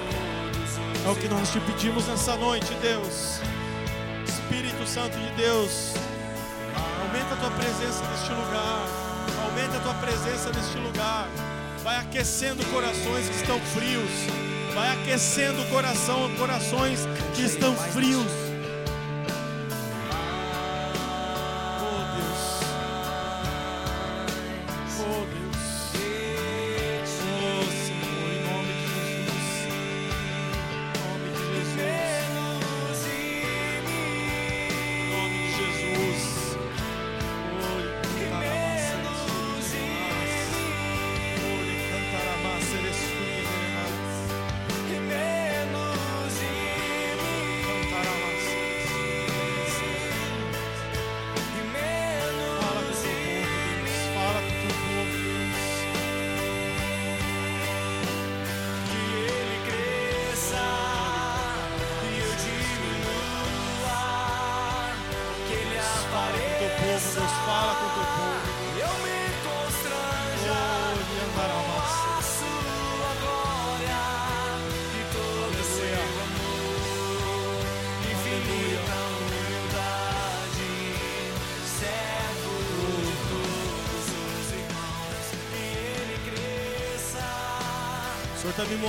É 1.05 1.11
o 1.11 1.15
que 1.15 1.29
nós 1.29 1.53
te 1.53 1.61
pedimos 1.61 2.07
nessa 2.07 2.37
noite, 2.37 2.73
Deus. 2.81 3.39
Espírito 4.27 4.87
Santo 4.87 5.19
de 5.19 5.31
Deus, 5.33 5.93
aumenta 7.03 7.35
a 7.35 7.37
tua 7.37 7.51
presença 7.51 8.03
neste 8.11 8.31
lugar. 8.31 8.87
Aumenta 9.45 9.77
a 9.77 9.81
tua 9.81 9.95
presença 9.95 10.51
neste 10.51 10.79
lugar. 10.79 11.29
Vai 11.83 11.97
aquecendo 11.97 12.65
corações 12.67 13.29
que 13.29 13.37
estão 13.37 13.61
frios. 13.61 14.11
Vai 14.75 14.91
aquecendo 14.95 15.63
coração, 15.71 16.35
corações 16.37 17.01
que 17.35 17.43
estão 17.43 17.77
frios. 17.77 18.44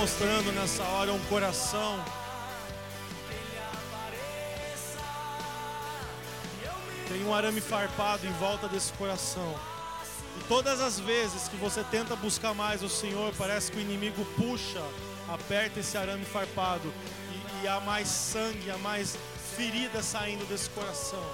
Mostrando 0.06 0.52
nessa 0.52 0.84
hora 0.84 1.12
um 1.12 1.18
coração. 1.24 2.00
Tem 7.08 7.24
um 7.24 7.34
arame 7.34 7.60
farpado 7.60 8.24
em 8.24 8.30
volta 8.34 8.68
desse 8.68 8.92
coração. 8.92 9.52
E 10.38 10.44
todas 10.44 10.80
as 10.80 11.00
vezes 11.00 11.48
que 11.48 11.56
você 11.56 11.82
tenta 11.82 12.14
buscar 12.14 12.54
mais 12.54 12.84
o 12.84 12.88
Senhor, 12.88 13.34
parece 13.36 13.72
que 13.72 13.78
o 13.78 13.80
inimigo 13.80 14.24
puxa, 14.36 14.80
aperta 15.28 15.80
esse 15.80 15.98
arame 15.98 16.24
farpado. 16.24 16.92
E, 17.32 17.64
e 17.64 17.68
há 17.68 17.80
mais 17.80 18.06
sangue, 18.06 18.70
há 18.70 18.78
mais 18.78 19.18
ferida 19.56 20.04
saindo 20.04 20.46
desse 20.46 20.70
coração. 20.70 21.26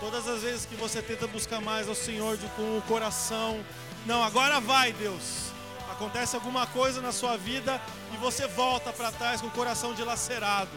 Todas 0.00 0.26
as 0.26 0.42
vezes 0.42 0.66
que 0.66 0.74
você 0.74 1.00
tenta 1.00 1.28
buscar 1.28 1.60
mais 1.60 1.88
ao 1.88 1.94
Senhor 1.94 2.36
com 2.56 2.78
o 2.78 2.82
coração, 2.82 3.64
não, 4.06 4.24
agora 4.24 4.58
vai, 4.58 4.92
Deus 4.92 5.53
acontece 5.94 6.34
alguma 6.34 6.66
coisa 6.66 7.00
na 7.00 7.12
sua 7.12 7.36
vida 7.36 7.80
e 8.12 8.16
você 8.16 8.46
volta 8.48 8.92
para 8.92 9.12
trás 9.12 9.40
com 9.40 9.46
o 9.46 9.50
coração 9.50 9.94
dilacerado. 9.94 10.70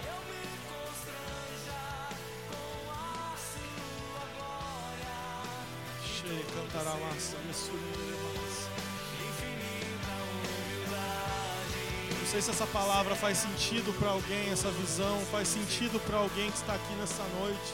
Não 12.19 12.27
sei 12.27 12.41
se 12.41 12.51
essa 12.51 12.67
palavra 12.67 13.15
faz 13.15 13.37
sentido 13.39 13.97
para 13.97 14.09
alguém, 14.09 14.51
essa 14.51 14.69
visão 14.69 15.19
faz 15.31 15.47
sentido 15.47 15.99
para 16.05 16.17
alguém 16.17 16.51
que 16.51 16.57
está 16.57 16.73
aqui 16.73 16.93
nessa 16.99 17.23
noite. 17.39 17.73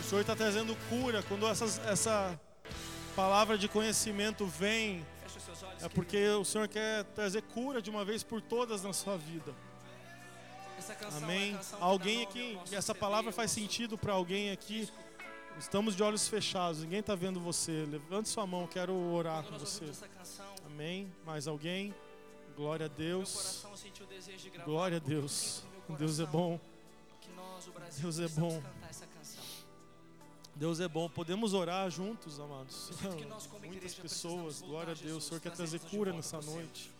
O 0.00 0.04
Senhor 0.04 0.20
está 0.20 0.36
trazendo 0.36 0.76
cura 0.90 1.22
quando 1.22 1.46
essas, 1.46 1.80
essa 1.86 2.38
palavra 3.14 3.56
de 3.56 3.68
conhecimento 3.68 4.46
vem 4.46 5.06
é 5.82 5.88
porque 5.88 6.28
o 6.28 6.44
Senhor 6.44 6.68
quer 6.68 7.04
trazer 7.04 7.42
cura 7.42 7.80
de 7.80 7.90
uma 7.90 8.04
vez 8.04 8.22
por 8.22 8.40
todas 8.40 8.82
na 8.82 8.92
sua 8.92 9.16
vida. 9.16 9.54
Amém. 11.16 11.58
Alguém 11.80 12.22
aqui, 12.22 12.58
essa 12.72 12.94
palavra 12.94 13.32
faz 13.32 13.50
sentido 13.50 13.96
para 13.96 14.12
alguém 14.12 14.50
aqui. 14.50 14.88
Estamos 15.58 15.96
de 15.96 16.02
olhos 16.02 16.28
fechados, 16.28 16.82
ninguém 16.82 17.00
está 17.00 17.14
vendo 17.14 17.40
você. 17.40 17.86
Levante 17.90 18.28
sua 18.28 18.46
mão, 18.46 18.66
quero 18.66 18.94
orar 18.94 19.42
com 19.44 19.58
você. 19.58 19.90
Amém. 20.66 21.10
Mais 21.24 21.48
alguém? 21.48 21.94
Glória 22.54 22.86
a 22.86 22.88
Deus. 22.88 23.64
Glória 24.64 24.98
a 24.98 25.00
Deus. 25.00 25.64
Deus 25.98 26.20
é 26.20 26.26
bom. 26.26 26.60
Deus 27.98 28.18
é 28.18 28.28
bom. 28.28 28.62
Deus 30.56 30.80
é 30.80 30.88
bom, 30.88 31.06
podemos 31.06 31.52
orar 31.52 31.90
juntos, 31.90 32.40
amados. 32.40 32.90
Muitas 33.62 33.94
pessoas, 33.94 34.62
glória 34.62 34.92
a 34.92 34.96
Deus. 34.96 35.24
O 35.24 35.28
Senhor 35.28 35.40
quer 35.40 35.52
trazer 35.52 35.78
cura 35.80 36.14
nessa 36.14 36.40
noite. 36.40 36.90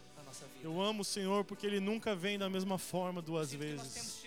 Eu 0.63 0.79
amo 0.81 1.01
o 1.01 1.05
Senhor 1.05 1.43
porque 1.43 1.67
Ele 1.67 1.81
nunca 1.81 2.15
vem 2.15 2.39
da 2.39 2.51
mesma 2.51 2.77
forma 2.77 3.23
duas 3.23 3.55
vezes. 3.55 4.27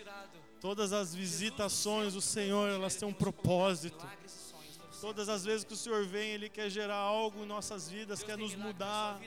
Todas 0.59 0.91
as 0.91 1.13
visitações 1.13 2.15
do 2.15 2.21
Senhor, 2.21 2.69
elas 2.69 2.95
têm 2.95 3.07
um 3.07 3.13
propósito. 3.13 4.03
Todas 4.99 5.30
as 5.30 5.45
vezes 5.45 5.63
que 5.63 5.73
o 5.73 5.77
Senhor 5.77 6.05
vem, 6.05 6.32
Ele 6.32 6.49
quer 6.49 6.67
gerar 6.67 6.97
algo 6.97 7.43
em 7.43 7.45
nossas 7.45 7.88
vidas, 7.88 8.23
quer 8.23 8.36
nos 8.36 8.55
mudar. 8.55 9.21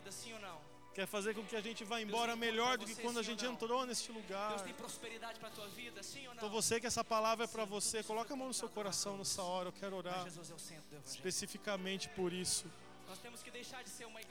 Quer 0.95 1.07
fazer 1.07 1.35
com 1.35 1.43
que 1.43 1.57
a 1.57 1.61
gente 1.61 1.85
vá 1.85 2.03
embora 2.03 2.37
melhor 2.37 2.77
do 2.77 2.85
que 2.85 2.95
quando 2.97 3.19
a 3.19 3.23
gente 3.23 3.47
entrou 3.47 3.87
neste 3.87 4.13
lugar. 4.13 4.51
Deus 4.51 4.63
tem 4.63 4.75
prosperidade 4.75 5.39
para 5.41 5.49
a 5.49 5.53
tua 5.53 5.67
vida, 5.69 6.03
sim 6.03 6.21
ou 6.21 6.35
não? 6.35 6.35
Então 6.35 6.51
você 6.51 6.79
que 6.79 6.87
essa 6.87 7.03
palavra 7.03 7.47
é 7.47 7.49
para 7.49 7.65
você, 7.65 8.03
coloca 8.03 8.35
a 8.35 8.37
mão 8.37 8.49
no 8.49 8.55
seu 8.55 8.69
coração 8.69 9.17
nessa 9.17 9.43
hora. 9.43 9.69
Eu 9.69 9.73
quero 9.73 9.97
orar 9.97 10.27
especificamente 11.07 12.11
por 12.11 12.33
isso. 12.33 12.67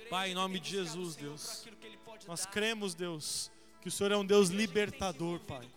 Pai, 0.09 0.32
em 0.32 0.34
nome 0.36 0.59
de 0.59 0.70
Jesus, 0.70 1.16
Deus. 1.16 1.66
Nós 2.28 2.45
cremos, 2.45 2.93
Deus, 2.93 3.51
que 3.82 3.88
o 3.88 3.91
Senhor 3.91 4.12
é 4.12 4.18
um 4.18 4.26
Deus 4.26 4.49
libertador, 4.49 5.39
Pai. 5.39 5.68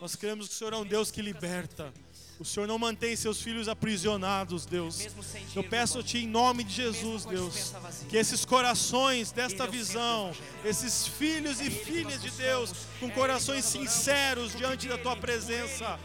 Nós 0.00 0.16
cremos 0.16 0.48
que 0.48 0.54
o 0.54 0.56
Senhor 0.56 0.72
é 0.72 0.76
um 0.76 0.86
Deus 0.86 1.10
que 1.10 1.20
liberta. 1.20 1.92
O 2.40 2.44
Senhor 2.44 2.66
não 2.66 2.78
mantém 2.78 3.14
seus 3.14 3.42
filhos 3.42 3.68
aprisionados, 3.68 4.64
Deus. 4.64 5.06
Eu 5.54 5.62
peço-te 5.62 6.16
em 6.16 6.26
nome 6.26 6.64
de 6.64 6.72
Jesus, 6.72 7.26
Deus, 7.26 7.74
que 8.08 8.16
esses 8.16 8.46
corações 8.46 9.30
desta 9.30 9.66
visão, 9.66 10.32
esses 10.64 11.06
filhos 11.06 11.60
e 11.60 11.68
filhas 11.68 12.22
de 12.22 12.30
Deus, 12.30 12.72
com 12.98 13.10
corações 13.10 13.66
sinceros 13.66 14.56
diante 14.56 14.88
da 14.88 14.96
tua 14.96 15.14
presença, 15.16 16.00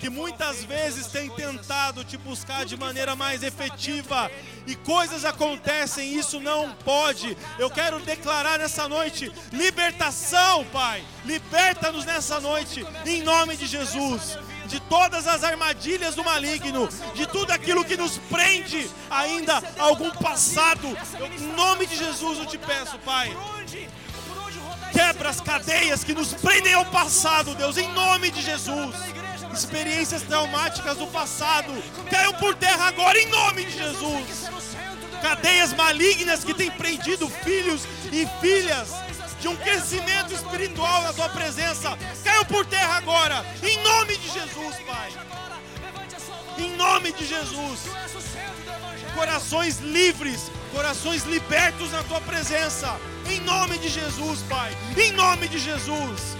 que 0.00 0.10
muitas 0.10 0.64
vezes 0.64 1.06
têm 1.06 1.30
tentado 1.30 2.02
te 2.02 2.16
buscar 2.16 2.66
de 2.66 2.76
maneira 2.76 3.14
mais 3.14 3.44
efetiva 3.44 4.28
e 4.66 4.74
coisas 4.74 5.24
acontecem, 5.24 6.12
isso 6.12 6.40
não 6.40 6.74
pode. 6.74 7.36
Eu 7.56 7.70
quero 7.70 8.00
declarar 8.00 8.58
nessa 8.58 8.88
noite 8.88 9.30
libertação, 9.52 10.64
Pai. 10.72 11.04
Liberta-nos 11.24 12.04
nessa 12.04 12.40
noite, 12.40 12.84
em 13.06 13.22
nome 13.22 13.56
de 13.56 13.68
Jesus 13.68 14.36
de 14.68 14.78
todas 14.80 15.26
as 15.26 15.42
armadilhas 15.42 16.14
do 16.14 16.22
maligno, 16.22 16.88
de 17.14 17.26
tudo 17.26 17.50
aquilo 17.50 17.84
que 17.84 17.96
nos 17.96 18.18
prende 18.30 18.88
ainda 19.10 19.62
a 19.78 19.82
algum 19.82 20.10
passado. 20.10 20.86
Em 21.38 21.46
nome 21.56 21.86
de 21.86 21.96
Jesus 21.96 22.38
eu 22.38 22.46
te 22.46 22.58
peço, 22.58 22.98
Pai. 22.98 23.34
Quebra 24.92 25.30
as 25.30 25.40
cadeias 25.40 26.04
que 26.04 26.14
nos 26.14 26.32
prendem 26.34 26.74
ao 26.74 26.84
passado, 26.86 27.54
Deus, 27.54 27.76
em 27.76 27.90
nome 27.92 28.30
de 28.30 28.42
Jesus. 28.42 28.94
Experiências 29.52 30.22
traumáticas 30.22 30.96
do 30.98 31.06
passado 31.06 31.72
caiam 32.10 32.34
por 32.34 32.54
terra 32.54 32.88
agora, 32.88 33.18
em 33.18 33.26
nome 33.26 33.64
de 33.64 33.72
Jesus 33.72 34.48
cadeias 35.18 35.72
malignas 35.72 36.44
que 36.44 36.54
têm 36.54 36.70
prendido 36.70 37.28
filhos 37.28 37.82
e 38.12 38.24
filhas 38.40 39.07
de 39.40 39.48
um 39.48 39.56
crescimento 39.56 40.32
espiritual 40.32 41.02
na 41.02 41.12
tua 41.12 41.28
presença, 41.28 41.96
caiam 42.24 42.44
por 42.44 42.66
terra 42.66 42.96
agora, 42.96 43.44
em 43.62 43.82
nome 43.82 44.16
de 44.16 44.28
Jesus, 44.30 44.76
Pai. 44.86 45.12
Em 46.58 46.76
nome 46.76 47.12
de 47.12 47.26
Jesus. 47.26 47.80
Corações 49.14 49.78
livres, 49.78 50.50
corações 50.72 51.24
libertos 51.24 51.92
na 51.92 52.02
tua 52.02 52.20
presença, 52.20 52.96
em 53.28 53.40
nome 53.40 53.78
de 53.78 53.88
Jesus, 53.88 54.40
Pai. 54.48 54.76
Em 54.96 55.12
nome 55.12 55.48
de 55.48 55.58
Jesus. 55.58 56.36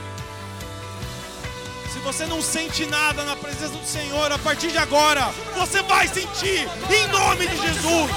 Se 1.92 1.99
você 2.01 2.26
não 2.26 2.42
sente 2.42 2.84
nada 2.86 3.24
na 3.24 3.34
presença 3.34 3.72
do 3.72 3.86
Senhor, 3.86 4.30
a 4.30 4.38
partir 4.38 4.70
de 4.70 4.78
agora, 4.78 5.32
você 5.57 5.82
vai 5.82 6.07
sentir, 6.07 6.68
em 6.90 7.07
nome 7.09 7.46
de 7.46 7.57
Jesus. 7.57 8.11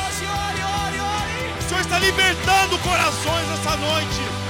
O 1.59 1.69
Senhor 1.69 1.82
está 1.82 1.99
libertando 1.99 2.77
corações 2.79 3.49
essa 3.59 3.77
noite, 3.77 4.41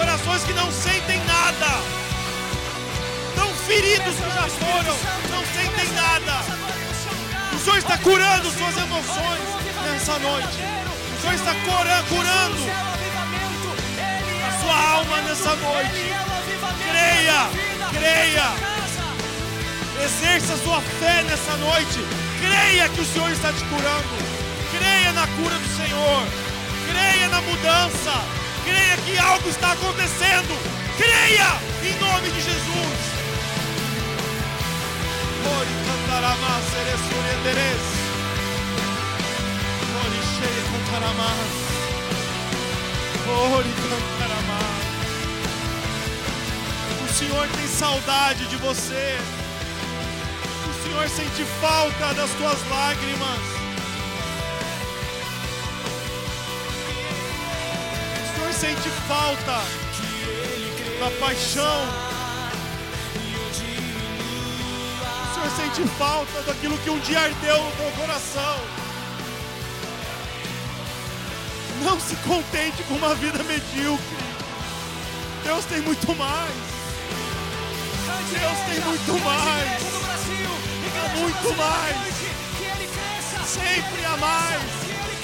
corações 0.00 0.42
que 0.44 0.54
não 0.54 0.72
sentem 0.72 1.20
nada, 1.26 1.82
tão 3.34 3.48
feridos 3.66 4.14
que 4.14 4.30
já 4.30 4.48
foram, 4.48 4.96
não 5.30 5.44
sentem 5.54 5.92
nada. 5.92 6.40
O 7.54 7.58
Senhor 7.58 7.76
está 7.76 7.98
curando 7.98 8.50
suas 8.50 8.76
emoções 8.78 9.40
nessa 9.84 10.18
noite. 10.18 10.58
O 11.12 11.20
Senhor 11.20 11.34
está 11.34 11.54
curando 12.08 12.62
a 14.48 14.60
sua 14.62 14.76
alma 14.96 15.20
nessa 15.20 15.54
noite. 15.56 16.14
Creia 16.90 17.70
creia. 17.92 18.48
Exerça 20.02 20.56
sua 20.64 20.80
fé 20.80 21.22
nessa 21.24 21.56
noite. 21.58 22.00
Creia 22.40 22.88
que 22.88 23.00
o 23.02 23.04
Senhor 23.04 23.30
está 23.30 23.52
te 23.52 23.62
curando. 23.64 24.14
Creia 24.78 25.12
na 25.12 25.26
cura 25.26 25.58
do 25.58 25.76
Senhor. 25.76 26.26
Creia 26.88 27.28
na 27.28 27.40
mudança. 27.42 28.40
Creia 28.70 28.96
que 29.04 29.18
algo 29.18 29.48
está 29.48 29.72
acontecendo. 29.72 30.54
Creia 30.96 31.50
em 31.82 31.98
nome 31.98 32.30
de 32.30 32.40
Jesus. 32.40 33.00
Cantarama. 35.84 36.60
Senhor 47.20 47.46
tem 47.48 47.68
saudade 47.68 48.46
de 48.46 48.56
você. 48.56 49.18
O 50.70 50.82
Senhor 50.82 51.06
sente 51.10 51.44
falta 51.60 52.14
das 52.14 52.30
tuas 52.30 52.58
lágrimas. 52.70 53.59
Sente 58.52 58.88
falta 59.06 59.62
da 60.98 61.10
paixão. 61.18 62.10
O 65.24 65.34
Senhor 65.34 65.50
sente 65.56 65.88
falta 65.96 66.42
daquilo 66.42 66.76
que 66.78 66.90
um 66.90 66.98
dia 67.00 67.20
ardeu 67.20 67.62
no 67.62 67.72
teu 67.72 67.90
coração. 67.92 68.60
Não 71.84 71.98
se 71.98 72.14
contente 72.16 72.82
com 72.84 72.94
uma 72.94 73.14
vida 73.14 73.42
medíocre. 73.44 74.16
Deus 75.44 75.64
tem 75.64 75.80
muito 75.80 76.14
mais. 76.16 76.50
Deus 78.30 78.58
tem 78.68 78.80
muito 78.80 79.24
mais. 79.24 79.82
Há 81.04 81.16
muito 81.16 81.56
mais. 81.56 81.96
Sempre 83.46 84.04
há 84.04 84.16
mais. 84.16 84.62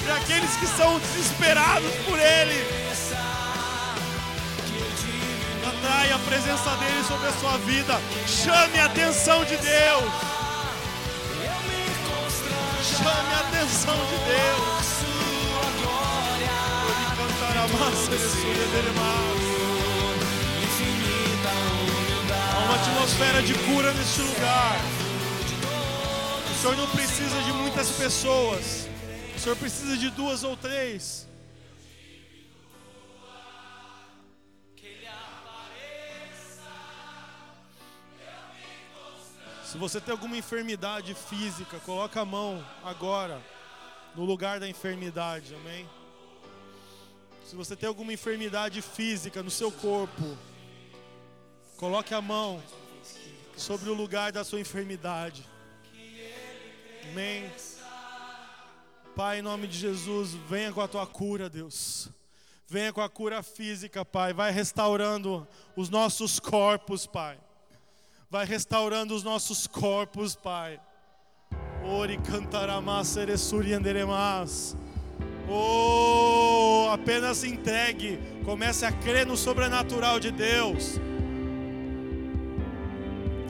Para 0.03 0.15
aqueles 0.15 0.55
que 0.55 0.67
são 0.67 0.99
desesperados 0.99 1.93
por 2.05 2.17
Ele. 2.17 2.76
A 6.13 6.19
presença 6.19 6.69
dele 6.77 7.03
sobre 7.07 7.27
a 7.27 7.33
sua 7.33 7.57
vida. 7.59 7.99
Chame 8.25 8.79
a 8.79 8.85
atenção 8.85 9.43
de 9.45 9.57
Deus. 9.57 10.13
Chame 12.83 13.33
a 13.33 13.39
atenção 13.39 13.95
de 13.95 14.17
Deus. 14.25 14.87
Cantar 17.17 17.57
a 17.57 17.67
massa 17.67 18.11
de 18.11 18.87
uma 22.65 22.75
atmosfera 22.75 23.41
de 23.41 23.53
cura 23.53 23.93
neste 23.93 24.21
lugar. 24.21 24.81
O 26.51 26.61
Senhor 26.61 26.77
não 26.77 26.87
precisa 26.87 27.41
de 27.43 27.53
muitas 27.53 27.89
pessoas. 27.91 28.87
O 29.35 29.39
Senhor 29.39 29.55
precisa 29.55 29.97
de 29.97 30.09
duas 30.09 30.43
ou 30.43 30.57
três. 30.57 31.27
Se 39.71 39.77
você 39.77 40.01
tem 40.01 40.11
alguma 40.11 40.37
enfermidade 40.37 41.13
física, 41.13 41.79
coloca 41.79 42.21
a 42.21 42.25
mão 42.25 42.65
agora 42.83 43.41
no 44.15 44.23
lugar 44.25 44.59
da 44.59 44.67
enfermidade, 44.67 45.53
amém? 45.55 45.87
Se 47.45 47.55
você 47.55 47.75
tem 47.75 47.87
alguma 47.87 48.13
enfermidade 48.13 48.81
física 48.81 49.43
no 49.43 49.51
seu 49.51 49.71
corpo, 49.71 50.37
Coloque 51.77 52.11
a 52.11 52.19
mão 52.19 52.59
sobre 53.55 53.87
o 53.87 53.93
lugar 53.93 54.31
da 54.31 54.43
sua 54.43 54.59
enfermidade. 54.59 55.47
Amém. 57.11 57.51
Pai, 59.15 59.37
em 59.37 59.41
nome 59.43 59.67
de 59.67 59.77
Jesus, 59.77 60.33
venha 60.49 60.73
com 60.73 60.81
a 60.81 60.87
tua 60.87 61.05
cura, 61.05 61.47
Deus. 61.47 62.09
Venha 62.67 62.91
com 62.91 62.99
a 62.99 63.07
cura 63.07 63.43
física, 63.43 64.03
Pai. 64.03 64.33
Vai 64.33 64.51
restaurando 64.51 65.47
os 65.75 65.87
nossos 65.87 66.39
corpos, 66.39 67.05
Pai. 67.05 67.39
Vai 68.29 68.45
restaurando 68.45 69.15
os 69.15 69.23
nossos 69.23 69.67
corpos, 69.67 70.35
Pai. 70.35 70.79
Ori 71.83 72.17
cantaramás 72.17 73.07
seresuri 73.07 73.73
anderemas. 73.73 74.75
Oh, 75.49 76.89
apenas 76.91 77.43
entregue. 77.43 78.19
Comece 78.43 78.85
a 78.85 78.91
crer 78.91 79.25
no 79.25 79.37
sobrenatural 79.37 80.19
de 80.19 80.31
Deus 80.31 80.99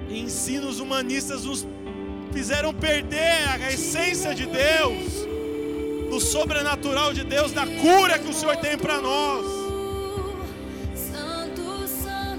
ensinos 0.09 0.79
humanistas 0.79 1.43
nos 1.43 1.65
fizeram 2.31 2.73
perder 2.73 3.47
a 3.49 3.71
essência 3.71 4.33
de 4.33 4.45
Deus, 4.45 5.27
do 6.09 6.19
sobrenatural 6.19 7.13
de 7.13 7.23
Deus, 7.23 7.51
da 7.51 7.65
cura 7.65 8.19
que 8.19 8.29
o 8.29 8.33
Senhor 8.33 8.57
tem 8.57 8.77
para 8.77 9.01
nós. 9.01 9.66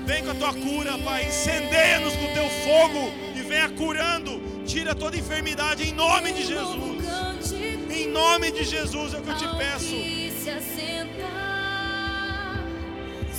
Vem 0.09 0.25
com 0.25 0.31
a 0.31 0.35
tua 0.35 0.55
cura, 0.55 0.99
Pai. 0.99 1.27
Incendeia-nos 1.27 2.17
com 2.17 2.25
o 2.25 2.35
teu 2.39 2.49
fogo 2.67 3.13
e 3.37 3.43
venha 3.43 3.69
curando. 3.69 4.41
Tira 4.67 4.95
toda 4.95 5.17
enfermidade 5.17 5.89
em 5.89 5.93
nome 5.93 6.33
de 6.33 6.47
Jesus. 6.47 6.99
Em 7.99 8.09
nome 8.09 8.51
de 8.51 8.65
Jesus 8.65 9.15
é 9.15 9.19
o 9.19 9.23
que 9.23 9.31
eu 9.31 9.37
te 9.37 9.49
peço. 9.57 9.97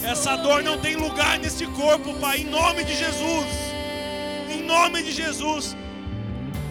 Essa 0.04 0.36
dor 0.38 0.64
não 0.64 0.78
tem 0.80 0.96
lugar 0.96 1.38
neste 1.40 1.66
corpo, 1.82 2.14
Pai. 2.20 2.42
Em 2.42 2.46
nome 2.46 2.84
de 2.84 2.96
Jesus 2.96 3.70
nome 4.70 5.02
de 5.02 5.12
Jesus. 5.12 5.76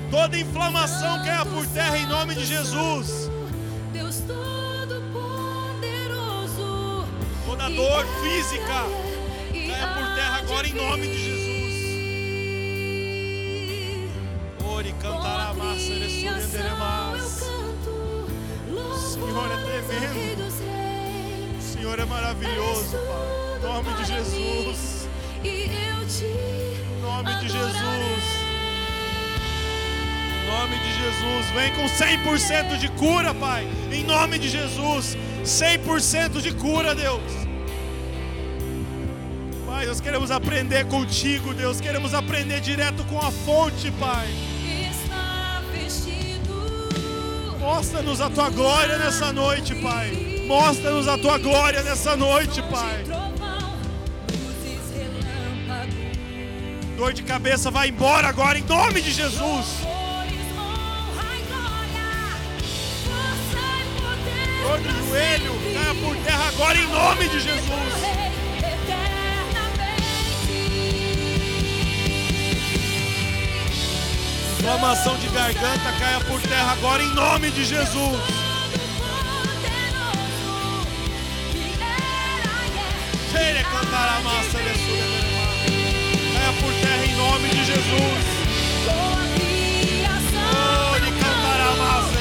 Toda 0.08 0.38
inflamação 0.38 1.18
caia 1.24 1.44
por 1.44 1.66
terra 1.66 1.98
em 1.98 2.06
nome 2.06 2.36
de 2.36 2.46
Jesus. 2.46 3.28
Deus 3.92 4.20
Todo-Poderoso. 4.20 7.04
Toda 7.44 7.68
dor 7.68 8.06
física 8.22 9.07
agora 10.48 10.66
em 10.66 10.72
nome 10.72 11.06
de 11.06 11.24
Jesus. 11.24 11.74
Ore 14.64 14.94
cantará 14.94 15.52
massa, 15.52 15.82
Senhor 15.82 16.38
é 19.52 19.56
tremendo. 19.62 20.48
Senhor 21.60 21.98
é 21.98 22.04
maravilhoso, 22.06 22.96
Pai. 22.96 23.58
Em 23.58 23.62
nome 23.62 23.92
de 23.94 24.04
Jesus. 24.06 25.08
E 25.44 25.68
te 26.08 26.32
nome 27.02 27.34
de 27.40 27.48
Jesus. 27.48 28.24
Em 30.32 30.46
nome 30.46 30.78
de 30.78 30.90
Jesus. 30.96 31.50
Vem 31.54 31.74
com 31.74 31.84
100% 31.84 32.78
de 32.78 32.88
cura, 32.92 33.34
Pai. 33.34 33.68
Em 33.92 34.02
nome 34.02 34.38
de 34.38 34.48
Jesus. 34.48 35.14
100% 35.44 36.40
de 36.40 36.54
cura, 36.54 36.94
Deus. 36.94 37.47
Pai, 39.78 39.86
nós 39.86 40.00
queremos 40.00 40.32
aprender 40.32 40.86
contigo, 40.86 41.54
Deus. 41.54 41.80
Queremos 41.80 42.12
aprender 42.12 42.60
direto 42.60 43.04
com 43.04 43.16
a 43.16 43.30
fonte, 43.30 43.92
Pai. 43.92 44.26
Mostra-nos 47.60 48.20
a 48.20 48.28
tua 48.28 48.50
glória 48.50 48.98
nessa 48.98 49.32
noite, 49.32 49.76
Pai. 49.76 50.42
Mostra-nos 50.48 51.06
a 51.06 51.16
tua 51.16 51.38
glória 51.38 51.80
nessa 51.84 52.16
noite, 52.16 52.60
Pai. 52.62 53.04
Dor 56.96 57.12
de 57.12 57.22
cabeça 57.22 57.70
vai 57.70 57.90
embora 57.90 58.26
agora 58.26 58.58
em 58.58 58.64
nome 58.64 59.00
de 59.00 59.12
Jesus. 59.12 59.66
dor 64.60 64.80
do 64.80 65.08
joelho 65.08 65.54
caia 65.72 65.94
por 65.94 66.16
terra 66.24 66.48
agora 66.48 66.76
em 66.76 66.88
nome 66.88 67.28
de 67.28 67.38
Jesus. 67.38 68.27
Inflamação 74.68 75.16
de 75.16 75.28
garganta 75.28 75.92
caia 75.98 76.20
por 76.28 76.42
terra 76.42 76.72
agora 76.72 77.02
em 77.02 77.08
nome 77.14 77.50
de 77.52 77.64
Jesus. 77.64 78.20
Cheire 83.32 83.64
cantar 83.64 84.18
a 84.18 84.20
massa 84.20 84.58
Caia 86.34 86.52
por 86.60 86.70
terra 86.82 87.06
em 87.06 87.16
nome 87.16 87.48
de 87.48 87.64
Jesus. 87.64 88.24
Oh, 88.88 89.16
de 91.00 91.08
a 91.08 91.74
massa 91.76 92.18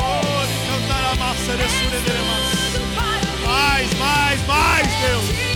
Oh, 0.00 0.46
de 0.46 0.80
a 1.08 1.14
massa 1.16 1.52
Mais, 3.44 3.92
mais, 3.98 4.46
mais, 4.46 4.86
Deus. 5.02 5.49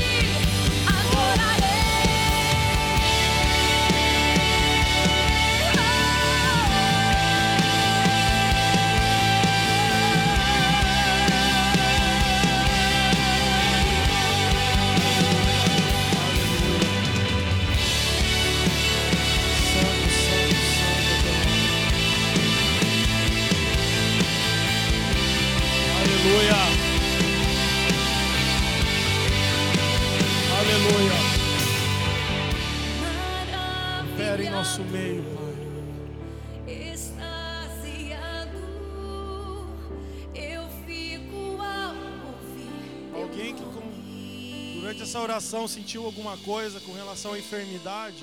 Essa 45.55 45.61
oração 45.61 45.69
sentiu 45.69 46.05
alguma 46.05 46.37
coisa 46.39 46.81
com 46.81 46.93
relação 46.93 47.33
à 47.33 47.39
enfermidade? 47.39 48.19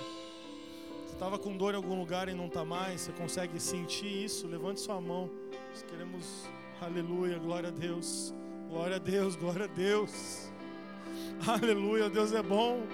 Você 1.05 1.13
estava 1.13 1.39
com 1.39 1.55
dor 1.55 1.73
em 1.73 1.77
algum 1.77 1.97
lugar 1.97 2.27
e 2.27 2.33
não 2.33 2.47
está 2.47 2.65
mais? 2.65 3.01
Você 3.01 3.13
consegue 3.13 3.57
sentir 3.57 4.25
isso? 4.25 4.47
Levante 4.47 4.81
sua 4.81 4.99
mão. 4.99 5.31
Nós 5.69 5.81
queremos, 5.83 6.25
aleluia, 6.81 7.39
glória 7.39 7.69
a 7.69 7.71
Deus. 7.71 8.33
Glória 8.67 8.97
a 8.97 8.99
Deus, 8.99 9.37
glória 9.37 9.63
a 9.63 9.67
Deus. 9.67 10.11
Aleluia, 11.47 12.09
Deus 12.09 12.33
é 12.33 12.43
bom. 12.43 12.85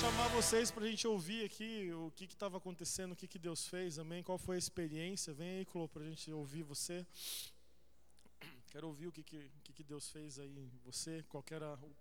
Chamar 0.00 0.28
vocês 0.28 0.70
para 0.70 0.84
a 0.84 0.88
gente 0.88 1.06
ouvir 1.06 1.44
aqui 1.44 1.92
o 1.92 2.10
que 2.10 2.24
estava 2.24 2.58
acontecendo, 2.58 3.12
o 3.12 3.16
que, 3.16 3.28
que 3.28 3.38
Deus 3.38 3.66
fez, 3.68 4.00
amém? 4.00 4.22
Qual 4.22 4.36
foi 4.36 4.56
a 4.56 4.58
experiência? 4.58 5.32
Vem 5.32 5.58
aí, 5.58 5.64
Clô, 5.64 5.88
para 5.88 6.02
a 6.02 6.06
gente 6.06 6.30
ouvir 6.32 6.64
você. 6.64 7.06
Quero 8.76 8.88
ouvir 8.88 9.06
o 9.06 9.12
que, 9.12 9.22
que, 9.22 9.50
que, 9.76 9.84
Deus 9.84 10.10
fez 10.10 10.38
aí 10.38 10.58
em 10.58 10.70
você, 10.84 11.22
qual 11.28 11.42
que 11.42 11.54
era 11.54 11.74
o- 11.74 11.96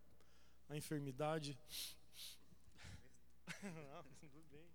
a 0.70 0.78
enfermidade. 0.78 1.58
Não, 3.64 4.04
tudo 4.20 4.44
bem. 4.52 4.68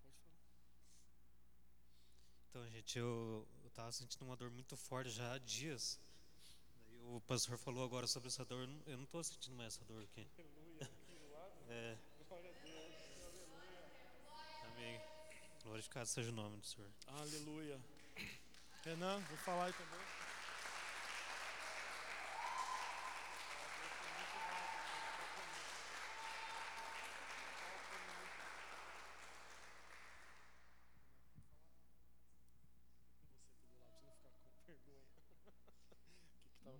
Pode 0.02 0.18
falar. 0.18 0.42
Então, 2.50 2.64
gente, 2.82 2.98
eu, 2.98 3.48
eu 3.64 3.70
tava 3.72 3.92
sentindo 3.92 4.26
uma 4.26 4.36
dor 4.36 4.50
muito 4.50 4.76
forte 4.76 5.12
já 5.12 5.34
há 5.34 5.38
dias. 5.38 6.00
Daí 6.76 7.00
o 7.16 7.22
pastor 7.22 7.58
falou 7.58 7.84
agora 7.84 8.08
sobre 8.08 8.28
essa 8.28 8.44
dor. 8.44 8.68
eu 8.88 8.98
não- 8.98 9.06
tô 9.06 9.24
sentindo 9.24 9.56
mais 9.56 9.76
essa 9.76 9.86
dor 9.86 10.02
aqui. 10.04 10.28
É. 11.70 11.98
Amém. 14.66 15.00
Glorificado 15.64 16.06
seja 16.06 16.30
o 16.30 16.34
nome 16.34 16.58
do 16.58 16.66
Senhor. 16.68 16.92
Aleluia. 17.08 17.80
Renan, 18.84 19.20
vou 19.30 19.38
falar 19.38 19.66
aí 19.68 19.74
também. 19.74 20.00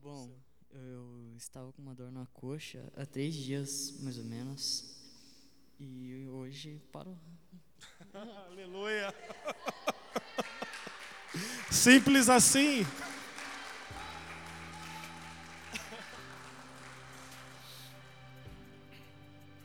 Bom, 0.02 0.32
eu 0.72 1.34
estava 1.52 1.72
com 1.74 1.82
uma 1.82 1.94
dor 1.94 2.10
na 2.14 2.26
coxa 2.28 2.82
há 2.96 3.06
três 3.06 3.36
dias, 3.36 4.00
mais 4.00 4.18
ou 4.18 4.24
menos. 4.24 4.98
E 5.78 6.26
hoje 6.30 6.82
parou. 6.94 7.20
Aleluia. 8.48 9.14
Simples 11.70 12.30
assim. 12.30 12.86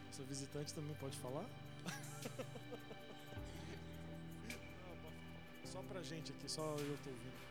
Nossa 0.07 0.25
visitante 0.25 0.75
também 0.75 0.97
pode 0.97 1.17
falar? 1.19 1.47
Não, 4.49 5.71
Só 5.71 5.81
pra 5.83 6.03
gente 6.03 6.33
aqui, 6.33 6.51
só 6.51 6.63
eu 6.81 6.99
tô 7.05 7.11
ouvindo. 7.11 7.46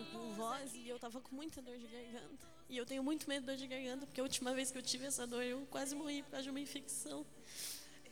Trabalho 0.00 0.06
com 0.12 0.32
voz 0.34 0.74
e 0.74 0.88
eu 0.88 0.98
tava 0.98 1.20
com 1.20 1.34
muita 1.34 1.60
dor 1.60 1.76
de 1.76 1.86
garganta. 1.86 2.48
E 2.68 2.76
eu 2.76 2.86
tenho 2.86 3.02
muito 3.02 3.28
medo 3.28 3.40
de 3.40 3.46
dor 3.46 3.56
de 3.56 3.66
garganta, 3.66 4.06
porque 4.06 4.20
a 4.20 4.24
última 4.24 4.54
vez 4.54 4.70
que 4.70 4.78
eu 4.78 4.82
tive 4.82 5.06
essa 5.06 5.26
dor 5.26 5.42
eu 5.42 5.66
quase 5.70 5.94
morri 5.94 6.22
por 6.22 6.30
causa 6.30 6.44
de 6.44 6.50
uma 6.50 6.60
infecção. 6.60 7.26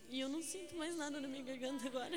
E 0.09 0.20
eu 0.20 0.28
não 0.28 0.43
sinto 0.43 0.76
mais 0.76 0.97
nada 0.97 1.20
na 1.20 1.28
minha 1.28 1.43
garganta 1.43 1.86
agora. 1.86 2.16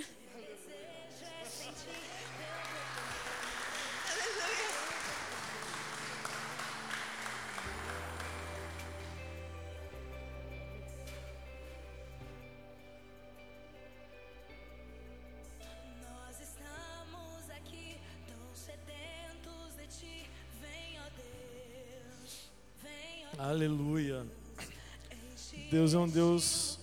Deus. 25.92 25.94
É 25.94 25.98
um 25.98 26.08
Deus 26.08 26.80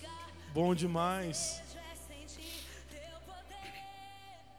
bom 0.53 0.75
demais. 0.75 1.61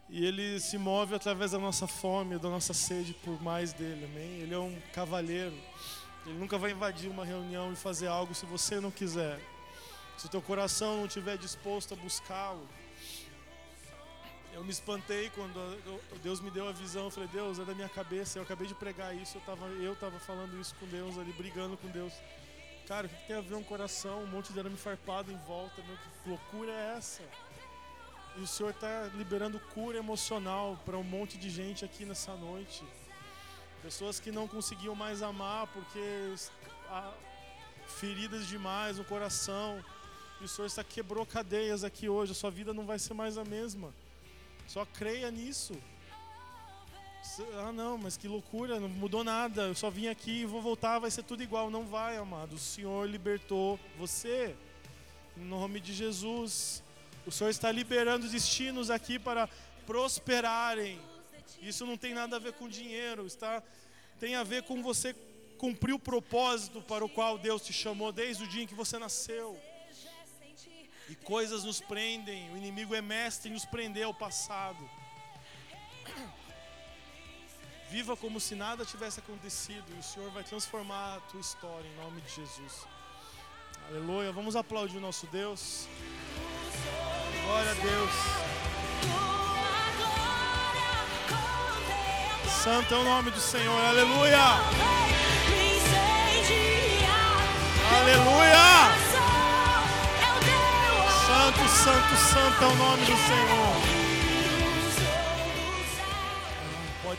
E 0.09 0.25
ele 0.27 0.59
se 0.59 0.77
move 0.77 1.15
através 1.15 1.53
da 1.53 1.59
nossa 1.59 1.87
fome, 1.87 2.37
da 2.37 2.49
nossa 2.49 2.75
sede 2.75 3.15
por 3.15 3.41
mais 3.41 3.73
dele, 3.73 4.07
amém? 4.07 4.41
Ele 4.41 4.53
é 4.53 4.59
um 4.59 4.77
cavalheiro. 4.93 5.57
Ele 6.27 6.37
nunca 6.37 6.59
vai 6.59 6.73
invadir 6.73 7.09
uma 7.09 7.25
reunião 7.25 7.73
e 7.73 7.77
fazer 7.77 8.09
algo 8.09 8.35
se 8.35 8.45
você 8.45 8.81
não 8.81 8.91
quiser. 8.91 9.39
Se 10.19 10.27
o 10.27 10.29
teu 10.29 10.43
coração 10.43 10.97
não 10.99 11.07
estiver 11.07 11.39
disposto 11.39 11.95
a 11.95 11.97
buscá-lo. 11.97 12.67
Eu 14.53 14.65
me 14.65 14.71
espantei 14.71 15.31
quando 15.31 15.57
eu- 15.87 16.01
Deus 16.25 16.41
me 16.41 16.51
deu 16.51 16.69
a 16.69 16.73
visão. 16.73 17.05
Eu 17.05 17.11
falei, 17.11 17.29
Deus, 17.29 17.61
é 17.61 17.65
da 17.65 17.73
minha 17.73 17.89
cabeça. 17.89 18.37
Eu 18.39 18.43
acabei 18.43 18.67
de 18.67 18.75
pregar 18.75 19.15
isso. 19.17 19.37
Eu 19.37 19.41
estava 19.41 19.67
eu 19.69 19.95
tava 19.95 20.19
falando 20.19 20.61
isso 20.61 20.75
com 20.75 20.87
Deus 20.87 21.17
ali, 21.19 21.33
brigando 21.33 21.77
com 21.77 21.89
Deus. 21.89 22.13
Cara, 22.91 23.07
o 23.07 23.09
que 23.09 23.17
que 23.19 23.27
tem 23.29 23.37
a 23.37 23.41
ver 23.41 23.55
um 23.55 23.63
coração, 23.63 24.25
um 24.25 24.27
monte 24.27 24.53
de 24.53 24.59
arame 24.59 24.77
farpado 24.77 25.31
em 25.31 25.37
volta? 25.47 25.81
Meu, 25.81 25.97
que 25.97 26.29
loucura 26.29 26.73
é 26.73 26.97
essa? 26.97 27.23
E 28.37 28.41
o 28.41 28.47
Senhor 28.49 28.71
está 28.71 29.09
liberando 29.15 29.61
cura 29.73 29.97
emocional 29.97 30.77
para 30.85 30.99
um 30.99 31.05
monte 31.05 31.39
de 31.39 31.49
gente 31.51 31.85
aqui 31.85 32.05
nessa 32.05 32.35
noite. 32.35 32.83
Pessoas 33.81 34.19
que 34.19 34.33
não 34.33 34.49
conseguiam 34.49 34.97
mais 34.97 35.23
amar 35.23 35.69
porque 35.69 36.35
feridas 37.87 38.49
demais 38.49 38.99
no 38.99 39.05
coração. 39.05 39.81
E 40.41 40.45
o 40.47 40.49
Senhor 40.49 40.67
está 40.67 40.83
quebrou 40.83 41.25
cadeias 41.25 41.85
aqui 41.85 42.09
hoje. 42.09 42.33
A 42.33 42.35
sua 42.35 42.51
vida 42.51 42.75
não 42.75 42.85
vai 42.85 42.99
ser 42.99 43.15
mais 43.15 43.39
a 43.39 43.45
mesma. 43.45 43.95
Só 44.67 44.85
creia 44.85 45.31
nisso. 45.31 45.81
Ah, 47.65 47.73
não, 47.73 47.99
mas 47.99 48.17
que 48.17 48.27
loucura, 48.27 48.81
não 48.81 48.89
mudou 48.89 49.23
nada. 49.23 49.63
Eu 49.63 49.75
só 49.75 49.91
vim 49.91 50.09
aqui 50.09 50.43
e 50.43 50.47
vou 50.47 50.61
voltar, 50.61 50.99
vai 50.99 51.11
ser 51.11 51.23
tudo 51.23 51.43
igual. 51.43 51.71
Não 51.71 51.85
vai, 51.87 52.17
amado. 52.17 52.55
O 52.55 52.59
Senhor 52.59 53.09
libertou 53.09 53.79
você. 53.99 54.57
Em 55.37 55.45
nome 55.45 55.81
de 55.81 55.93
Jesus. 55.93 56.83
O 57.27 57.31
Senhor 57.31 57.51
está 57.51 57.71
liberando 57.71 58.29
destinos 58.29 58.91
aqui 58.91 59.19
para 59.19 59.49
prosperarem. 59.87 61.01
Isso 61.61 61.85
não 61.85 61.97
tem 61.97 62.15
nada 62.15 62.37
a 62.37 62.39
ver 62.39 62.55
com 62.55 62.69
dinheiro, 62.69 63.27
está 63.27 63.63
tem 64.19 64.35
a 64.35 64.43
ver 64.43 64.63
com 64.65 64.83
você 64.83 65.15
cumprir 65.57 65.95
o 65.95 65.99
propósito 65.99 66.81
para 66.83 67.05
o 67.05 67.09
qual 67.09 67.39
Deus 67.39 67.63
te 67.63 67.73
chamou 67.73 68.13
desde 68.13 68.45
o 68.45 68.47
dia 68.47 68.63
em 68.63 68.67
que 68.67 68.75
você 68.75 68.99
nasceu. 68.99 69.59
E 71.09 71.15
coisas 71.17 71.65
nos 71.65 71.81
prendem, 71.81 72.51
o 72.53 72.57
inimigo 72.57 72.95
é 72.95 73.03
mestre 73.03 73.51
em 73.51 73.55
nos 73.55 73.65
prender 73.65 74.05
ao 74.05 74.15
passado. 74.15 74.89
Viva 77.91 78.17
como 78.17 78.39
se 78.39 78.55
nada 78.55 78.85
tivesse 78.85 79.19
acontecido 79.19 79.85
e 79.97 79.99
o 79.99 80.03
Senhor 80.03 80.31
vai 80.31 80.45
transformar 80.45 81.17
a 81.17 81.21
tua 81.29 81.41
história 81.41 81.89
em 81.89 81.97
nome 82.05 82.21
de 82.21 82.31
Jesus. 82.37 82.87
Aleluia. 83.89 84.31
Vamos 84.31 84.55
aplaudir 84.55 84.99
o 84.99 85.01
nosso 85.01 85.27
Deus. 85.27 85.89
Glória 87.45 87.71
a 87.73 87.75
Deus. 87.75 88.11
Santo 92.63 92.95
é 92.95 92.97
o 92.97 93.03
nome 93.05 93.33
do 93.33 93.41
Senhor. 93.41 93.85
Aleluia. 93.85 94.39
Aleluia. 97.99 98.71
Santo, 101.27 101.69
santo, 101.69 102.17
santo 102.33 102.65
é 102.65 102.67
o 102.69 102.77
nome 102.77 103.05
do 103.05 103.17
Senhor. 103.17 103.90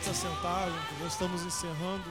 Pode 0.01 0.17
se 0.17 0.25
assentar, 0.25 0.67
já 0.99 1.05
estamos 1.07 1.43
encerrando. 1.43 2.09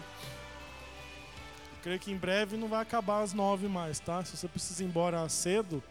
Eu 1.73 1.83
creio 1.83 1.99
que 1.99 2.13
em 2.13 2.17
breve 2.17 2.57
não 2.57 2.69
vai 2.69 2.83
acabar 2.83 3.21
às 3.21 3.33
nove 3.33 3.67
mais, 3.67 3.99
tá? 3.99 4.25
Se 4.25 4.37
você 4.37 4.47
precisa 4.47 4.85
ir 4.85 4.87
embora 4.87 5.29
cedo, 5.29 5.83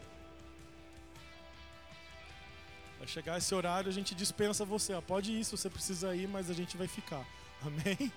vai 2.98 3.06
chegar 3.06 3.38
esse 3.38 3.54
horário, 3.54 3.90
a 3.90 3.94
gente 3.94 4.16
dispensa 4.16 4.64
você. 4.64 4.94
Ah, 4.94 5.02
pode 5.02 5.34
ir 5.34 5.44
se 5.44 5.52
você 5.52 5.70
precisa 5.70 6.16
ir, 6.16 6.28
mas 6.28 6.50
a 6.50 6.54
gente 6.54 6.78
vai 6.78 6.88
ficar. 6.88 7.26
Amém? 7.62 8.14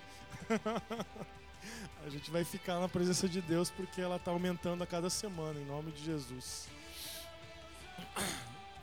a 2.05 2.09
gente 2.09 2.31
vai 2.31 2.45
ficar 2.45 2.79
na 2.79 2.87
presença 2.87 3.27
de 3.27 3.41
Deus 3.41 3.69
porque 3.69 3.99
ela 3.99 4.15
está 4.15 4.31
aumentando 4.31 4.81
a 4.81 4.87
cada 4.87 5.09
semana, 5.09 5.59
em 5.59 5.65
nome 5.65 5.91
de 5.91 6.05
Jesus. 6.05 6.69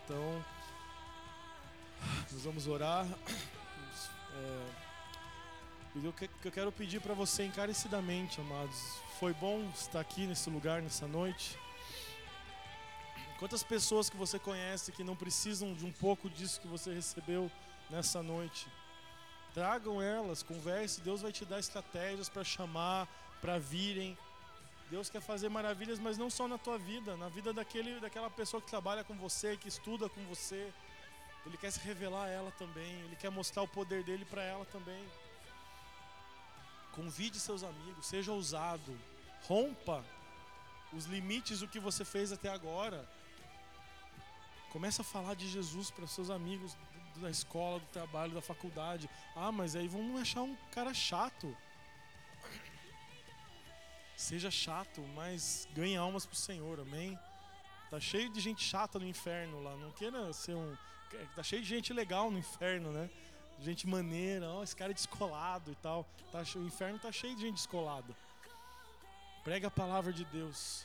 Então, 0.05 0.45
nós 2.31 2.43
vamos 2.45 2.67
orar. 2.67 3.07
É, 4.33 4.80
e 5.95 6.07
o 6.07 6.13
que 6.13 6.29
eu 6.45 6.53
quero 6.53 6.71
pedir 6.71 7.01
para 7.01 7.15
você 7.15 7.45
encarecidamente, 7.45 8.41
amados, 8.41 8.97
foi 9.19 9.35
bom 9.35 9.69
estar 9.75 10.01
aqui 10.01 10.25
nesse 10.25 10.49
lugar 10.49 10.81
nessa 10.81 11.07
noite. 11.07 11.59
Quantas 13.41 13.63
pessoas 13.65 14.09
que 14.09 14.17
você 14.17 14.39
conhece 14.39 14.93
que 14.93 15.03
não 15.03 15.17
precisam 15.17 15.75
de 15.75 15.85
um 15.85 15.91
pouco 15.91 16.31
disso 16.31 16.61
que 16.61 16.69
você 16.69 16.95
recebeu 16.95 17.51
nessa 17.89 18.23
noite? 18.23 18.69
Tragam 19.53 20.01
elas, 20.01 20.45
converse, 20.45 21.01
Deus 21.01 21.23
vai 21.23 21.33
te 21.33 21.45
dar 21.45 21.59
estratégias 21.59 22.29
para 22.29 22.45
chamar, 22.45 23.09
para 23.41 23.59
virem. 23.59 24.17
Deus 24.91 25.11
quer 25.11 25.21
fazer 25.21 25.49
maravilhas, 25.49 25.99
mas 25.99 26.17
não 26.17 26.31
só 26.31 26.47
na 26.47 26.57
tua 26.57 26.79
vida, 26.79 27.17
na 27.17 27.29
vida 27.29 27.53
daquele, 27.53 27.99
daquela 27.99 28.31
pessoa 28.31 28.63
que 28.63 28.69
trabalha 28.69 29.03
com 29.03 29.15
você, 29.15 29.57
que 29.57 29.69
estuda 29.69 30.09
com 30.09 30.25
você. 30.27 30.73
Ele 31.45 31.57
quer 31.57 31.73
se 31.73 31.81
revelar 31.81 32.27
a 32.27 32.29
ela 32.29 32.53
também, 32.53 32.93
ele 33.01 33.17
quer 33.17 33.31
mostrar 33.31 33.63
o 33.63 33.69
poder 33.69 34.05
dele 34.05 34.25
para 34.25 34.43
ela 34.43 34.65
também. 34.67 35.05
Convide 36.93 37.39
seus 37.39 37.63
amigos, 37.63 38.07
seja 38.07 38.33
ousado, 38.33 38.99
rompa 39.47 40.05
os 40.93 41.05
limites 41.05 41.61
do 41.61 41.69
que 41.69 41.79
você 41.79 42.05
fez 42.05 42.33
até 42.33 42.51
agora. 42.51 43.09
Comece 44.71 45.01
a 45.01 45.05
falar 45.05 45.35
de 45.35 45.49
Jesus 45.49 45.91
para 45.91 46.07
seus 46.07 46.31
amigos 46.31 46.77
da 47.17 47.31
escola, 47.31 47.81
do 47.81 47.87
trabalho, 47.87 48.33
da 48.33 48.41
faculdade. 48.41 49.09
Ah, 49.35 49.53
mas 49.53 49.77
aí 49.77 49.89
vamos 49.89 50.21
achar 50.21 50.43
um 50.43 50.57
cara 50.73 50.95
chato. 50.95 51.57
Seja 54.17 54.51
chato, 54.51 55.01
mas 55.15 55.67
ganhe 55.73 55.97
almas 55.97 56.27
pro 56.27 56.37
Senhor, 56.37 56.81
amém? 56.81 57.19
Tá 57.91 57.99
cheio 57.99 58.31
de 58.31 58.41
gente 58.41 58.63
chata 58.63 58.99
no 58.99 59.07
inferno 59.07 59.63
lá. 59.63 59.77
Não 59.77 59.91
queira 59.93 60.33
ser 60.33 60.55
um. 60.55 60.77
Tá 61.35 61.43
cheio 61.43 61.63
de 61.63 61.69
gente 61.69 61.93
legal 61.93 62.31
no 62.31 62.39
inferno, 62.39 62.93
né? 62.93 63.11
Gente 63.61 63.87
maneira, 63.87 64.51
ó, 64.51 64.63
esse 64.63 64.75
cara 64.75 64.91
é 64.91 64.95
descolado 64.95 65.71
e 65.71 65.75
tal. 65.77 66.05
Tá, 66.33 66.43
o 66.57 66.67
inferno 66.67 66.99
tá 66.99 67.13
cheio 67.13 67.35
de 67.35 67.43
gente 67.43 67.55
descolada. 67.55 68.17
Prega 69.45 69.69
a 69.69 69.71
palavra 69.71 70.13
de 70.13 70.25
Deus. 70.25 70.85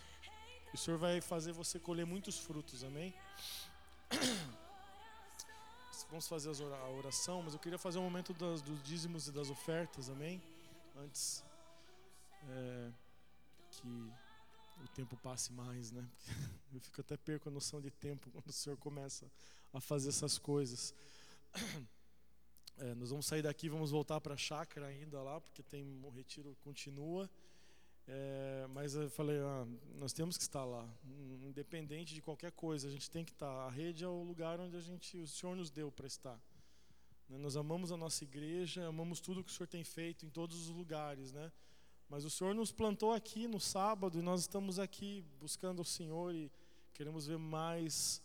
O 0.73 0.77
Senhor 0.77 0.97
vai 0.97 1.21
fazer 1.21 1.51
você 1.51 1.79
colher 1.79 2.05
muitos 2.05 2.37
frutos, 2.37 2.83
amém? 2.83 3.13
Vamos 6.09 6.27
fazer 6.27 6.49
a 6.49 6.89
oração, 6.89 7.41
mas 7.41 7.53
eu 7.53 7.59
queria 7.59 7.79
fazer 7.79 7.97
um 7.97 8.03
momento 8.03 8.33
dos 8.33 8.61
dízimos 8.83 9.27
e 9.27 9.31
das 9.31 9.49
ofertas, 9.49 10.09
amém? 10.09 10.41
Antes 10.97 11.43
é, 12.49 12.91
que 13.71 14.11
o 14.83 14.87
tempo 14.89 15.17
passe 15.17 15.51
mais, 15.51 15.91
né? 15.91 16.05
Eu 16.73 16.79
fico 16.81 17.01
até 17.01 17.15
perco 17.15 17.47
a 17.47 17.51
noção 17.51 17.79
de 17.79 17.89
tempo 17.89 18.29
quando 18.31 18.49
o 18.49 18.53
Senhor 18.53 18.77
começa 18.77 19.25
a 19.73 19.79
fazer 19.79 20.09
essas 20.09 20.37
coisas. 20.37 20.93
É, 22.77 22.93
nós 22.95 23.09
vamos 23.09 23.25
sair 23.25 23.41
daqui, 23.41 23.69
vamos 23.69 23.91
voltar 23.91 24.19
para 24.19 24.33
a 24.33 24.37
chácara 24.37 24.87
ainda 24.87 25.21
lá, 25.21 25.39
porque 25.39 25.63
tem 25.63 26.01
o 26.03 26.09
retiro 26.09 26.57
continua. 26.61 27.29
É, 28.07 28.67
mas 28.69 28.95
eu 28.95 29.09
falei, 29.09 29.39
ah, 29.39 29.65
nós 29.95 30.13
temos 30.13 30.37
que 30.37 30.43
estar 30.43 30.63
lá, 30.63 30.87
independente 31.41 32.13
de 32.13 32.21
qualquer 32.21 32.51
coisa, 32.51 32.87
a 32.87 32.91
gente 32.91 33.09
tem 33.09 33.23
que 33.23 33.31
estar. 33.31 33.49
A 33.49 33.69
rede 33.69 34.03
é 34.03 34.07
o 34.07 34.21
lugar 34.21 34.59
onde 34.59 34.75
a 34.75 34.81
gente, 34.81 35.17
o 35.17 35.27
Senhor 35.27 35.55
nos 35.55 35.71
deu 35.71 35.91
para 35.91 36.05
estar. 36.05 36.39
Né? 37.29 37.37
Nós 37.37 37.55
amamos 37.55 37.91
a 37.91 37.97
nossa 37.97 38.23
igreja, 38.23 38.85
amamos 38.87 39.19
tudo 39.19 39.43
que 39.43 39.49
o 39.49 39.53
Senhor 39.53 39.67
tem 39.67 39.83
feito 39.83 40.25
em 40.25 40.29
todos 40.29 40.67
os 40.67 40.67
lugares, 40.67 41.31
né? 41.31 41.51
Mas 42.07 42.23
o 42.23 42.29
Senhor 42.29 42.53
nos 42.53 42.71
plantou 42.71 43.11
aqui 43.11 43.47
no 43.47 43.59
sábado 43.59 44.19
e 44.19 44.21
nós 44.21 44.41
estamos 44.41 44.77
aqui 44.77 45.23
buscando 45.39 45.81
o 45.81 45.85
Senhor 45.85 46.35
e 46.35 46.51
queremos 46.93 47.25
ver 47.25 47.39
mais 47.39 48.21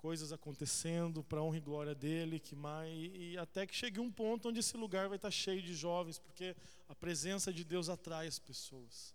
coisas 0.00 0.32
acontecendo 0.32 1.22
para 1.22 1.42
honra 1.42 1.58
e 1.58 1.60
glória 1.60 1.94
dele, 1.94 2.40
que 2.40 2.56
mais 2.56 2.90
e, 2.90 3.36
até 3.36 3.66
que 3.66 3.76
chegue 3.76 4.00
um 4.00 4.10
ponto 4.10 4.48
onde 4.48 4.60
esse 4.60 4.74
lugar 4.76 5.08
vai 5.08 5.16
estar 5.16 5.30
cheio 5.30 5.60
de 5.60 5.74
jovens, 5.74 6.18
porque 6.18 6.56
a 6.88 6.94
presença 6.94 7.52
de 7.52 7.64
Deus 7.64 7.90
atrai 7.90 8.26
as 8.26 8.38
pessoas. 8.38 9.14